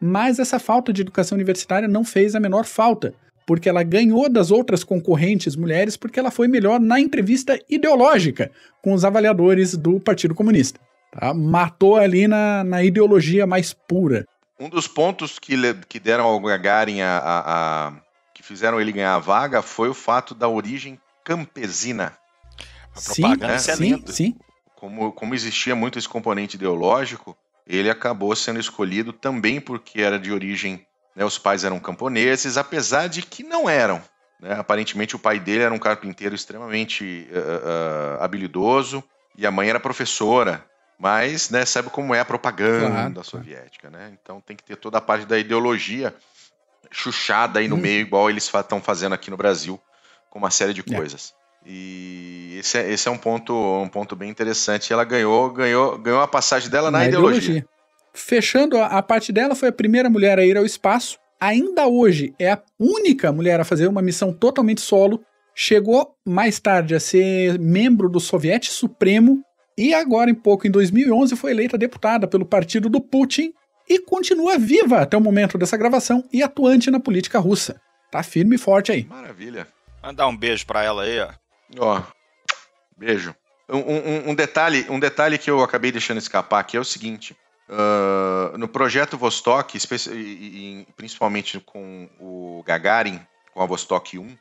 mas 0.00 0.38
essa 0.38 0.58
falta 0.58 0.92
de 0.92 1.02
educação 1.02 1.36
universitária 1.36 1.86
não 1.86 2.04
fez 2.04 2.34
a 2.34 2.40
menor 2.40 2.64
falta, 2.64 3.14
porque 3.46 3.68
ela 3.68 3.82
ganhou 3.82 4.28
das 4.28 4.50
outras 4.50 4.82
concorrentes 4.82 5.54
mulheres 5.54 5.96
porque 5.96 6.18
ela 6.18 6.30
foi 6.30 6.48
melhor 6.48 6.80
na 6.80 6.98
entrevista 6.98 7.58
ideológica 7.68 8.50
com 8.82 8.92
os 8.92 9.04
avaliadores 9.04 9.76
do 9.76 10.00
Partido 10.00 10.34
Comunista. 10.34 10.80
tá? 11.12 11.32
Matou 11.32 11.96
ali 11.96 12.26
na, 12.26 12.64
na 12.64 12.82
ideologia 12.82 13.46
mais 13.46 13.72
pura. 13.72 14.26
Um 14.62 14.68
dos 14.68 14.86
pontos 14.86 15.38
que, 15.38 15.56
que 15.88 15.98
deram 15.98 16.24
ao 16.24 16.38
Gagarin 16.40 17.00
a, 17.00 17.18
a- 17.18 17.88
a- 17.88 17.92
que 18.34 18.42
fizeram 18.42 18.80
ele 18.80 18.92
ganhar 18.92 19.14
a 19.14 19.18
vaga 19.18 19.60
foi 19.60 19.88
o 19.88 19.94
fato 19.94 20.34
da 20.34 20.48
origem 20.48 21.00
campesina. 21.24 22.16
A 22.94 23.00
Sim, 23.00 23.22
propaganda, 23.22 23.54
é 23.54 23.58
sim, 23.58 23.82
lindo. 23.82 24.12
sim. 24.12 24.34
Como, 24.76 25.12
como 25.12 25.34
existia 25.34 25.74
muito 25.74 25.98
esse 25.98 26.08
componente 26.08 26.56
ideológico, 26.56 27.36
ele 27.66 27.90
acabou 27.90 28.34
sendo 28.36 28.60
escolhido 28.60 29.12
também 29.12 29.60
porque 29.60 30.00
era 30.00 30.18
de 30.18 30.32
origem, 30.32 30.86
né, 31.16 31.24
os 31.24 31.38
pais 31.38 31.64
eram 31.64 31.78
camponeses, 31.80 32.56
apesar 32.56 33.08
de 33.08 33.22
que 33.22 33.42
não 33.42 33.68
eram. 33.68 34.00
né? 34.40 34.54
Aparentemente 34.54 35.14
o 35.16 35.18
pai 35.18 35.38
dele 35.40 35.62
era 35.64 35.74
um 35.74 35.78
carpinteiro 35.78 36.34
extremamente 36.34 37.28
ah, 37.32 38.18
ah, 38.20 38.24
habilidoso 38.24 39.02
e 39.36 39.46
a 39.46 39.50
mãe 39.50 39.68
era 39.68 39.80
professora. 39.80 40.64
Mas, 40.98 41.50
né, 41.50 41.64
sabe 41.64 41.90
como 41.90 42.14
é 42.14 42.20
a 42.20 42.24
propaganda 42.24 42.88
Claro, 42.88 43.24
soviética, 43.24 43.90
né? 43.90 44.12
Então 44.22 44.40
tem 44.40 44.56
que 44.56 44.62
ter 44.62 44.76
toda 44.76 44.98
a 44.98 45.00
parte 45.00 45.26
da 45.26 45.38
ideologia 45.38 46.14
chuchada 46.90 47.58
aí 47.58 47.68
no 47.68 47.76
Hum. 47.76 47.80
meio, 47.80 48.00
igual 48.00 48.30
eles 48.30 48.44
estão 48.44 48.80
fazendo 48.80 49.14
aqui 49.14 49.30
no 49.30 49.36
Brasil, 49.36 49.80
com 50.30 50.38
uma 50.38 50.50
série 50.50 50.72
de 50.72 50.80
É. 50.80 50.94
coisas. 50.94 51.34
E 51.64 52.56
esse 52.58 52.78
é, 52.78 52.90
esse 52.90 53.08
é 53.08 53.10
um 53.10 53.18
ponto 53.18 53.54
um 53.54 53.88
ponto 53.88 54.16
bem 54.16 54.28
interessante. 54.30 54.92
Ela 54.92 55.04
ganhou 55.04 55.50
ganhou 55.50 55.96
ganhou 55.98 56.20
a 56.20 56.26
passagem 56.28 56.68
dela 56.68 56.90
na, 56.90 57.06
ideologia. 57.06 57.64
Fechando 58.12 58.76
a, 58.76 58.86
a 58.86 59.02
parte 59.02 59.32
dela, 59.32 59.54
foi 59.54 59.68
a 59.68 59.72
primeira 59.72 60.10
mulher 60.10 60.38
a 60.38 60.44
ir 60.44 60.56
ao 60.56 60.64
espaço. 60.64 61.18
Ainda 61.40 61.86
hoje 61.86 62.34
é 62.38 62.52
a 62.52 62.62
única 62.78 63.32
mulher 63.32 63.60
a 63.60 63.64
fazer 63.64 63.86
uma 63.86 64.02
missão 64.02 64.32
totalmente 64.32 64.80
solo. 64.80 65.24
Chegou 65.54 66.16
mais 66.24 66.58
tarde 66.58 66.94
a 66.94 67.00
ser 67.00 67.58
membro 67.58 68.08
do 68.08 68.20
Soviete 68.20 68.70
Supremo 68.70 69.42
e 69.76 69.94
agora, 69.94 70.30
em 70.30 70.34
pouco, 70.34 70.66
em 70.66 70.70
2011, 70.70 71.36
foi 71.36 71.50
eleita 71.52 71.78
deputada 71.78 72.26
pelo 72.26 72.44
partido 72.44 72.88
do 72.88 73.00
Putin 73.00 73.52
e 73.88 73.98
continua 73.98 74.58
viva 74.58 75.00
até 75.00 75.16
o 75.16 75.20
momento 75.20 75.56
dessa 75.58 75.76
gravação 75.76 76.24
e 76.32 76.42
atuante 76.42 76.90
na 76.90 77.00
política 77.00 77.38
russa. 77.38 77.80
Tá 78.10 78.22
firme 78.22 78.56
e 78.56 78.58
forte 78.58 78.92
aí. 78.92 79.04
Maravilha. 79.04 79.66
Mandar 80.02 80.26
um 80.28 80.36
beijo 80.36 80.66
pra 80.66 80.82
ela 80.82 81.02
aí, 81.04 81.18
ó. 81.20 81.28
Ó, 81.78 82.02
beijo. 82.96 83.34
Um, 83.68 83.78
um- 83.78 84.30
um 84.30 84.34
detalhe, 84.34 84.84
um 84.90 85.00
detalhe 85.00 85.38
que 85.38 85.50
eu 85.50 85.62
acabei 85.62 85.90
deixando 85.90 86.18
escapar 86.18 86.60
aqui 86.60 86.76
é 86.76 86.80
o 86.80 86.84
seguinte: 86.84 87.34
ah, 87.68 88.52
no 88.58 88.68
projeto 88.68 89.16
Vostok, 89.16 89.78
principalmente 90.96 91.60
com 91.60 92.08
o 92.20 92.62
Gagarin, 92.66 93.20
com 93.54 93.62
a 93.62 93.66
Vostok 93.66 94.18
1, 94.18 94.36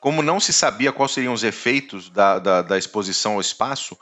como 0.00 0.22
não 0.22 0.38
se 0.38 0.52
sabia 0.52 0.92
quais 0.92 1.12
seriam 1.12 1.32
os 1.32 1.42
efeitos 1.42 2.08
da, 2.10 2.38
da, 2.38 2.62
da 2.62 2.78
exposição 2.78 3.34
ao 3.34 3.40
espaço, 3.40 3.98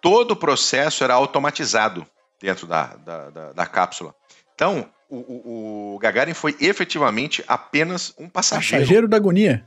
todo 0.00 0.32
o 0.32 0.36
processo 0.36 1.02
era 1.04 1.14
automatizado 1.14 2.06
dentro 2.40 2.66
da, 2.66 2.86
da, 2.96 3.30
da- 3.30 3.52
da 3.52 3.66
cápsula. 3.66 4.14
Então, 4.54 4.88
o, 5.08 5.16
o- 5.16 5.94
o 5.94 5.98
Gagarin 5.98 6.34
foi 6.34 6.56
efetivamente 6.60 7.42
apenas 7.48 8.12
um 8.18 8.28
passageiro. 8.28 8.82
Passageiro 8.84 9.08
da 9.08 9.16
agonia. 9.16 9.64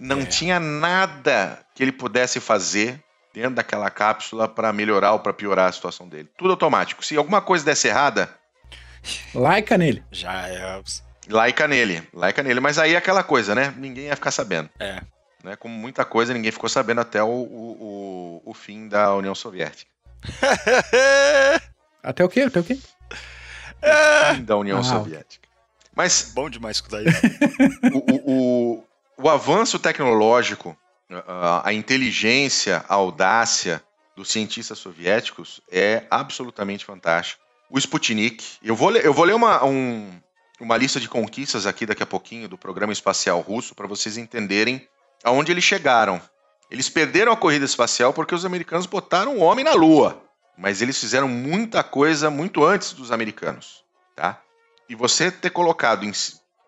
Não 0.00 0.24
tinha 0.24 0.58
nada 0.60 1.58
que 1.74 1.82
ele 1.82 1.92
pudesse 1.92 2.38
fazer 2.40 3.02
dentro 3.32 3.54
daquela 3.56 3.90
cápsula 3.90 4.46
para 4.46 4.72
melhorar 4.72 5.12
ou 5.12 5.18
para 5.18 5.32
piorar 5.32 5.68
a 5.68 5.72
situação 5.72 6.08
dele. 6.08 6.28
Tudo 6.38 6.52
automático. 6.52 7.04
Se 7.04 7.16
alguma 7.16 7.40
coisa 7.42 7.64
desse 7.64 7.88
errada, 7.88 8.30
laica 9.34 9.76
nele. 9.76 10.02
Já 10.12 10.46
é. 10.48 10.80
laica 11.28 11.66
nele. 11.66 12.02
Laica 12.12 12.42
nele. 12.42 12.60
Mas 12.60 12.78
aí 12.78 12.94
é 12.94 12.96
aquela 12.96 13.22
coisa, 13.22 13.54
né? 13.54 13.74
Ninguém 13.76 14.04
ia 14.06 14.14
ficar 14.16 14.30
sabendo. 14.30 14.70
É. 14.78 15.00
Né? 15.44 15.56
Como 15.56 15.74
muita 15.76 16.04
coisa, 16.04 16.32
ninguém 16.32 16.50
ficou 16.50 16.68
sabendo 16.70 17.02
até 17.02 17.22
o, 17.22 17.28
o, 17.28 18.42
o- 18.44 18.50
o 18.50 18.54
fim 18.54 18.88
da 18.88 19.14
União 19.14 19.34
Soviética. 19.34 19.90
Até 22.02 22.24
o 22.24 22.28
quê? 22.28 22.40
Até 22.42 22.60
o 22.60 22.64
quê? 22.64 22.78
Fim 24.34 24.42
da 24.44 24.56
União 24.56 24.78
Ah, 24.78 24.82
Soviética. 24.84 25.46
Mas 25.94 26.32
Bom 26.34 26.50
demais 26.50 26.76
escutar 26.78 27.02
isso. 27.02 27.20
o, 27.92 27.98
o, 27.98 28.32
o, 28.78 28.84
o 29.24 29.28
avanço 29.28 29.78
tecnológico, 29.78 30.76
a, 31.26 31.68
a 31.68 31.72
inteligência, 31.72 32.84
a 32.88 32.94
audácia 32.94 33.82
dos 34.16 34.30
cientistas 34.30 34.78
soviéticos 34.78 35.60
é 35.70 36.04
absolutamente 36.10 36.84
fantástico. 36.84 37.42
O 37.70 37.78
Sputnik, 37.78 38.44
eu 38.62 38.74
vou 38.76 38.88
ler, 38.88 39.04
eu 39.04 39.12
vou 39.14 39.24
ler 39.24 39.34
uma, 39.34 39.64
um- 39.64 40.10
uma 40.60 40.76
lista 40.76 40.98
de 41.00 41.08
conquistas 41.08 41.66
aqui 41.66 41.84
daqui 41.86 42.02
a 42.02 42.06
pouquinho 42.06 42.48
do 42.48 42.56
programa 42.58 42.92
espacial 42.92 43.40
russo 43.40 43.74
para 43.74 43.86
vocês 43.86 44.16
entenderem 44.16 44.86
aonde 45.24 45.50
eles 45.50 45.64
chegaram. 45.64 46.20
Eles 46.70 46.88
perderam 46.88 47.32
a 47.32 47.36
corrida 47.36 47.64
espacial 47.64 48.12
porque 48.12 48.34
os 48.34 48.44
americanos 48.44 48.86
botaram 48.86 49.38
o 49.38 49.40
homem 49.40 49.64
na 49.64 49.72
Lua, 49.72 50.22
mas 50.56 50.82
eles 50.82 51.00
fizeram 51.00 51.26
muita 51.26 51.82
coisa 51.82 52.30
muito 52.30 52.64
antes 52.64 52.92
dos 52.92 53.10
americanos, 53.10 53.82
tá? 54.14 54.40
E 54.88 54.94
você 54.94 55.30
ter 55.30 55.50
colocado 55.50 56.06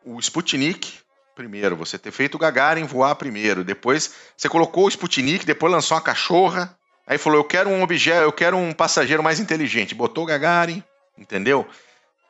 o 0.04 0.18
Sputnik 0.18 1.00
primeiro, 1.34 1.76
você 1.76 1.98
ter 1.98 2.10
feito 2.10 2.36
o 2.36 2.38
Gagarin 2.38 2.84
voar 2.84 3.14
primeiro, 3.14 3.62
depois 3.62 4.14
você 4.34 4.48
colocou 4.48 4.86
o 4.86 4.88
Sputnik, 4.88 5.44
depois 5.44 5.70
lançou 5.70 5.94
uma 5.94 6.02
cachorra, 6.02 6.74
aí 7.06 7.18
falou: 7.18 7.40
"Eu 7.40 7.44
quero 7.44 7.68
um 7.68 7.82
objeto, 7.82 8.22
eu 8.22 8.32
quero 8.32 8.56
um 8.56 8.72
passageiro 8.72 9.22
mais 9.22 9.38
inteligente". 9.38 9.94
Botou 9.94 10.24
o 10.24 10.26
Gagarin, 10.26 10.82
entendeu? 11.18 11.68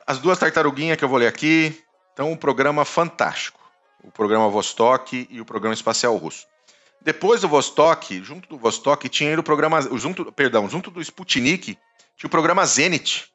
As 0.05 0.19
duas 0.19 0.37
tartaruguinhas 0.37 0.97
que 0.97 1.03
eu 1.05 1.09
vou 1.09 1.17
ler 1.19 1.27
aqui, 1.27 1.81
Então, 2.13 2.31
um 2.31 2.35
programa 2.35 2.83
fantástico. 2.83 3.56
O 4.03 4.11
programa 4.11 4.49
Vostok 4.49 5.27
e 5.29 5.41
o 5.41 5.45
programa 5.45 5.73
espacial 5.73 6.15
russo. 6.15 6.45
Depois 7.01 7.41
do 7.41 7.47
Vostok, 7.47 8.21
junto 8.23 8.49
do 8.49 8.57
Vostok, 8.57 9.07
tinha 9.09 9.39
o 9.39 9.43
programa. 9.43 9.81
Junto, 9.97 10.31
perdão, 10.31 10.69
junto 10.69 10.91
do 10.91 11.01
Sputnik, 11.01 11.77
tinha 12.15 12.27
o 12.27 12.29
programa 12.29 12.65
Zenit, 12.65 13.31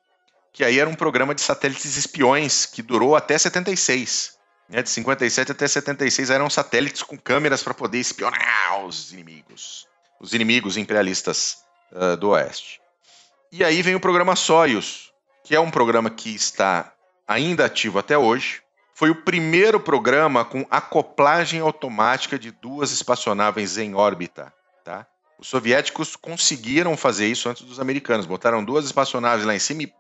que 0.53 0.65
aí 0.65 0.79
era 0.79 0.89
um 0.89 0.95
programa 0.95 1.35
de 1.35 1.41
satélites 1.41 1.97
espiões 1.97 2.67
que 2.67 2.83
durou 2.83 3.17
até 3.17 3.39
76. 3.39 4.37
Né? 4.69 4.83
De 4.83 4.91
57 4.91 5.53
até 5.53 5.67
76 5.67 6.31
eram 6.31 6.51
satélites 6.51 7.03
com 7.03 7.17
câmeras 7.19 7.63
para 7.63 7.75
poder 7.75 7.99
espionar 7.99 8.85
os 8.85 9.13
inimigos. 9.13 9.87
Os 10.21 10.35
inimigos 10.35 10.77
imperialistas 10.77 11.59
uh, 11.93 12.17
do 12.17 12.31
Oeste. 12.31 12.81
E 13.51 13.63
aí 13.65 13.83
vem 13.83 13.95
o 13.95 14.01
programa 14.01 14.37
Soyuz, 14.37 15.11
que 15.45 15.55
é 15.55 15.61
um 15.61 15.71
programa 15.71 16.09
que 16.09 16.35
está 16.35 16.93
ainda 17.27 17.67
ativo 17.67 17.99
até 17.99 18.17
hoje. 18.17 18.62
Foi 19.03 19.11
o 19.11 19.17
primeiro 19.17 19.81
programa 19.81 20.45
com 20.45 20.65
acoplagem 20.71 21.59
automática 21.59 22.39
de 22.39 22.53
duas 22.53 22.93
espaçonaves 22.93 23.77
em 23.77 23.97
órbita. 23.97 24.55
Tá? 24.85 25.05
Os 25.41 25.49
soviéticos 25.49 26.15
conseguiram 26.15 26.97
fazer 26.97 27.27
isso 27.27 27.49
antes 27.49 27.65
dos 27.65 27.81
americanos. 27.81 28.27
Botaram 28.27 28.65
duas 28.65 28.85
espaçonaves 28.85 29.45
lá 29.45 29.57
em 29.57 29.59
cima 29.59 29.83
e 29.83 29.93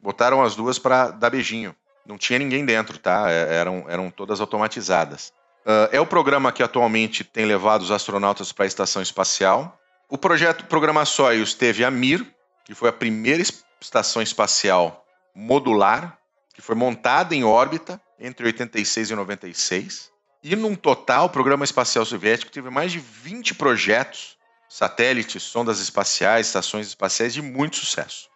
botaram 0.00 0.42
as 0.42 0.56
duas 0.56 0.78
para 0.78 1.10
dar 1.10 1.28
beijinho. 1.28 1.76
Não 2.06 2.16
tinha 2.16 2.38
ninguém 2.38 2.64
dentro, 2.64 2.96
tá? 2.96 3.30
É, 3.30 3.54
eram, 3.54 3.84
eram 3.86 4.10
todas 4.10 4.40
automatizadas. 4.40 5.30
Uh, 5.66 5.92
é 5.92 6.00
o 6.00 6.06
programa 6.06 6.50
que 6.50 6.62
atualmente 6.62 7.24
tem 7.24 7.44
levado 7.44 7.82
os 7.82 7.90
astronautas 7.90 8.50
para 8.50 8.64
a 8.64 8.66
estação 8.66 9.02
espacial. 9.02 9.78
O 10.08 10.16
projeto 10.16 10.64
Programa 10.64 11.04
Soyuz 11.04 11.52
teve 11.52 11.84
a 11.84 11.90
Mir, 11.90 12.26
que 12.64 12.74
foi 12.74 12.88
a 12.88 12.94
primeira 12.94 13.42
estação 13.78 14.22
espacial 14.22 15.04
modular, 15.34 16.16
que 16.54 16.62
foi 16.62 16.74
montada 16.74 17.34
em 17.34 17.44
órbita 17.44 18.00
entre 18.18 18.46
86 18.46 19.10
e 19.10 19.14
96. 19.14 20.10
E 20.42 20.56
num 20.56 20.74
total, 20.74 21.26
o 21.26 21.30
programa 21.30 21.64
espacial 21.64 22.04
soviético 22.04 22.50
teve 22.50 22.70
mais 22.70 22.92
de 22.92 22.98
20 22.98 23.54
projetos, 23.54 24.36
satélites, 24.68 25.42
sondas 25.42 25.80
espaciais, 25.80 26.46
estações 26.46 26.86
espaciais 26.86 27.34
de 27.34 27.42
muito 27.42 27.76
sucesso. 27.76 28.28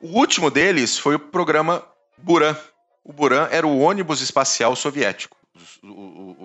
O 0.00 0.18
último 0.18 0.50
deles 0.50 0.98
foi 0.98 1.16
o 1.16 1.18
programa 1.18 1.86
Buran. 2.16 2.56
O 3.04 3.12
Buran 3.12 3.48
era 3.50 3.66
o 3.66 3.78
ônibus 3.78 4.20
espacial 4.20 4.74
soviético. 4.74 5.36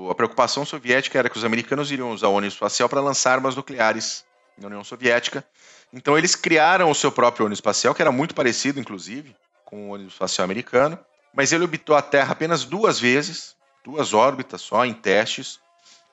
A 0.09 0.15
preocupação 0.15 0.65
soviética 0.65 1.17
era 1.17 1.29
que 1.29 1.37
os 1.37 1.45
americanos 1.45 1.91
iriam 1.91 2.11
usar 2.11 2.27
o 2.27 2.33
ônibus 2.33 2.55
espacial 2.55 2.89
para 2.89 2.99
lançar 2.99 3.33
armas 3.33 3.55
nucleares 3.55 4.25
na 4.57 4.67
União 4.67 4.83
Soviética. 4.83 5.45
Então 5.93 6.17
eles 6.17 6.35
criaram 6.35 6.89
o 6.89 6.95
seu 6.95 7.11
próprio 7.11 7.45
ônibus 7.45 7.59
espacial, 7.59 7.95
que 7.95 8.01
era 8.01 8.11
muito 8.11 8.35
parecido, 8.35 8.79
inclusive, 8.79 9.35
com 9.63 9.89
o 9.89 9.93
ônibus 9.93 10.13
espacial 10.13 10.43
americano, 10.43 10.99
mas 11.35 11.51
ele 11.51 11.63
orbitou 11.63 11.95
a 11.95 12.01
Terra 12.01 12.31
apenas 12.31 12.63
duas 12.63 12.99
vezes, 12.99 13.55
duas 13.83 14.13
órbitas 14.13 14.61
só, 14.61 14.85
em 14.85 14.93
testes. 14.93 15.59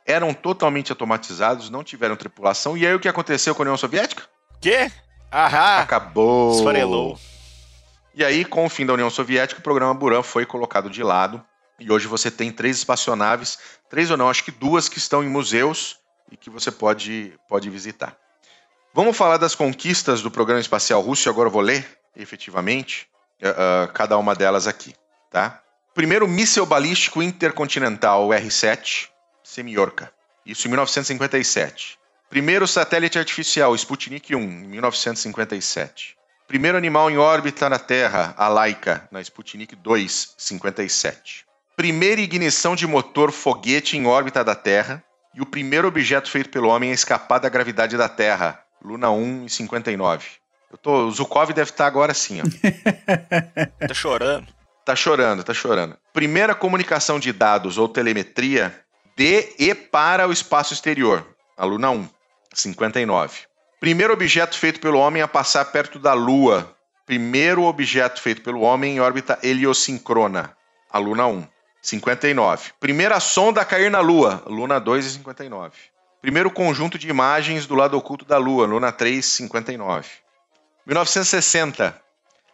Eram 0.04 0.34
totalmente 0.34 0.90
automatizados, 0.90 1.70
não 1.70 1.84
tiveram 1.84 2.16
tripulação. 2.16 2.76
E 2.76 2.86
aí 2.86 2.94
o 2.94 3.00
que 3.00 3.08
aconteceu 3.08 3.54
com 3.54 3.62
a 3.62 3.64
União 3.64 3.76
Soviética? 3.76 4.24
Quê? 4.60 4.90
Ahá! 5.30 5.80
Acabou! 5.80 6.56
Esfarelou. 6.56 7.18
E 8.14 8.24
aí, 8.24 8.44
com 8.44 8.66
o 8.66 8.68
fim 8.68 8.84
da 8.84 8.92
União 8.92 9.08
Soviética, 9.08 9.60
o 9.60 9.62
programa 9.62 9.94
Buran 9.94 10.22
foi 10.22 10.44
colocado 10.44 10.90
de 10.90 11.02
lado. 11.02 11.42
E 11.78 11.90
hoje 11.90 12.06
você 12.06 12.30
tem 12.30 12.52
três 12.52 12.76
espaçonaves, 12.76 13.58
três 13.88 14.10
ou 14.10 14.16
não, 14.16 14.28
acho 14.28 14.44
que 14.44 14.50
duas 14.50 14.88
que 14.88 14.98
estão 14.98 15.24
em 15.24 15.28
museus 15.28 15.98
e 16.30 16.36
que 16.36 16.50
você 16.50 16.70
pode, 16.70 17.32
pode 17.48 17.70
visitar. 17.70 18.16
Vamos 18.92 19.16
falar 19.16 19.38
das 19.38 19.54
conquistas 19.54 20.20
do 20.20 20.30
programa 20.30 20.60
espacial 20.60 21.00
russo, 21.00 21.26
e 21.26 21.30
agora 21.30 21.48
eu 21.48 21.52
vou 21.52 21.62
ler, 21.62 21.98
efetivamente, 22.14 23.08
uh, 23.42 23.48
uh, 23.88 23.92
cada 23.92 24.18
uma 24.18 24.34
delas 24.34 24.66
aqui. 24.66 24.94
Tá? 25.32 25.62
Primeiro 25.94 26.28
míssil 26.28 26.66
balístico 26.66 27.22
intercontinental, 27.22 28.26
o 28.26 28.32
R-7, 28.32 29.08
Semiorka. 29.42 30.12
Isso 30.44 30.66
em 30.66 30.70
1957. 30.70 31.98
Primeiro 32.28 32.66
satélite 32.66 33.18
artificial, 33.18 33.74
Sputnik 33.74 34.34
1, 34.34 34.38
em 34.38 34.68
1957. 34.68 36.16
Primeiro 36.46 36.76
animal 36.76 37.10
em 37.10 37.16
órbita 37.16 37.68
na 37.68 37.78
Terra, 37.78 38.34
a 38.36 38.48
Laika, 38.48 39.08
na 39.10 39.20
Sputnik 39.20 39.74
2, 39.74 40.34
57. 40.36 41.46
Primeira 41.76 42.20
ignição 42.20 42.76
de 42.76 42.86
motor 42.86 43.32
foguete 43.32 43.96
em 43.96 44.06
órbita 44.06 44.44
da 44.44 44.54
Terra. 44.54 45.02
E 45.34 45.40
o 45.40 45.46
primeiro 45.46 45.88
objeto 45.88 46.30
feito 46.30 46.50
pelo 46.50 46.68
homem 46.68 46.90
a 46.90 46.94
escapar 46.94 47.38
da 47.38 47.48
gravidade 47.48 47.96
da 47.96 48.06
Terra, 48.06 48.62
Luna 48.84 49.10
1 49.10 49.44
em 49.44 49.48
59. 49.48 50.26
Eu 50.70 50.76
tô, 50.76 51.06
o 51.06 51.10
Zukov 51.10 51.52
deve 51.54 51.70
estar 51.70 51.86
agora 51.86 52.12
sim, 52.12 52.40
ó. 52.40 52.44
Tá 53.88 53.94
chorando. 53.94 54.46
Tá 54.84 54.96
chorando, 54.96 55.44
tá 55.44 55.54
chorando. 55.54 55.96
Primeira 56.12 56.54
comunicação 56.54 57.20
de 57.20 57.32
dados 57.32 57.78
ou 57.78 57.88
telemetria 57.88 58.84
de 59.16 59.54
e 59.58 59.74
para 59.74 60.26
o 60.26 60.32
espaço 60.32 60.74
exterior, 60.74 61.24
a 61.56 61.64
Luna 61.64 61.90
1, 61.90 62.08
59. 62.52 63.40
Primeiro 63.78 64.12
objeto 64.12 64.58
feito 64.58 64.80
pelo 64.80 64.98
homem 64.98 65.22
a 65.22 65.28
passar 65.28 65.64
perto 65.66 65.98
da 65.98 66.12
Lua. 66.14 66.74
Primeiro 67.06 67.62
objeto 67.62 68.20
feito 68.20 68.42
pelo 68.42 68.60
homem 68.62 68.96
em 68.96 69.00
órbita 69.00 69.38
heliosincrona, 69.42 70.56
a 70.90 70.98
Luna 70.98 71.26
1, 71.26 71.46
59. 71.80 72.72
Primeira 72.80 73.20
sonda 73.20 73.60
a 73.60 73.64
cair 73.64 73.90
na 73.90 74.00
Lua, 74.00 74.42
Luna 74.46 74.80
2 74.80 75.06
e 75.06 75.10
59. 75.10 75.72
Primeiro 76.20 76.50
conjunto 76.50 76.98
de 76.98 77.08
imagens 77.08 77.66
do 77.66 77.74
lado 77.74 77.96
oculto 77.96 78.24
da 78.24 78.38
Lua, 78.38 78.66
Luna 78.66 78.92
3, 78.92 79.24
59. 79.24 80.08
1960. 80.86 82.02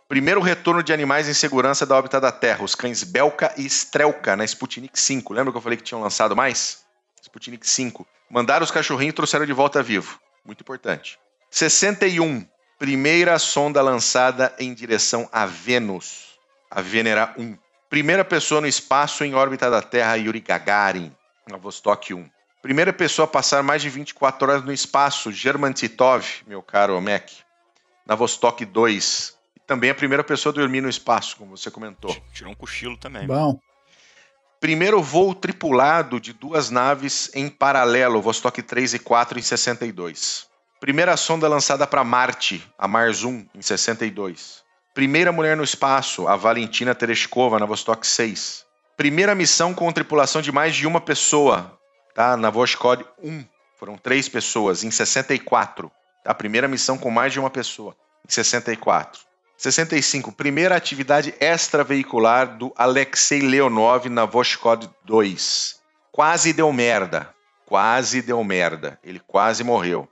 Primeiro 0.08 0.40
retorno 0.40 0.82
de 0.82 0.90
animais 0.90 1.28
em 1.28 1.34
segurança 1.34 1.84
da 1.84 1.94
órbita 1.94 2.18
da 2.18 2.32
Terra, 2.32 2.64
os 2.64 2.74
cães 2.74 3.04
Belka 3.04 3.52
e 3.58 3.66
Strelka, 3.66 4.34
na 4.34 4.42
Sputnik 4.42 4.98
5. 4.98 5.34
Lembra 5.34 5.52
que 5.52 5.58
eu 5.58 5.60
falei 5.60 5.76
que 5.76 5.84
tinham 5.84 6.00
lançado 6.00 6.34
mais? 6.34 6.82
Sputnik 7.22 7.68
5. 7.68 8.06
Mandaram 8.30 8.64
os 8.64 8.70
cachorrinhos 8.70 9.12
e 9.12 9.14
trouxeram 9.14 9.44
de 9.44 9.52
volta 9.52 9.82
vivo. 9.82 10.18
Muito 10.46 10.62
importante. 10.62 11.18
61. 11.50 12.48
Primeira 12.78 13.38
sonda 13.38 13.82
lançada 13.82 14.54
em 14.58 14.72
direção 14.72 15.28
a 15.30 15.44
Vênus, 15.44 16.38
a 16.70 16.80
Venera 16.80 17.34
1. 17.36 17.58
Primeira 17.90 18.24
pessoa 18.24 18.62
no 18.62 18.66
espaço 18.66 19.24
em 19.24 19.34
órbita 19.34 19.70
da 19.70 19.82
Terra, 19.82 20.14
Yuri 20.16 20.40
Gagarin, 20.40 21.14
na 21.46 21.58
Vostok 21.58 22.14
1. 22.14 22.30
Primeira 22.62 22.94
pessoa 22.94 23.24
a 23.26 23.28
passar 23.28 23.62
mais 23.62 23.82
de 23.82 23.90
24 23.90 24.48
horas 24.48 24.64
no 24.64 24.72
espaço, 24.72 25.30
German 25.30 25.72
Titov, 25.72 26.26
meu 26.46 26.62
caro 26.62 26.98
Mac, 26.98 27.28
na 28.06 28.14
Vostok 28.14 28.64
2. 28.64 29.37
Também 29.68 29.90
a 29.90 29.94
primeira 29.94 30.24
pessoa 30.24 30.52
a 30.52 30.56
dormir 30.56 30.80
no 30.80 30.88
espaço, 30.88 31.36
como 31.36 31.56
você 31.56 31.70
comentou. 31.70 32.16
Tirou 32.32 32.50
um 32.50 32.56
cochilo 32.56 32.96
também. 32.96 33.26
Bom, 33.26 33.60
Primeiro 34.60 35.00
voo 35.00 35.36
tripulado 35.36 36.18
de 36.18 36.32
duas 36.32 36.68
naves 36.68 37.30
em 37.32 37.48
paralelo, 37.48 38.20
Vostok 38.20 38.60
3 38.60 38.94
e 38.94 38.98
4 38.98 39.38
em 39.38 39.42
62. 39.42 40.48
Primeira 40.80 41.16
sonda 41.16 41.46
lançada 41.46 41.86
para 41.86 42.02
Marte, 42.02 42.68
a 42.76 42.88
Mars 42.88 43.22
1, 43.22 43.46
em 43.54 43.62
62. 43.62 44.64
Primeira 44.92 45.30
mulher 45.30 45.56
no 45.56 45.62
espaço, 45.62 46.26
a 46.26 46.34
Valentina 46.34 46.92
Tereshkova, 46.92 47.60
na 47.60 47.66
Vostok 47.66 48.04
6. 48.04 48.64
Primeira 48.96 49.32
missão 49.32 49.72
com 49.72 49.92
tripulação 49.92 50.42
de 50.42 50.50
mais 50.50 50.74
de 50.74 50.88
uma 50.88 51.00
pessoa, 51.00 51.78
tá? 52.12 52.36
na 52.36 52.50
Voskod 52.50 53.04
1. 53.22 53.44
Foram 53.78 53.96
três 53.96 54.28
pessoas, 54.28 54.82
em 54.82 54.90
64. 54.90 55.88
A 56.24 56.34
primeira 56.34 56.66
missão 56.66 56.98
com 56.98 57.12
mais 57.12 57.32
de 57.32 57.38
uma 57.38 57.48
pessoa, 57.48 57.94
em 58.28 58.32
64. 58.32 59.27
65. 59.58 60.30
Primeira 60.30 60.76
atividade 60.76 61.34
extraveicular 61.40 62.56
do 62.56 62.72
Alexei 62.76 63.40
Leonov 63.40 64.08
na 64.08 64.24
Voskod 64.24 64.88
2. 65.04 65.80
Quase 66.12 66.52
deu 66.52 66.72
merda. 66.72 67.34
Quase 67.66 68.22
deu 68.22 68.42
merda. 68.44 69.00
Ele 69.02 69.20
quase 69.26 69.64
morreu. 69.64 70.08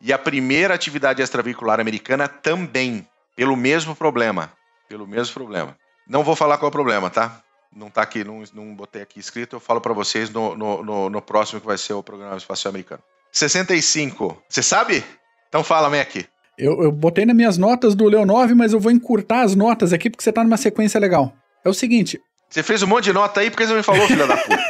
E 0.00 0.12
a 0.12 0.18
primeira 0.18 0.74
atividade 0.74 1.22
extraveicular 1.22 1.78
americana 1.78 2.26
também, 2.26 3.08
pelo 3.36 3.56
mesmo 3.56 3.94
problema. 3.94 4.52
Pelo 4.88 5.06
mesmo 5.06 5.32
problema. 5.32 5.76
Não 6.08 6.24
vou 6.24 6.34
falar 6.34 6.58
qual 6.58 6.66
é 6.66 6.70
o 6.70 6.72
problema, 6.72 7.08
tá? 7.08 7.40
Não 7.72 7.90
tá 7.90 8.02
aqui, 8.02 8.24
não, 8.24 8.42
não 8.52 8.74
botei 8.74 9.02
aqui 9.02 9.20
escrito, 9.20 9.56
eu 9.56 9.60
falo 9.60 9.80
para 9.80 9.92
vocês 9.92 10.30
no, 10.30 10.56
no, 10.56 10.82
no, 10.82 11.10
no 11.10 11.22
próximo 11.22 11.60
que 11.60 11.66
vai 11.66 11.78
ser 11.78 11.92
o 11.92 12.02
programa 12.02 12.36
espacial 12.36 12.70
americano. 12.70 13.02
65. 13.30 14.42
Você 14.48 14.62
sabe? 14.62 15.04
Então 15.48 15.62
fala, 15.62 15.88
Mac. 15.88 16.16
Eu, 16.58 16.82
eu 16.82 16.92
botei 16.92 17.24
nas 17.24 17.36
minhas 17.36 17.56
notas 17.56 17.94
do 17.94 18.06
Leonov, 18.06 18.52
mas 18.54 18.72
eu 18.72 18.80
vou 18.80 18.90
encurtar 18.90 19.42
as 19.42 19.54
notas 19.54 19.92
aqui 19.92 20.10
porque 20.10 20.24
você 20.24 20.32
tá 20.32 20.42
numa 20.42 20.56
sequência 20.56 20.98
legal. 20.98 21.32
É 21.64 21.68
o 21.68 21.74
seguinte. 21.74 22.20
Você 22.50 22.62
fez 22.62 22.82
um 22.82 22.86
monte 22.86 23.04
de 23.04 23.12
nota 23.12 23.40
aí 23.40 23.50
porque 23.50 23.64
você 23.64 23.70
não 23.70 23.78
me 23.78 23.82
falou, 23.82 24.06
filha 24.06 24.26
da 24.26 24.36
puta. 24.36 24.58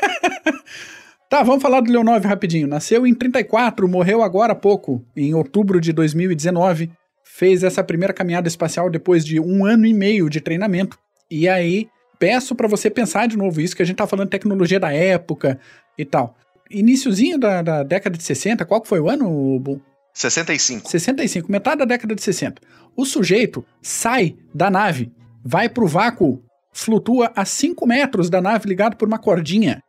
Tá, 1.28 1.42
vamos 1.42 1.60
falar 1.60 1.82
do 1.82 1.92
Leonov 1.92 2.26
rapidinho. 2.26 2.66
Nasceu 2.66 3.06
em 3.06 3.12
34, 3.12 3.86
morreu 3.86 4.22
agora 4.22 4.54
há 4.54 4.56
pouco, 4.56 5.04
em 5.14 5.34
outubro 5.34 5.78
de 5.78 5.92
2019. 5.92 6.90
Fez 7.22 7.62
essa 7.62 7.84
primeira 7.84 8.14
caminhada 8.14 8.48
espacial 8.48 8.88
depois 8.88 9.26
de 9.26 9.38
um 9.38 9.66
ano 9.66 9.84
e 9.84 9.92
meio 9.92 10.30
de 10.30 10.40
treinamento. 10.40 10.98
E 11.30 11.46
aí, 11.46 11.86
peço 12.18 12.54
para 12.54 12.66
você 12.66 12.88
pensar 12.88 13.28
de 13.28 13.36
novo 13.36 13.60
isso, 13.60 13.76
que 13.76 13.82
a 13.82 13.84
gente 13.84 13.98
tá 13.98 14.06
falando 14.06 14.28
de 14.28 14.30
tecnologia 14.30 14.80
da 14.80 14.90
época 14.90 15.60
e 15.98 16.04
tal. 16.04 16.34
Iniciozinho 16.70 17.38
da, 17.38 17.60
da 17.60 17.82
década 17.82 18.16
de 18.16 18.22
60, 18.22 18.64
qual 18.64 18.80
que 18.80 18.88
foi 18.88 18.98
o 18.98 19.10
ano, 19.10 19.58
Bu? 19.60 19.82
65. 20.18 20.90
65, 20.90 21.50
metade 21.50 21.78
da 21.78 21.84
década 21.84 22.14
de 22.14 22.22
60. 22.22 22.60
O 22.96 23.04
sujeito 23.04 23.64
sai 23.80 24.36
da 24.52 24.70
nave, 24.70 25.12
vai 25.44 25.68
pro 25.68 25.86
vácuo, 25.86 26.42
flutua 26.72 27.32
a 27.36 27.44
5 27.44 27.86
metros 27.86 28.28
da 28.28 28.40
nave 28.40 28.68
ligado 28.68 28.96
por 28.96 29.06
uma 29.06 29.18
cordinha. 29.18 29.80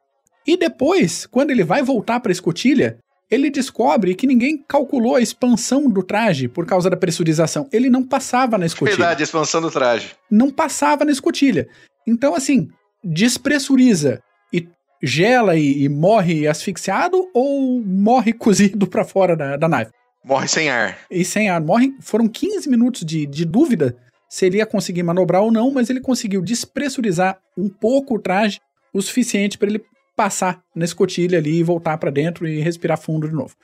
E 0.45 0.55
depois, 0.55 1.25
quando 1.25 1.51
ele 1.51 1.63
vai 1.63 1.81
voltar 1.81 2.19
para 2.19 2.31
a 2.31 2.33
escotilha, 2.33 2.99
ele 3.29 3.49
descobre 3.49 4.15
que 4.15 4.27
ninguém 4.27 4.63
calculou 4.67 5.15
a 5.15 5.21
expansão 5.21 5.89
do 5.89 6.03
traje 6.03 6.47
por 6.47 6.65
causa 6.65 6.89
da 6.89 6.97
pressurização. 6.97 7.67
Ele 7.71 7.89
não 7.89 8.03
passava 8.03 8.57
na 8.57 8.65
escotilha. 8.65 8.97
Verdade, 8.97 9.23
expansão 9.23 9.61
do 9.61 9.69
traje. 9.69 10.15
Não 10.29 10.49
passava 10.49 11.05
na 11.05 11.11
escotilha. 11.11 11.67
Então, 12.07 12.33
assim, 12.33 12.69
despressuriza 13.03 14.21
e 14.51 14.67
gela 15.01 15.55
e, 15.55 15.83
e 15.83 15.89
morre 15.89 16.47
asfixiado 16.47 17.29
ou 17.33 17.81
morre 17.83 18.33
cozido 18.33 18.87
para 18.87 19.03
fora 19.03 19.35
da, 19.35 19.57
da 19.57 19.67
nave? 19.67 19.91
Morre 20.23 20.47
sem 20.47 20.69
ar. 20.69 20.97
E 21.09 21.23
sem 21.23 21.49
ar. 21.49 21.61
Morre. 21.61 21.93
Foram 22.01 22.27
15 22.27 22.69
minutos 22.69 23.05
de, 23.05 23.25
de 23.25 23.45
dúvida 23.45 23.95
se 24.29 24.45
ele 24.45 24.57
ia 24.57 24.65
conseguir 24.65 25.01
manobrar 25.03 25.41
ou 25.41 25.51
não, 25.51 25.71
mas 25.71 25.89
ele 25.89 25.99
conseguiu 25.99 26.41
despressurizar 26.41 27.39
um 27.57 27.67
pouco 27.67 28.15
o 28.15 28.19
traje, 28.19 28.59
o 28.93 29.01
suficiente 29.01 29.57
para 29.57 29.69
ele 29.69 29.83
passar 30.15 30.61
na 30.75 30.85
escotilha 30.85 31.37
ali 31.39 31.59
e 31.59 31.63
voltar 31.63 31.97
para 31.97 32.11
dentro 32.11 32.47
e 32.47 32.59
respirar 32.59 32.99
fundo 32.99 33.27
de 33.27 33.33
novo. 33.33 33.55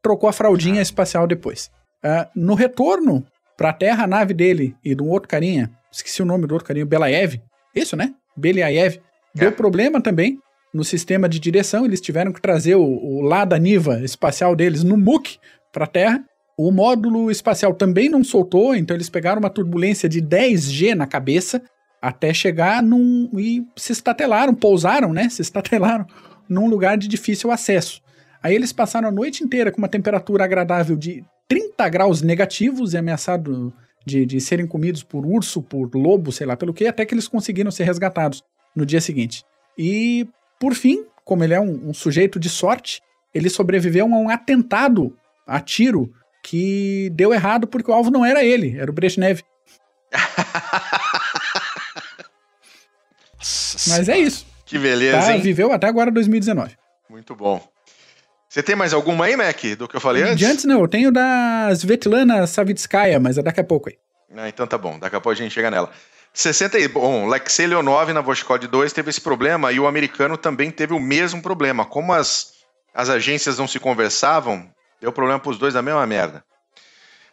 Trocou 0.00 0.28
a 0.28 0.32
fraldinha 0.32 0.80
espacial 0.80 1.26
depois. 1.26 1.70
Uh, 2.04 2.28
no 2.34 2.54
retorno 2.54 3.26
para 3.56 3.70
a 3.70 3.72
Terra, 3.72 4.04
a 4.04 4.06
nave 4.06 4.32
dele 4.32 4.74
e 4.84 4.94
de 4.94 5.02
um 5.02 5.08
outro 5.08 5.28
carinha, 5.28 5.70
esqueci 5.90 6.22
o 6.22 6.26
nome 6.26 6.46
do 6.46 6.52
outro 6.52 6.66
carinha, 6.66 6.86
Belaev, 6.86 7.40
isso, 7.74 7.96
né? 7.96 8.14
Beliaev, 8.36 8.98
deu 9.34 9.48
É. 9.48 9.52
problema 9.52 10.00
também 10.00 10.38
no 10.72 10.84
sistema 10.84 11.28
de 11.28 11.38
direção, 11.38 11.84
eles 11.84 12.00
tiveram 12.00 12.32
que 12.32 12.40
trazer 12.40 12.74
o, 12.74 12.82
o 12.82 13.20
Lada 13.20 13.56
Niva 13.58 14.00
espacial 14.02 14.56
deles 14.56 14.82
no 14.82 14.96
MUC 14.96 15.38
para 15.74 15.84
a 15.84 15.88
Terra. 15.88 16.24
O 16.56 16.70
módulo 16.70 17.30
espacial 17.30 17.74
também 17.74 18.08
não 18.08 18.22
soltou, 18.22 18.76
então 18.76 18.96
eles 18.96 19.10
pegaram 19.10 19.40
uma 19.40 19.50
turbulência 19.50 20.08
de 20.08 20.22
10G 20.22 20.94
na 20.94 21.06
cabeça 21.06 21.60
até 22.00 22.32
chegar 22.32 22.82
num. 22.82 23.28
e 23.36 23.62
se 23.76 23.92
estatelaram, 23.92 24.54
pousaram, 24.54 25.12
né? 25.12 25.28
Se 25.28 25.42
estatelaram 25.42 26.06
num 26.48 26.68
lugar 26.68 26.96
de 26.96 27.08
difícil 27.08 27.50
acesso. 27.50 28.00
Aí 28.42 28.54
eles 28.54 28.72
passaram 28.72 29.08
a 29.08 29.12
noite 29.12 29.42
inteira 29.42 29.72
com 29.72 29.78
uma 29.78 29.88
temperatura 29.88 30.44
agradável 30.44 30.96
de 30.96 31.24
30 31.48 31.88
graus 31.88 32.22
negativos 32.22 32.92
e 32.92 32.98
ameaçado 32.98 33.72
de, 34.06 34.26
de 34.26 34.40
serem 34.40 34.66
comidos 34.66 35.02
por 35.02 35.26
urso, 35.26 35.62
por 35.62 35.94
lobo, 35.94 36.30
sei 36.30 36.46
lá 36.46 36.56
pelo 36.56 36.74
que, 36.74 36.86
até 36.86 37.04
que 37.06 37.14
eles 37.14 37.26
conseguiram 37.26 37.70
ser 37.70 37.84
resgatados 37.84 38.42
no 38.76 38.84
dia 38.84 39.00
seguinte. 39.00 39.42
E, 39.78 40.28
por 40.60 40.74
fim, 40.74 41.04
como 41.24 41.42
ele 41.42 41.54
é 41.54 41.60
um, 41.60 41.88
um 41.88 41.94
sujeito 41.94 42.38
de 42.38 42.50
sorte, 42.50 43.00
ele 43.32 43.48
sobreviveu 43.48 44.04
a 44.04 44.18
um 44.18 44.28
atentado 44.28 45.16
a 45.46 45.60
tiro 45.60 46.12
que 46.42 47.10
deu 47.14 47.32
errado 47.32 47.66
porque 47.66 47.90
o 47.90 47.94
alvo 47.94 48.10
não 48.10 48.24
era 48.24 48.44
ele, 48.44 48.78
era 48.78 48.90
o 48.90 48.94
Brezhnev. 48.94 49.40
Mas 53.88 54.08
é 54.08 54.18
isso. 54.18 54.46
Que 54.64 54.78
beleza, 54.78 55.18
Tá, 55.18 55.34
hein? 55.34 55.40
viveu 55.42 55.72
até 55.72 55.86
agora 55.86 56.10
2019. 56.10 56.74
Muito 57.08 57.34
bom. 57.34 57.66
Você 58.48 58.62
tem 58.62 58.76
mais 58.76 58.92
alguma 58.94 59.26
aí, 59.26 59.36
Mac, 59.36 59.60
do 59.76 59.88
que 59.88 59.96
eu 59.96 60.00
falei 60.00 60.22
antes? 60.22 60.38
De 60.38 60.44
antes 60.46 60.64
não, 60.64 60.80
eu 60.80 60.88
tenho 60.88 61.10
da 61.10 61.68
Svetlana 61.72 62.46
Savitskaya, 62.46 63.18
mas 63.18 63.36
é 63.36 63.42
daqui 63.42 63.60
a 63.60 63.64
pouco 63.64 63.88
aí. 63.90 63.96
Ah, 64.36 64.48
então 64.48 64.66
tá 64.66 64.78
bom, 64.78 64.98
daqui 64.98 65.16
a 65.16 65.20
pouco 65.20 65.38
a 65.38 65.42
gente 65.42 65.52
chega 65.52 65.70
nela. 65.70 65.90
60 66.32 66.78
e... 66.78 66.88
Bom, 66.88 67.28
Lexei 67.28 67.66
Leonov 67.66 68.12
na 68.12 68.20
Voschcode 68.20 68.66
2 68.66 68.92
teve 68.92 69.10
esse 69.10 69.20
problema 69.20 69.70
e 69.72 69.78
o 69.78 69.86
americano 69.86 70.36
também 70.36 70.70
teve 70.70 70.94
o 70.94 71.00
mesmo 71.00 71.42
problema. 71.42 71.84
Como 71.84 72.12
as, 72.12 72.52
as 72.94 73.08
agências 73.08 73.58
não 73.58 73.68
se 73.68 73.78
conversavam, 73.78 74.68
deu 75.00 75.12
problema 75.12 75.38
pros 75.38 75.58
dois 75.58 75.74
da 75.74 75.82
mesma 75.82 76.06
merda. 76.06 76.44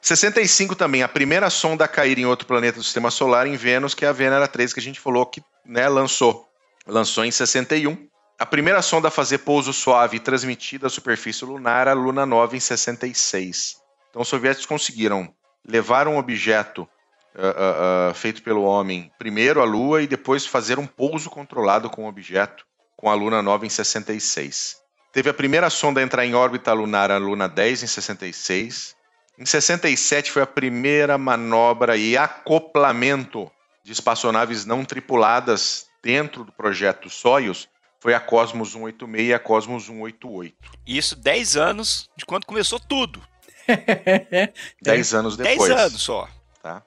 65 0.01 0.75
também, 0.75 1.03
a 1.03 1.07
primeira 1.07 1.49
sonda 1.49 1.85
a 1.85 1.87
cair 1.87 2.17
em 2.17 2.25
outro 2.25 2.47
planeta 2.47 2.79
do 2.79 2.83
sistema 2.83 3.11
solar, 3.11 3.45
em 3.45 3.55
Vênus, 3.55 3.93
que 3.93 4.03
é 4.03 4.07
a 4.07 4.11
Venera 4.11 4.47
3, 4.47 4.73
que 4.73 4.79
a 4.79 4.83
gente 4.83 4.99
falou 4.99 5.25
que 5.25 5.43
né, 5.65 5.87
lançou. 5.87 6.47
Lançou 6.87 7.23
em 7.23 7.29
61. 7.29 8.09
A 8.39 8.45
primeira 8.45 8.81
sonda 8.81 9.09
a 9.09 9.11
fazer 9.11 9.39
pouso 9.39 9.71
suave 9.71 10.17
e 10.17 10.19
transmitida 10.19 10.87
à 10.87 10.89
superfície 10.89 11.45
lunar, 11.45 11.87
a 11.87 11.93
Luna 11.93 12.25
9, 12.25 12.57
em 12.57 12.59
66. 12.59 13.75
Então 14.09 14.23
os 14.23 14.27
soviéticos 14.27 14.65
conseguiram 14.65 15.31
levar 15.63 16.07
um 16.07 16.17
objeto 16.17 16.87
ah, 17.35 17.41
ah, 17.55 18.09
ah, 18.09 18.13
feito 18.15 18.41
pelo 18.41 18.63
homem 18.63 19.11
primeiro 19.19 19.61
à 19.61 19.63
Lua 19.63 20.01
e 20.01 20.07
depois 20.07 20.45
fazer 20.45 20.79
um 20.79 20.87
pouso 20.87 21.29
controlado 21.29 21.89
com 21.89 22.05
o 22.05 22.07
objeto 22.07 22.65
com 22.97 23.09
a 23.09 23.13
Luna 23.13 23.41
9 23.41 23.67
em 23.67 23.69
66. 23.69 24.80
Teve 25.11 25.29
a 25.29 25.33
primeira 25.33 25.69
sonda 25.69 25.99
a 25.99 26.03
entrar 26.03 26.25
em 26.25 26.33
órbita 26.33 26.71
lunar, 26.71 27.11
a 27.11 27.17
Luna 27.17 27.49
10, 27.49 27.83
em 27.83 27.87
66. 27.87 28.95
Em 29.37 29.45
67 29.45 30.31
foi 30.31 30.41
a 30.41 30.47
primeira 30.47 31.17
manobra 31.17 31.97
e 31.97 32.17
acoplamento 32.17 33.51
de 33.83 33.91
espaçonaves 33.91 34.65
não 34.65 34.85
tripuladas 34.85 35.87
dentro 36.01 36.43
do 36.43 36.51
projeto 36.51 37.09
Soyuz. 37.09 37.67
Foi 37.99 38.13
a 38.13 38.19
Cosmos 38.19 38.71
186 38.71 39.29
e 39.29 39.33
a 39.33 39.39
Cosmos 39.39 39.85
188. 39.85 40.55
Isso 40.87 41.15
10 41.15 41.57
anos 41.57 42.09
de 42.15 42.25
quando 42.25 42.45
começou 42.45 42.79
tudo. 42.79 43.21
10 44.81 45.13
anos 45.13 45.37
10 45.37 45.49
depois. 45.49 45.71
anos 45.71 46.01
só. 46.01 46.27
Tá? 46.63 46.83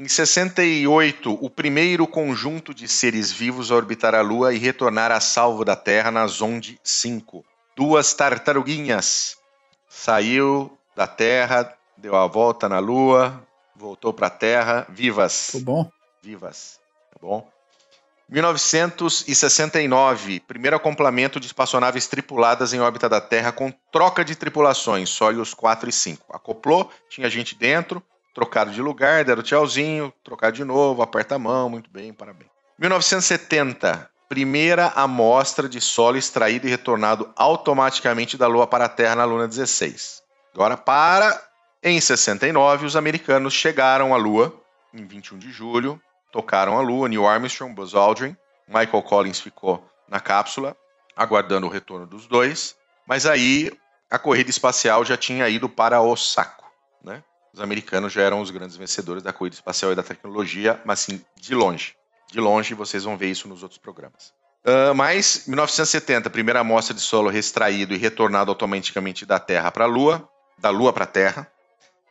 Em 0.00 0.06
68, 0.06 1.44
o 1.44 1.50
primeiro 1.50 2.06
conjunto 2.06 2.72
de 2.72 2.86
seres 2.86 3.32
vivos 3.32 3.72
a 3.72 3.74
orbitar 3.74 4.14
a 4.14 4.20
Lua 4.20 4.54
e 4.54 4.58
retornar 4.58 5.10
a 5.10 5.18
salvo 5.18 5.64
da 5.64 5.74
Terra 5.74 6.12
na 6.12 6.24
Zonde 6.28 6.78
5. 6.84 7.44
Duas 7.74 8.14
tartaruguinhas. 8.14 9.38
Saiu 9.88 10.70
da 10.94 11.08
Terra, 11.08 11.76
deu 11.96 12.14
a 12.14 12.28
volta 12.28 12.68
na 12.68 12.78
Lua, 12.78 13.44
voltou 13.74 14.14
para 14.14 14.28
a 14.28 14.30
Terra, 14.30 14.86
vivas. 14.88 15.46
Ficou 15.46 15.62
bom. 15.62 15.90
Vivas. 16.22 16.78
Tá 17.12 17.18
bom? 17.20 17.50
1969, 18.28 20.38
primeiro 20.46 20.76
acoplamento 20.76 21.40
de 21.40 21.46
espaçonaves 21.46 22.06
tripuladas 22.06 22.72
em 22.72 22.78
órbita 22.78 23.08
da 23.08 23.20
Terra 23.20 23.50
com 23.50 23.72
troca 23.90 24.24
de 24.24 24.36
tripulações, 24.36 25.10
Soyuz 25.10 25.52
4 25.54 25.90
e 25.90 25.92
5. 25.92 26.24
Acoplou, 26.32 26.88
tinha 27.10 27.28
gente 27.28 27.56
dentro, 27.56 28.00
trocaram 28.34 28.70
de 28.70 28.80
lugar, 28.80 29.24
deram 29.24 29.42
tchauzinho, 29.42 30.12
trocar 30.22 30.52
de 30.52 30.64
novo, 30.64 31.02
aperta 31.02 31.34
a 31.34 31.38
mão, 31.38 31.68
muito 31.68 31.90
bem, 31.90 32.12
parabéns. 32.12 32.50
1970, 32.78 34.08
primeira 34.28 34.92
amostra 34.94 35.68
de 35.68 35.80
solo 35.80 36.16
extraído 36.16 36.66
e 36.66 36.70
retornado 36.70 37.32
automaticamente 37.34 38.36
da 38.36 38.46
Lua 38.46 38.66
para 38.66 38.84
a 38.84 38.88
Terra 38.88 39.16
na 39.16 39.24
Luna 39.24 39.48
16. 39.48 40.22
Agora 40.54 40.76
para. 40.76 41.46
Em 41.80 42.00
69, 42.00 42.86
os 42.86 42.96
americanos 42.96 43.54
chegaram 43.54 44.12
à 44.12 44.16
Lua, 44.16 44.52
em 44.92 45.06
21 45.06 45.38
de 45.38 45.52
julho, 45.52 46.00
tocaram 46.32 46.76
a 46.76 46.80
Lua, 46.80 47.08
Neil 47.08 47.24
Armstrong, 47.24 47.72
Buzz 47.72 47.94
Aldrin, 47.94 48.36
Michael 48.66 49.02
Collins 49.04 49.40
ficou 49.40 49.88
na 50.08 50.18
cápsula, 50.18 50.76
aguardando 51.16 51.66
o 51.66 51.70
retorno 51.70 52.04
dos 52.04 52.26
dois, 52.26 52.76
mas 53.06 53.26
aí 53.26 53.70
a 54.10 54.18
corrida 54.18 54.50
espacial 54.50 55.04
já 55.04 55.16
tinha 55.16 55.48
ido 55.48 55.68
para 55.68 56.00
o 56.00 56.16
saco? 56.16 56.67
Os 57.58 57.62
americanos 57.62 58.12
já 58.12 58.22
eram 58.22 58.40
os 58.40 58.52
grandes 58.52 58.76
vencedores 58.76 59.20
da 59.20 59.32
corrida 59.32 59.56
espacial 59.56 59.90
e 59.90 59.96
da 59.96 60.02
tecnologia, 60.04 60.80
mas 60.84 61.00
sim, 61.00 61.20
de 61.34 61.56
longe. 61.56 61.96
De 62.30 62.38
longe, 62.38 62.72
vocês 62.72 63.02
vão 63.02 63.16
ver 63.16 63.30
isso 63.30 63.48
nos 63.48 63.64
outros 63.64 63.78
programas. 63.78 64.32
Uh, 64.64 64.94
mas, 64.94 65.42
1970, 65.48 66.30
primeira 66.30 66.60
amostra 66.60 66.94
de 66.94 67.00
solo 67.00 67.32
extraído 67.32 67.92
e 67.92 67.98
retornado 67.98 68.52
automaticamente 68.52 69.26
da 69.26 69.40
Terra 69.40 69.72
para 69.72 69.86
a 69.86 69.88
Lua, 69.88 70.28
da 70.56 70.70
Lua 70.70 70.92
para 70.92 71.02
a 71.02 71.08
Terra, 71.08 71.50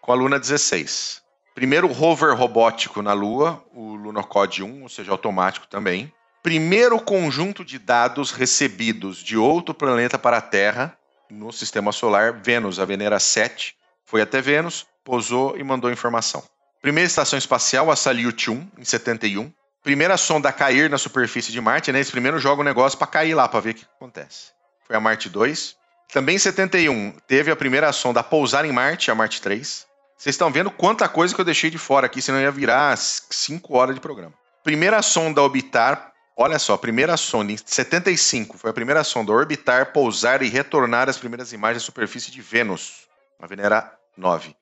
com 0.01 0.11
a 0.11 0.15
Luna 0.15 0.37
16. 0.37 1.21
Primeiro 1.55 1.87
rover 1.87 2.35
robótico 2.35 3.01
na 3.01 3.13
Lua, 3.13 3.63
o 3.73 3.95
Lunocode 3.95 4.61
1, 4.61 4.83
ou 4.83 4.89
seja, 4.89 5.13
automático 5.13 5.65
também. 5.65 6.11
Primeiro 6.43 6.99
conjunto 6.99 7.63
de 7.63 7.79
dados 7.79 8.31
recebidos 8.31 9.19
de 9.19 9.37
outro 9.37 9.73
planeta 9.73 10.19
para 10.19 10.39
a 10.39 10.41
Terra 10.41 10.97
no 11.29 11.53
sistema 11.53 11.93
solar, 11.93 12.33
Vênus, 12.33 12.81
a 12.81 12.85
Venera 12.85 13.17
7, 13.17 13.77
foi 14.03 14.21
até 14.21 14.41
Vênus, 14.41 14.85
pousou 15.07 15.57
e 15.57 15.63
mandou 15.63 15.89
informação. 15.89 16.43
Primeira 16.81 17.07
estação 17.07 17.39
espacial, 17.39 17.89
a 17.89 17.95
Salyut 17.95 18.51
1, 18.51 18.71
em 18.77 18.83
71. 18.83 19.49
Primeira 19.81 20.17
sonda 20.17 20.49
a 20.49 20.51
cair 20.51 20.89
na 20.89 20.97
superfície 20.97 21.49
de 21.49 21.61
Marte, 21.61 21.93
né? 21.93 21.99
Eles 21.99 22.11
primeiro 22.11 22.37
jogam 22.39 22.59
o 22.59 22.65
negócio 22.65 22.97
para 22.97 23.07
cair 23.07 23.33
lá, 23.33 23.47
para 23.47 23.61
ver 23.61 23.69
o 23.69 23.73
que 23.75 23.85
acontece. 23.95 24.51
Foi 24.85 24.97
a 24.97 24.99
Marte 24.99 25.29
2. 25.29 25.77
Também 26.11 26.35
em 26.35 26.39
71, 26.39 27.13
teve 27.25 27.49
a 27.49 27.55
primeira 27.55 27.93
sonda 27.93 28.19
a 28.19 28.23
pousar 28.23 28.65
em 28.65 28.71
Marte, 28.73 29.09
a 29.09 29.15
Marte 29.15 29.41
3. 29.41 29.87
Vocês 30.17 30.33
estão 30.33 30.51
vendo 30.51 30.69
quanta 30.69 31.07
coisa 31.07 31.33
que 31.33 31.39
eu 31.39 31.45
deixei 31.45 31.69
de 31.69 31.77
fora 31.77 32.07
aqui, 32.07 32.21
senão 32.21 32.41
ia 32.41 32.51
virar 32.51 32.97
5 32.97 33.77
horas 33.77 33.95
de 33.95 34.01
programa. 34.01 34.33
Primeira 34.61 35.01
sonda 35.01 35.39
a 35.39 35.43
orbitar, 35.45 36.11
olha 36.35 36.59
só, 36.59 36.75
primeira 36.75 37.15
sonda 37.15 37.53
em 37.53 37.57
75, 37.57 38.57
foi 38.57 38.71
a 38.71 38.73
primeira 38.73 39.05
sonda 39.05 39.31
a 39.31 39.35
orbitar, 39.35 39.93
pousar 39.93 40.41
e 40.41 40.49
retornar 40.49 41.07
as 41.07 41.17
primeiras 41.17 41.53
imagens 41.53 41.83
da 41.83 41.85
superfície 41.85 42.29
de 42.29 42.41
Vênus, 42.41 43.07
a 43.39 43.47
Venera 43.47 43.89
9. 44.17 44.53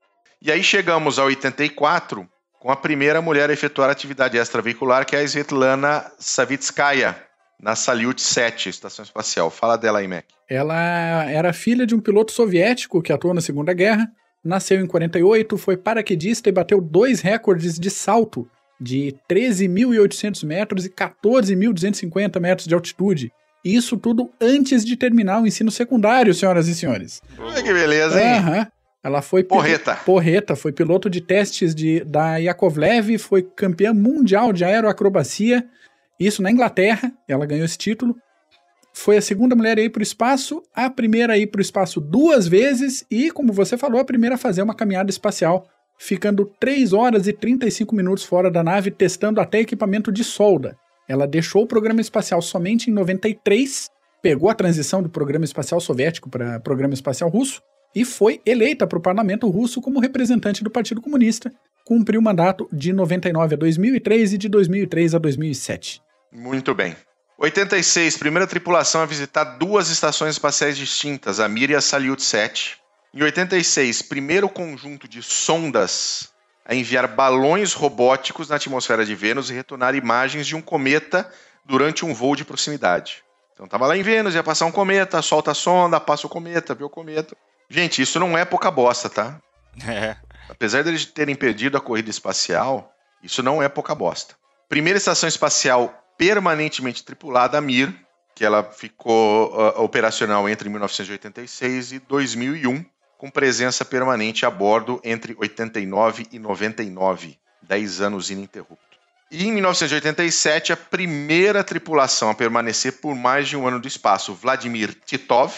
E 0.41 0.51
aí 0.51 0.63
chegamos 0.63 1.17
a 1.17 1.23
84, 1.23 2.27
com 2.59 2.71
a 2.71 2.75
primeira 2.75 3.21
mulher 3.21 3.49
a 3.49 3.53
efetuar 3.53 3.89
atividade 3.89 4.37
extraveicular, 4.37 5.05
que 5.05 5.15
é 5.15 5.19
a 5.19 5.23
Svetlana 5.23 6.11
Savitskaya, 6.19 7.15
na 7.59 7.75
Salyut 7.75 8.21
7, 8.21 8.69
estação 8.69 9.03
espacial. 9.03 9.49
Fala 9.49 9.77
dela 9.77 9.99
aí, 9.99 10.07
Mac. 10.07 10.25
Ela 10.49 11.25
era 11.25 11.53
filha 11.53 11.85
de 11.85 11.95
um 11.95 11.99
piloto 11.99 12.31
soviético 12.31 13.01
que 13.01 13.13
atuou 13.13 13.33
na 13.33 13.41
Segunda 13.41 13.73
Guerra, 13.73 14.07
nasceu 14.43 14.79
em 14.79 14.85
48, 14.85 15.57
foi 15.57 15.77
paraquedista 15.77 16.49
e 16.49 16.51
bateu 16.51 16.79
dois 16.79 17.21
recordes 17.21 17.79
de 17.79 17.89
salto 17.89 18.47
de 18.79 19.15
13.800 19.29 20.45
metros 20.45 20.85
e 20.85 20.89
14.250 20.89 22.39
metros 22.39 22.67
de 22.67 22.75
altitude. 22.75 23.31
Isso 23.63 23.97
tudo 23.97 24.29
antes 24.39 24.85
de 24.85 24.95
terminar 24.95 25.41
o 25.41 25.47
ensino 25.47 25.71
secundário, 25.71 26.33
senhoras 26.33 26.67
e 26.67 26.75
senhores. 26.75 27.21
Que 27.63 27.73
beleza, 27.73 28.21
hein? 28.21 28.37
Aham. 28.37 28.67
Ela 29.05 29.21
foi 29.21 29.43
Porreta. 29.43 29.97
Porreta, 29.97 30.55
foi 30.55 30.71
piloto 30.71 31.11
de 31.11 31.21
testes 31.21 31.75
de, 31.75 32.03
da 32.05 32.37
Yakovlev, 32.37 33.19
foi 33.19 33.43
campeã 33.43 33.93
mundial 33.93 34.51
de 34.51 34.65
aeroacrobacia, 34.65 35.63
isso 36.19 36.41
na 36.41 36.49
Inglaterra, 36.49 37.13
ela 37.27 37.45
ganhou 37.45 37.65
esse 37.65 37.77
título. 37.77 38.15
Foi 38.95 39.15
a 39.15 39.21
segunda 39.21 39.55
mulher 39.55 39.77
a 39.77 39.81
ir 39.83 39.91
para 39.91 39.99
o 39.99 40.03
espaço, 40.03 40.63
a 40.73 40.89
primeira 40.89 41.33
a 41.33 41.37
ir 41.37 41.45
para 41.45 41.59
o 41.59 41.61
espaço 41.61 42.01
duas 42.01 42.47
vezes 42.47 43.05
e, 43.11 43.29
como 43.29 43.53
você 43.53 43.77
falou, 43.77 44.01
a 44.01 44.05
primeira 44.05 44.33
a 44.33 44.39
fazer 44.39 44.63
uma 44.63 44.73
caminhada 44.73 45.11
espacial, 45.11 45.67
ficando 45.99 46.51
3 46.59 46.91
horas 46.91 47.27
e 47.27 47.33
35 47.33 47.93
minutos 47.93 48.23
fora 48.23 48.49
da 48.49 48.63
nave, 48.63 48.89
testando 48.89 49.39
até 49.39 49.59
equipamento 49.59 50.11
de 50.11 50.23
solda. 50.23 50.75
Ela 51.07 51.27
deixou 51.27 51.61
o 51.61 51.67
programa 51.67 52.01
espacial 52.01 52.41
somente 52.41 52.89
em 52.89 52.93
93, 52.93 53.87
pegou 54.23 54.49
a 54.49 54.55
transição 54.55 55.03
do 55.03 55.09
programa 55.09 55.45
espacial 55.45 55.79
soviético 55.79 56.27
para 56.27 56.59
programa 56.59 56.95
espacial 56.95 57.29
russo 57.29 57.61
e 57.95 58.03
foi 58.03 58.41
eleita 58.45 58.85
para 58.85 58.97
o 58.97 59.01
parlamento 59.01 59.49
russo 59.49 59.81
como 59.81 60.01
representante 60.01 60.63
do 60.63 60.69
Partido 60.69 61.01
Comunista. 61.01 61.51
Cumpriu 61.85 62.19
o 62.19 62.23
mandato 62.23 62.67
de 62.73 62.91
99 62.91 63.55
a 63.55 63.57
2003 63.57 64.33
e 64.33 64.37
de 64.37 64.49
2003 64.49 65.15
a 65.15 65.17
2007. 65.17 66.01
Muito 66.31 66.75
bem. 66.75 66.95
86, 67.37 68.17
primeira 68.17 68.47
tripulação 68.47 69.01
a 69.01 69.05
visitar 69.05 69.43
duas 69.43 69.89
estações 69.89 70.31
espaciais 70.31 70.77
distintas, 70.77 71.39
a 71.39 71.47
Mir 71.47 71.69
e 71.69 71.75
a 71.75 71.81
Salyut 71.81 72.21
7. 72.21 72.77
Em 73.13 73.23
86, 73.23 74.01
primeiro 74.01 74.49
conjunto 74.49 75.07
de 75.07 75.21
sondas 75.23 76.29
a 76.65 76.73
enviar 76.73 77.07
balões 77.07 77.73
robóticos 77.73 78.49
na 78.49 78.55
atmosfera 78.55 79.05
de 79.05 79.13
Vênus 79.13 79.49
e 79.49 79.53
retornar 79.53 79.95
imagens 79.95 80.47
de 80.47 80.55
um 80.55 80.61
cometa 80.61 81.31
durante 81.63 82.03
um 82.03 82.13
voo 82.13 82.35
de 82.35 82.43
proximidade. 82.43 83.23
Então 83.53 83.67
tava 83.67 83.85
lá 83.85 83.95
em 83.95 84.01
Vênus, 84.01 84.33
ia 84.33 84.43
passar 84.43 84.65
um 84.65 84.71
cometa, 84.71 85.21
solta 85.21 85.51
a 85.51 85.53
sonda, 85.53 85.99
passa 85.99 86.25
o 86.25 86.29
cometa, 86.29 86.73
vê 86.73 86.83
o 86.83 86.89
cometa. 86.89 87.37
Gente, 87.69 88.01
isso 88.01 88.19
não 88.19 88.37
é 88.37 88.45
pouca 88.45 88.69
bosta, 88.71 89.09
tá? 89.09 89.39
É. 89.87 90.15
Apesar 90.47 90.83
deles 90.83 91.05
terem 91.05 91.35
perdido 91.35 91.75
a 91.75 91.81
corrida 91.81 92.09
espacial, 92.09 92.93
isso 93.21 93.43
não 93.43 93.61
é 93.61 93.67
pouca 93.67 93.93
bosta. 93.93 94.35
Primeira 94.69 94.97
estação 94.97 95.27
espacial 95.27 95.93
permanentemente 96.17 97.03
tripulada, 97.03 97.57
a 97.57 97.61
Mir, 97.61 97.93
que 98.33 98.45
ela 98.45 98.63
ficou 98.63 99.59
ah, 99.59 99.81
operacional 99.81 100.47
entre 100.47 100.69
1986 100.69 101.93
e 101.93 101.99
2001, 101.99 102.85
com 103.17 103.29
presença 103.29 103.83
permanente 103.83 104.45
a 104.45 104.49
bordo 104.49 105.01
entre 105.03 105.35
89 105.37 106.27
e 106.31 106.39
99, 106.39 107.37
10 107.61 108.01
anos 108.01 108.29
ininterrupto. 108.29 108.85
E 109.31 109.47
em 109.47 109.51
1987, 109.51 110.73
a 110.73 110.77
primeira 110.77 111.63
tripulação 111.63 112.29
a 112.29 112.35
permanecer 112.35 112.93
por 113.01 113.15
mais 113.15 113.47
de 113.47 113.57
um 113.57 113.67
ano 113.67 113.79
do 113.79 113.87
espaço, 113.87 114.33
Vladimir 114.33 114.95
Titov 115.05 115.53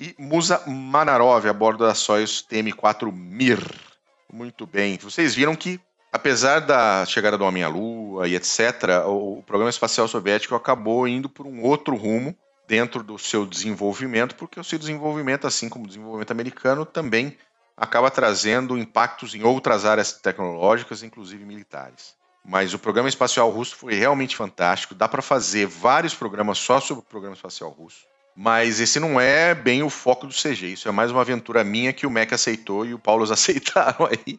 e 0.00 0.14
Musa 0.18 0.62
Manarov, 0.66 1.46
a 1.46 1.52
bordo 1.52 1.84
da 1.84 1.94
Soyuz 1.94 2.42
TM-4 2.50 3.12
Mir. 3.12 3.60
Muito 4.32 4.66
bem. 4.66 4.96
Vocês 4.96 5.34
viram 5.34 5.54
que, 5.54 5.78
apesar 6.10 6.60
da 6.60 7.04
chegada 7.04 7.36
do 7.36 7.44
Homem 7.44 7.62
à 7.62 7.68
Lua 7.68 8.26
e 8.26 8.34
etc., 8.34 9.04
o 9.06 9.42
programa 9.46 9.68
espacial 9.68 10.08
soviético 10.08 10.54
acabou 10.54 11.06
indo 11.06 11.28
por 11.28 11.46
um 11.46 11.62
outro 11.62 11.94
rumo 11.94 12.34
dentro 12.66 13.02
do 13.02 13.18
seu 13.18 13.44
desenvolvimento, 13.44 14.36
porque 14.36 14.58
o 14.58 14.64
seu 14.64 14.78
desenvolvimento, 14.78 15.46
assim 15.46 15.68
como 15.68 15.84
o 15.84 15.88
desenvolvimento 15.88 16.30
americano, 16.30 16.86
também 16.86 17.36
acaba 17.76 18.10
trazendo 18.10 18.78
impactos 18.78 19.34
em 19.34 19.42
outras 19.42 19.84
áreas 19.84 20.12
tecnológicas, 20.12 21.02
inclusive 21.02 21.44
militares. 21.44 22.14
Mas 22.42 22.72
o 22.72 22.78
programa 22.78 23.08
espacial 23.08 23.50
russo 23.50 23.76
foi 23.76 23.92
realmente 23.94 24.34
fantástico. 24.34 24.94
Dá 24.94 25.06
para 25.06 25.20
fazer 25.20 25.66
vários 25.66 26.14
programas 26.14 26.56
só 26.56 26.80
sobre 26.80 27.02
o 27.02 27.06
programa 27.06 27.34
espacial 27.34 27.68
russo. 27.70 28.09
Mas 28.36 28.80
esse 28.80 28.98
não 29.00 29.20
é 29.20 29.54
bem 29.54 29.82
o 29.82 29.90
foco 29.90 30.26
do 30.26 30.32
CG. 30.32 30.66
Isso 30.72 30.88
é 30.88 30.92
mais 30.92 31.10
uma 31.10 31.20
aventura 31.20 31.62
minha 31.64 31.92
que 31.92 32.06
o 32.06 32.10
Mac 32.10 32.32
aceitou 32.32 32.86
e 32.86 32.94
o 32.94 32.98
Paulo 32.98 33.24
aceitaram 33.30 34.06
aí. 34.06 34.38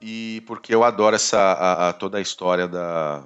E 0.00 0.42
porque 0.46 0.74
eu 0.74 0.82
adoro 0.82 1.14
essa 1.16 1.38
a- 1.38 1.88
a- 1.88 1.92
toda 1.92 2.18
a 2.18 2.20
história 2.20 2.66
da, 2.66 3.18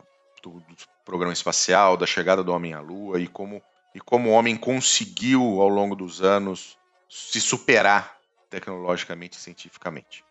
do, 0.42 0.50
do 0.60 0.76
programa 1.04 1.32
espacial, 1.32 1.96
da 1.96 2.06
chegada 2.06 2.42
do 2.42 2.52
homem 2.52 2.72
à 2.74 2.80
Lua 2.80 3.20
e 3.20 3.28
como, 3.28 3.62
e 3.94 4.00
como 4.00 4.30
o 4.30 4.32
homem 4.32 4.56
conseguiu, 4.56 5.60
ao 5.60 5.68
longo 5.68 5.94
dos 5.94 6.20
anos, 6.22 6.76
se 7.08 7.40
superar 7.40 8.16
tecnologicamente 8.50 9.38
e 9.38 9.40
cientificamente. 9.40 10.24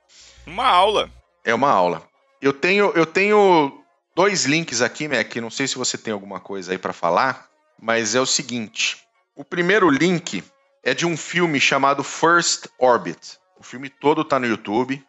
Uma 0.45 0.67
aula. 0.67 1.09
É 1.45 1.53
uma 1.53 1.69
aula. 1.71 2.03
Eu 2.41 2.51
tenho, 2.51 2.91
eu 2.93 3.05
tenho 3.05 3.81
dois 4.13 4.43
links 4.45 4.81
aqui, 4.81 5.07
Mac. 5.07 5.33
Não 5.37 5.49
sei 5.49 5.65
se 5.67 5.77
você 5.77 5.97
tem 5.97 6.11
alguma 6.13 6.41
coisa 6.41 6.73
aí 6.73 6.77
para 6.77 6.91
falar, 6.91 7.47
mas 7.83 8.15
é 8.15 8.21
o 8.21 8.25
seguinte: 8.25 8.97
o 9.35 9.43
primeiro 9.43 9.89
link 9.89 10.41
é 10.81 10.93
de 10.93 11.05
um 11.05 11.17
filme 11.17 11.59
chamado 11.59 12.01
First 12.03 12.67
Orbit. 12.79 13.37
O 13.59 13.63
filme 13.63 13.89
todo 13.89 14.23
tá 14.23 14.39
no 14.39 14.47
YouTube. 14.47 15.05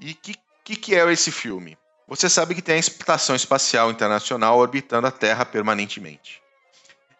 E 0.00 0.14
que 0.14 0.34
que, 0.64 0.76
que 0.76 0.94
é 0.94 1.10
esse 1.10 1.30
filme? 1.30 1.78
Você 2.06 2.28
sabe 2.28 2.54
que 2.54 2.60
tem 2.60 2.74
a 2.74 2.78
Estação 2.78 3.34
Espacial 3.34 3.90
Internacional 3.90 4.58
orbitando 4.58 5.06
a 5.06 5.10
Terra 5.10 5.46
permanentemente. 5.46 6.42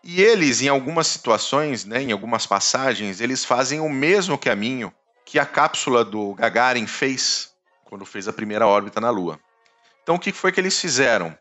E 0.05 0.21
eles, 0.21 0.61
em 0.61 0.69
algumas 0.69 1.07
situações, 1.07 1.87
né, 1.87 2.03
em 2.03 2.13
algumas 2.13 2.47
passagens, 2.47 3.23
eles 3.23 3.47
fazem 3.47 3.81
o 3.81 3.89
mesmo 3.89 4.37
caminho 4.37 4.93
que 5.25 5.39
a 5.39 5.47
cápsula 5.47 6.05
do 6.05 6.35
Gagarin 6.35 6.87
fez 6.87 7.55
quando 7.85 8.05
fez 8.05 8.29
a 8.29 8.35
primeira 8.35 8.67
órbita 8.67 9.01
na 9.01 9.09
Lua. 9.09 9.41
Então, 10.03 10.17
o 10.17 10.19
que 10.19 10.31
foi 10.31 10.53
que 10.53 10.61
eles 10.61 10.79
fizeram? 10.79 11.37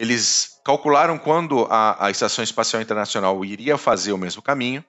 Eles 0.00 0.60
calcularam 0.64 1.18
quando 1.18 1.66
a, 1.68 2.06
a 2.06 2.10
Estação 2.10 2.44
Espacial 2.44 2.80
Internacional 2.80 3.44
iria 3.44 3.76
fazer 3.76 4.12
o 4.12 4.18
mesmo 4.18 4.40
caminho, 4.40 4.84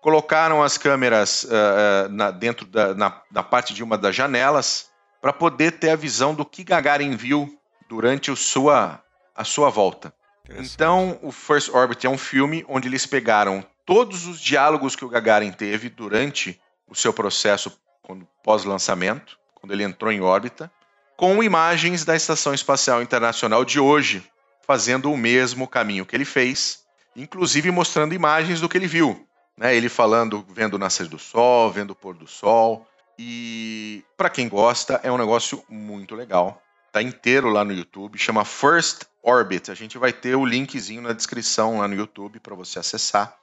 colocaram 0.00 0.62
as 0.62 0.78
câmeras 0.78 1.44
ah, 1.50 2.08
na- 2.08 2.30
dentro 2.30 2.64
da 2.64 2.94
na, 2.94 3.20
na 3.32 3.42
parte 3.42 3.74
de 3.74 3.82
uma 3.82 3.98
das 3.98 4.14
janelas 4.14 4.88
para 5.20 5.32
poder 5.32 5.72
ter 5.72 5.90
a 5.90 5.96
visão 5.96 6.34
do 6.34 6.44
que 6.44 6.62
Gagarin 6.62 7.16
viu 7.16 7.58
durante 7.88 8.30
o 8.30 8.36
sua, 8.36 9.02
a 9.34 9.42
sua 9.42 9.70
volta. 9.70 10.14
Então, 10.48 11.18
o 11.22 11.32
First 11.32 11.70
Orbit 11.70 12.06
é 12.06 12.10
um 12.10 12.18
filme 12.18 12.64
onde 12.68 12.86
eles 12.86 13.06
pegaram 13.06 13.64
todos 13.84 14.26
os 14.26 14.38
diálogos 14.38 14.94
que 14.94 15.04
o 15.04 15.08
Gagarin 15.08 15.50
teve 15.50 15.88
durante 15.88 16.60
o 16.86 16.94
seu 16.94 17.12
processo 17.12 17.76
quando- 18.02 18.28
pós-lançamento, 18.42 19.36
quando 19.54 19.72
ele 19.72 19.82
entrou 19.82 20.12
em 20.12 20.20
órbita, 20.20 20.70
com 21.16 21.42
imagens 21.42 22.04
da 22.04 22.14
Estação 22.14 22.52
Espacial 22.54 23.00
Internacional 23.02 23.64
de 23.64 23.80
hoje, 23.80 24.22
fazendo 24.66 25.12
o 25.12 25.16
mesmo 25.16 25.68
caminho 25.68 26.06
que 26.06 26.16
ele 26.16 26.24
fez, 26.24 26.84
inclusive 27.14 27.70
mostrando 27.70 28.14
imagens 28.14 28.60
do 28.60 28.68
que 28.68 28.76
ele 28.76 28.86
viu. 28.86 29.26
Né? 29.56 29.76
Ele 29.76 29.88
falando, 29.88 30.44
vendo 30.50 30.74
o 30.74 30.78
nascer 30.78 31.06
do 31.06 31.18
sol, 31.18 31.70
vendo 31.70 31.90
o 31.90 31.94
pôr 31.94 32.14
do 32.14 32.26
sol. 32.26 32.86
E 33.18 34.02
para 34.16 34.30
quem 34.30 34.48
gosta, 34.48 35.00
é 35.02 35.12
um 35.12 35.18
negócio 35.18 35.62
muito 35.68 36.14
legal. 36.14 36.60
Tá 36.90 37.02
inteiro 37.02 37.48
lá 37.48 37.64
no 37.64 37.72
YouTube, 37.72 38.18
chama 38.18 38.44
First 38.44 39.04
Orbit. 39.22 39.70
A 39.70 39.74
gente 39.74 39.98
vai 39.98 40.12
ter 40.12 40.34
o 40.34 40.44
linkzinho 40.44 41.02
na 41.02 41.12
descrição 41.12 41.78
lá 41.78 41.88
no 41.88 41.94
YouTube 41.94 42.40
para 42.40 42.54
você 42.54 42.78
acessar. 42.78 43.36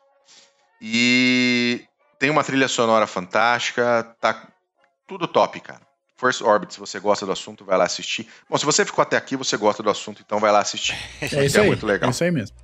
E 0.81 1.85
tem 2.17 2.29
uma 2.29 2.43
trilha 2.43 2.67
sonora 2.67 3.05
fantástica, 3.05 4.15
tá 4.19 4.47
tudo 5.07 5.27
top, 5.27 5.59
cara. 5.59 5.90
First 6.21 6.41
Orbit, 6.41 6.75
se 6.75 6.79
você 6.79 6.99
gosta 6.99 7.25
do 7.25 7.31
assunto, 7.31 7.65
vai 7.65 7.75
lá 7.75 7.85
assistir. 7.85 8.27
Bom, 8.47 8.55
se 8.55 8.63
você 8.63 8.85
ficou 8.85 9.01
até 9.01 9.17
aqui, 9.17 9.35
você 9.35 9.57
gosta 9.57 9.81
do 9.81 9.89
assunto, 9.89 10.21
então 10.23 10.39
vai 10.39 10.51
lá 10.51 10.59
assistir. 10.59 10.95
É 11.19 11.43
isso 11.43 11.57
é 11.57 11.61
aí. 11.61 11.67
muito 11.67 11.83
legal. 11.83 12.09
É 12.09 12.11
isso 12.11 12.23
aí 12.23 12.29
mesmo. 12.29 12.55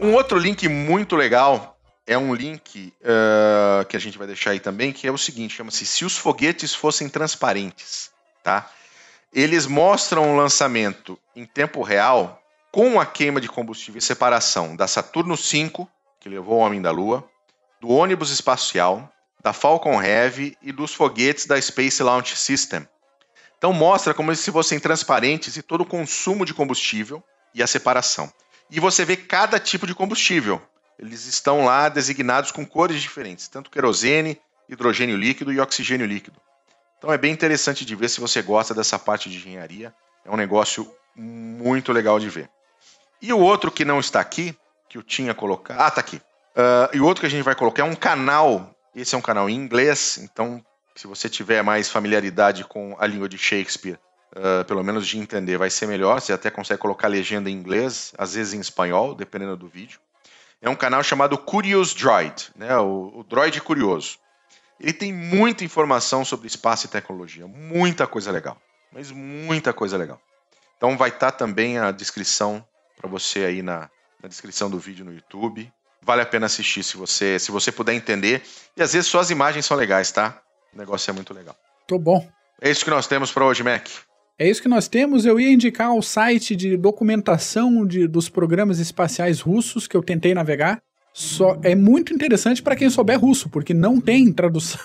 Um 0.00 0.14
outro 0.14 0.38
link 0.38 0.66
muito 0.66 1.16
legal 1.16 1.78
é 2.06 2.16
um 2.16 2.34
link 2.34 2.94
eh, 3.02 3.84
que 3.86 3.94
a 3.94 4.00
gente 4.00 4.16
vai 4.16 4.26
deixar 4.26 4.52
aí 4.52 4.60
também, 4.60 4.90
que 4.90 5.06
é 5.06 5.12
o 5.12 5.18
seguinte, 5.18 5.54
chama-se 5.54 5.84
Se 5.84 6.06
os 6.06 6.16
foguetes 6.16 6.74
fossem 6.74 7.10
transparentes, 7.10 8.10
tá? 8.42 8.70
Eles 9.34 9.66
mostram 9.66 10.32
o 10.32 10.36
lançamento 10.36 11.18
em 11.34 11.44
tempo 11.44 11.82
real 11.82 12.40
com 12.72 12.98
a 12.98 13.04
queima 13.04 13.38
de 13.38 13.48
combustível 13.48 13.98
e 13.98 14.02
separação 14.02 14.74
da 14.74 14.86
Saturno 14.86 15.36
V, 15.36 15.86
que 16.18 16.28
levou 16.30 16.54
o 16.54 16.60
homem 16.60 16.80
da 16.80 16.90
Lua, 16.90 17.22
do 17.82 17.88
ônibus 17.90 18.30
espacial, 18.30 19.12
da 19.42 19.52
Falcon 19.52 20.02
Heavy 20.02 20.56
e 20.62 20.72
dos 20.72 20.94
foguetes 20.94 21.46
da 21.46 21.60
Space 21.60 22.02
Launch 22.02 22.36
System. 22.36 22.86
Então 23.58 23.72
mostra 23.72 24.12
como 24.12 24.34
se 24.34 24.52
fossem 24.52 24.78
transparentes 24.78 25.56
e 25.56 25.62
todo 25.62 25.82
o 25.82 25.86
consumo 25.86 26.44
de 26.44 26.52
combustível 26.52 27.22
e 27.54 27.62
a 27.62 27.66
separação. 27.66 28.30
E 28.70 28.80
você 28.80 29.04
vê 29.04 29.16
cada 29.16 29.58
tipo 29.58 29.86
de 29.86 29.94
combustível. 29.94 30.60
Eles 30.98 31.26
estão 31.26 31.64
lá 31.64 31.88
designados 31.88 32.50
com 32.50 32.66
cores 32.66 33.00
diferentes, 33.00 33.48
tanto 33.48 33.70
querosene, 33.70 34.40
hidrogênio 34.68 35.16
líquido 35.16 35.52
e 35.52 35.60
oxigênio 35.60 36.06
líquido. 36.06 36.40
Então 36.98 37.12
é 37.12 37.18
bem 37.18 37.32
interessante 37.32 37.84
de 37.84 37.94
ver 37.94 38.08
se 38.08 38.20
você 38.20 38.42
gosta 38.42 38.74
dessa 38.74 38.98
parte 38.98 39.30
de 39.30 39.36
engenharia. 39.36 39.94
É 40.24 40.30
um 40.30 40.36
negócio 40.36 40.90
muito 41.14 41.92
legal 41.92 42.18
de 42.18 42.28
ver. 42.28 42.50
E 43.20 43.32
o 43.32 43.38
outro 43.38 43.70
que 43.70 43.84
não 43.84 44.00
está 44.00 44.20
aqui, 44.20 44.56
que 44.88 44.98
eu 44.98 45.02
tinha 45.02 45.34
colocado. 45.34 45.80
Ah, 45.80 45.90
tá 45.90 46.00
aqui. 46.00 46.20
Ah, 46.54 46.90
e 46.92 47.00
o 47.00 47.04
outro 47.04 47.20
que 47.20 47.26
a 47.26 47.30
gente 47.30 47.44
vai 47.44 47.54
colocar 47.54 47.82
é 47.82 47.84
um 47.84 47.94
canal. 47.94 48.74
Esse 48.96 49.14
é 49.14 49.18
um 49.18 49.22
canal 49.22 49.50
em 49.50 49.54
inglês, 49.54 50.16
então 50.22 50.64
se 50.94 51.06
você 51.06 51.28
tiver 51.28 51.62
mais 51.62 51.90
familiaridade 51.90 52.64
com 52.64 52.96
a 52.98 53.06
língua 53.06 53.28
de 53.28 53.36
Shakespeare, 53.36 53.98
uh, 54.34 54.64
pelo 54.64 54.82
menos 54.82 55.06
de 55.06 55.18
entender, 55.18 55.58
vai 55.58 55.68
ser 55.68 55.86
melhor. 55.86 56.18
Você 56.18 56.32
até 56.32 56.50
consegue 56.50 56.80
colocar 56.80 57.06
legenda 57.06 57.50
em 57.50 57.52
inglês, 57.52 58.14
às 58.16 58.32
vezes 58.32 58.54
em 58.54 58.58
espanhol, 58.58 59.14
dependendo 59.14 59.54
do 59.54 59.68
vídeo. 59.68 60.00
É 60.62 60.70
um 60.70 60.74
canal 60.74 61.02
chamado 61.02 61.36
Curious 61.36 61.92
Droid, 61.92 62.50
né? 62.56 62.74
o, 62.78 63.12
o 63.16 63.22
Droid 63.22 63.60
Curioso. 63.60 64.18
Ele 64.80 64.94
tem 64.94 65.12
muita 65.12 65.62
informação 65.62 66.24
sobre 66.24 66.46
espaço 66.46 66.86
e 66.86 66.88
tecnologia, 66.88 67.46
muita 67.46 68.06
coisa 68.06 68.32
legal, 68.32 68.56
mas 68.90 69.10
muita 69.10 69.74
coisa 69.74 69.98
legal. 69.98 70.18
Então 70.78 70.96
vai 70.96 71.10
estar 71.10 71.32
tá 71.32 71.36
também 71.36 71.76
a 71.76 71.90
descrição 71.90 72.66
para 72.96 73.10
você 73.10 73.40
aí 73.40 73.60
na, 73.60 73.90
na 74.22 74.28
descrição 74.28 74.70
do 74.70 74.78
vídeo 74.78 75.04
no 75.04 75.12
YouTube. 75.12 75.70
Vale 76.06 76.22
a 76.22 76.26
pena 76.26 76.46
assistir 76.46 76.84
se 76.84 76.96
você 76.96 77.38
se 77.38 77.50
você 77.50 77.72
puder 77.72 77.92
entender. 77.92 78.42
E 78.76 78.82
às 78.82 78.92
vezes 78.92 79.08
suas 79.08 79.30
imagens 79.30 79.66
são 79.66 79.76
legais, 79.76 80.12
tá? 80.12 80.40
O 80.72 80.78
negócio 80.78 81.10
é 81.10 81.12
muito 81.12 81.34
legal. 81.34 81.56
Tô 81.86 81.98
bom. 81.98 82.26
É 82.60 82.70
isso 82.70 82.84
que 82.84 82.90
nós 82.90 83.08
temos 83.08 83.32
para 83.32 83.44
hoje, 83.44 83.62
Mac. 83.62 83.88
É 84.38 84.48
isso 84.48 84.62
que 84.62 84.68
nós 84.68 84.86
temos. 84.86 85.24
Eu 85.24 85.40
ia 85.40 85.50
indicar 85.50 85.92
o 85.94 86.02
site 86.02 86.54
de 86.54 86.76
documentação 86.76 87.84
de, 87.86 88.06
dos 88.06 88.28
programas 88.28 88.78
espaciais 88.78 89.40
russos 89.40 89.88
que 89.88 89.96
eu 89.96 90.02
tentei 90.02 90.32
navegar. 90.32 90.80
Só 91.12 91.58
é 91.62 91.74
muito 91.74 92.12
interessante 92.12 92.62
para 92.62 92.76
quem 92.76 92.90
souber 92.90 93.18
russo, 93.18 93.48
porque 93.48 93.72
não 93.72 93.98
tem 94.00 94.30
tradução 94.30 94.78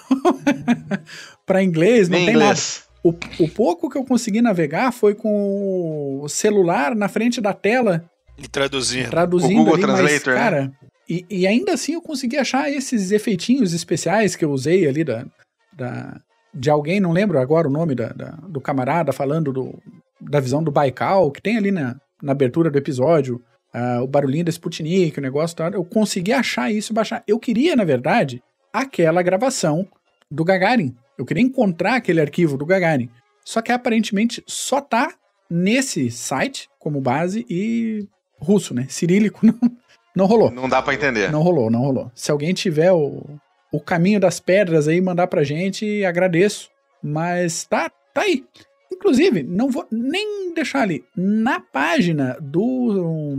para 1.46 1.62
inglês, 1.62 2.08
não 2.08 2.18
Nem 2.18 2.28
tem 2.28 2.36
inglês. 2.36 2.84
nada. 2.86 2.92
O, 3.04 3.44
o, 3.44 3.50
pouco 3.50 3.90
que 3.90 3.98
eu 3.98 4.06
consegui 4.06 4.42
navegar 4.42 4.94
foi 4.94 5.14
com 5.14 6.22
o 6.22 6.30
celular 6.30 6.96
na 6.96 7.10
frente 7.10 7.42
da 7.42 7.52
tela. 7.52 8.10
E 8.38 8.48
traduzindo. 8.48 9.10
Traduzindo 9.10 9.60
o 9.60 9.66
Google 9.66 9.74
ali, 9.74 9.84
Translator, 9.84 10.34
mas, 10.34 10.44
cara, 10.44 10.62
né? 10.62 10.72
E, 11.12 11.26
e, 11.30 11.45
ainda 11.45 11.74
assim 11.74 11.93
eu 11.93 12.01
consegui 12.01 12.38
achar 12.38 12.72
esses 12.72 13.12
efeitinhos 13.12 13.74
especiais 13.74 14.34
que 14.34 14.45
eu 14.45 14.51
usei 14.51 14.88
ali 14.88 15.03
da, 15.03 15.26
da, 15.74 16.22
de 16.53 16.70
alguém, 16.70 17.01
não 17.01 17.12
lembro 17.12 17.38
agora 17.38 17.68
o 17.68 17.72
nome 17.72 17.93
da, 17.95 18.14
da, 18.14 18.30
do 18.47 18.62
camarada 18.62 19.12
falando 19.12 19.51
do, 19.51 19.78
da 20.22 20.39
visão 20.39 20.64
do 20.64 20.72
Baikal, 20.72 21.30
que 21.30 21.41
tem 21.41 21.57
ali 21.57 21.70
na, 21.70 21.99
na 22.24 22.32
abertura 22.32 22.72
do 22.72 22.78
episódio 22.78 23.43
uh, 23.76 24.01
o 24.01 24.07
barulhinho 24.07 24.45
da 24.45 24.51
Sputnik, 24.51 25.18
o 25.18 25.22
negócio 25.22 25.57
tal. 25.57 25.72
Eu 25.72 25.84
consegui 25.84 26.32
achar 26.32 26.72
isso, 26.72 26.93
baixar. 26.93 27.22
Eu 27.28 27.38
queria, 27.38 27.76
na 27.76 27.84
verdade, 27.84 28.41
aquela 28.72 29.22
gravação 29.22 29.86
do 30.30 30.45
Gagarin. 30.45 30.95
Eu 31.18 31.26
queria 31.26 31.43
encontrar 31.43 31.95
aquele 31.95 32.22
arquivo 32.22 32.57
do 32.57 32.66
Gagarin. 32.66 33.09
Só 33.43 33.62
que 33.62 33.74
aparentemente 33.74 34.41
só 34.47 34.80
tá 34.80 35.14
nesse 35.49 36.09
site 36.09 36.70
como 36.80 37.01
base 37.01 37.45
e 37.49 38.07
russo, 38.39 38.74
né? 38.74 38.86
Cirílico 38.88 39.39
não, 39.45 39.59
não 40.16 40.26
rolou. 40.26 40.51
Não 40.51 40.68
dá 40.68 40.82
para 40.82 40.93
entender. 40.93 41.32
Não 41.32 41.41
rolou, 41.41 41.70
não 41.70 41.82
rolou. 41.82 42.12
Se 42.14 42.32
alguém 42.32 42.53
tiver 42.53 42.91
o, 42.91 43.24
o 43.72 43.80
caminho 43.80 44.20
das 44.20 44.39
pedras 44.39 44.88
aí, 44.88 44.99
mandar 44.99 45.28
pra 45.28 45.43
gente, 45.43 46.03
agradeço. 46.05 46.70
Mas 47.01 47.66
tá, 47.66 47.89
tá 48.14 48.22
aí. 48.22 48.43
Inclusive, 48.91 49.41
não 49.43 49.70
vou 49.70 49.88
nem 49.89 50.53
deixar 50.53 50.82
ali. 50.82 51.03
Na 51.16 51.59
página 51.59 52.38
do, 52.41 53.36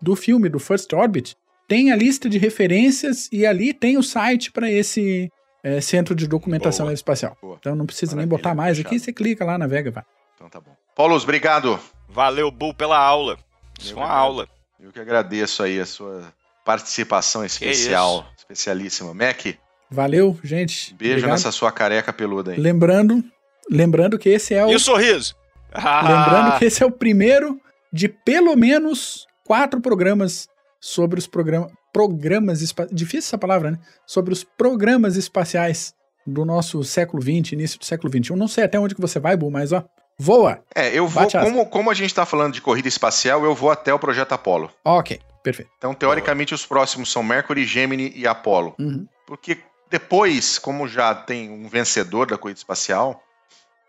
do 0.00 0.14
filme, 0.14 0.48
do 0.48 0.58
First 0.58 0.92
Orbit, 0.92 1.36
tem 1.66 1.90
a 1.90 1.96
lista 1.96 2.28
de 2.28 2.38
referências 2.38 3.28
e 3.32 3.46
ali 3.46 3.72
tem 3.72 3.96
o 3.96 4.02
site 4.02 4.52
para 4.52 4.70
esse 4.70 5.30
é, 5.64 5.80
centro 5.80 6.14
de 6.14 6.26
documentação 6.26 6.86
Boa. 6.86 6.94
espacial. 6.94 7.36
Boa. 7.40 7.56
Então 7.58 7.74
não 7.74 7.86
precisa 7.86 8.14
Maravilha, 8.14 8.28
nem 8.28 8.38
botar 8.38 8.54
mais 8.54 8.78
aqui, 8.78 8.98
você 8.98 9.12
clica 9.12 9.44
lá, 9.44 9.56
navega, 9.56 9.90
vai. 9.90 10.04
Então 10.34 10.50
tá 10.50 10.60
bom. 10.60 10.76
Paulo, 10.94 11.16
obrigado. 11.16 11.78
Valeu, 12.08 12.50
Bull, 12.50 12.74
pela 12.74 12.98
aula. 12.98 13.38
Isso 13.80 13.94
foi 13.94 14.02
uma 14.02 14.12
aula. 14.12 14.46
Eu 14.82 14.90
que 14.90 15.00
agradeço 15.00 15.62
aí 15.62 15.80
a 15.80 15.86
sua 15.86 16.32
participação 16.64 17.44
especial, 17.44 18.26
especialíssima. 18.36 19.14
Mac. 19.14 19.46
Valeu, 19.90 20.38
gente. 20.42 20.94
Beijo 20.94 21.14
obrigado. 21.14 21.30
nessa 21.32 21.52
sua 21.52 21.70
careca 21.70 22.12
peluda 22.12 22.52
aí. 22.52 22.58
Lembrando, 22.58 23.22
Lembrando 23.70 24.18
que 24.18 24.28
esse 24.28 24.54
é 24.54 24.64
o. 24.64 24.70
E 24.70 24.74
o 24.74 24.80
sorriso? 24.80 25.34
Lembrando 25.74 26.58
que 26.58 26.64
esse 26.64 26.82
é 26.82 26.86
o 26.86 26.90
primeiro 26.90 27.60
de 27.92 28.08
pelo 28.08 28.56
menos 28.56 29.26
quatro 29.44 29.80
programas 29.80 30.48
sobre 30.80 31.18
os 31.18 31.26
programas. 31.26 31.70
Programas 31.92 32.62
espaciais. 32.62 32.96
Difícil 32.96 33.28
essa 33.28 33.38
palavra, 33.38 33.72
né? 33.72 33.78
Sobre 34.06 34.32
os 34.32 34.42
programas 34.42 35.16
espaciais 35.16 35.94
do 36.26 36.44
nosso 36.44 36.82
século 36.84 37.22
XX, 37.22 37.52
início 37.52 37.78
do 37.78 37.84
século 37.84 38.10
XXI. 38.10 38.34
Não 38.34 38.48
sei 38.48 38.64
até 38.64 38.78
onde 38.78 38.94
que 38.94 39.00
você 39.00 39.20
vai, 39.20 39.36
Bu, 39.36 39.50
mas 39.50 39.72
ó. 39.72 39.84
Voa! 40.22 40.62
É, 40.74 40.96
eu 40.96 41.06
vou. 41.08 41.28
Como, 41.28 41.66
como 41.66 41.90
a 41.90 41.94
gente 41.94 42.10
está 42.10 42.24
falando 42.24 42.54
de 42.54 42.60
corrida 42.60 42.88
espacial, 42.88 43.44
eu 43.44 43.54
vou 43.54 43.70
até 43.70 43.92
o 43.92 43.98
projeto 43.98 44.32
Apollo. 44.32 44.70
Ok, 44.84 45.20
perfeito. 45.42 45.70
Então, 45.76 45.92
teoricamente, 45.94 46.54
os 46.54 46.64
próximos 46.64 47.10
são 47.10 47.22
Mercury, 47.22 47.64
Gemini 47.64 48.12
e 48.14 48.26
Apollo. 48.26 48.74
Uhum. 48.78 49.06
Porque 49.26 49.58
depois, 49.90 50.58
como 50.58 50.86
já 50.86 51.14
tem 51.14 51.50
um 51.50 51.68
vencedor 51.68 52.26
da 52.26 52.38
corrida 52.38 52.58
espacial, 52.58 53.22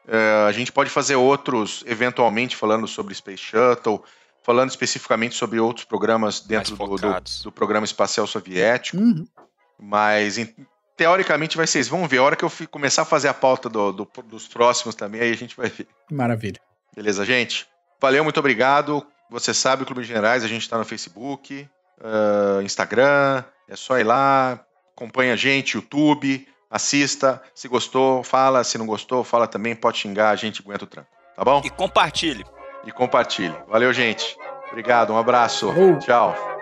Uh, 0.06 0.48
a 0.48 0.52
gente 0.52 0.70
pode 0.70 0.90
fazer 0.90 1.16
outros, 1.16 1.84
eventualmente, 1.88 2.58
falando 2.58 2.86
sobre 2.88 3.16
Space 3.16 3.42
Shuttle, 3.42 4.04
falando 4.42 4.70
especificamente 4.70 5.34
sobre 5.34 5.60
outros 5.60 5.86
programas 5.86 6.42
dentro 6.42 6.76
do, 6.76 6.98
do, 6.98 7.22
do, 7.44 7.52
programa 7.52 7.86
espacial 7.86 8.28
soviético. 8.28 8.98
Uhum. 8.98 9.26
Mas, 9.80 10.38
teoricamente, 10.96 11.58
vai 11.58 11.68
ser 11.68 11.80
isso. 11.80 11.90
Vamos 11.90 12.10
ver. 12.10 12.18
A 12.18 12.24
hora 12.24 12.36
que 12.36 12.44
eu 12.44 12.52
começar 12.70 13.04
a 13.04 13.06
fazer 13.06 13.28
a 13.28 13.34
pauta 13.34 13.70
do, 13.70 13.92
dos 14.26 14.48
próximos 14.48 14.96
também, 14.96 15.22
aí 15.22 15.32
a 15.32 15.38
gente 15.38 15.56
vai 15.56 15.70
ver. 15.70 15.88
Maravilha. 16.12 16.60
Beleza, 16.96 17.26
gente? 17.26 17.68
Valeu, 18.02 18.24
muito 18.24 18.40
obrigado. 18.40 19.06
Você 19.30 19.54
sabe, 19.54 19.84
o 19.84 19.86
Clube 19.86 20.02
de 20.02 20.08
Generais, 20.08 20.44
a 20.44 20.48
gente 20.48 20.62
está 20.62 20.78
no 20.78 20.86
Facebook, 20.86 21.68
uh, 22.00 22.62
Instagram. 22.62 23.44
É 23.68 23.76
só 23.76 23.98
ir 23.98 24.04
lá, 24.04 24.60
acompanha 24.96 25.34
a 25.34 25.38
gente, 25.38 25.76
YouTube 25.76 26.48
assista. 26.74 27.40
Se 27.54 27.68
gostou, 27.68 28.24
fala. 28.24 28.64
Se 28.64 28.80
não 28.80 28.88
gostou, 28.88 29.24
fala 29.24 29.48
também. 29.48 29.76
Pode 29.76 30.00
xingar, 30.00 30.32
a 30.32 30.36
gente 30.36 30.62
aguenta 30.62 30.84
o 30.84 30.88
tranco. 30.88 31.10
Tá 31.36 31.44
bom? 31.44 31.62
E 31.64 31.70
compartilhe. 31.70 32.44
E 32.84 32.92
compartilhe. 32.92 33.56
Valeu, 33.68 33.94
gente. 33.94 34.36
Obrigado, 34.70 35.14
um 35.14 35.18
abraço. 35.18 35.70
Uhum. 35.70 36.00
Tchau. 36.00 36.53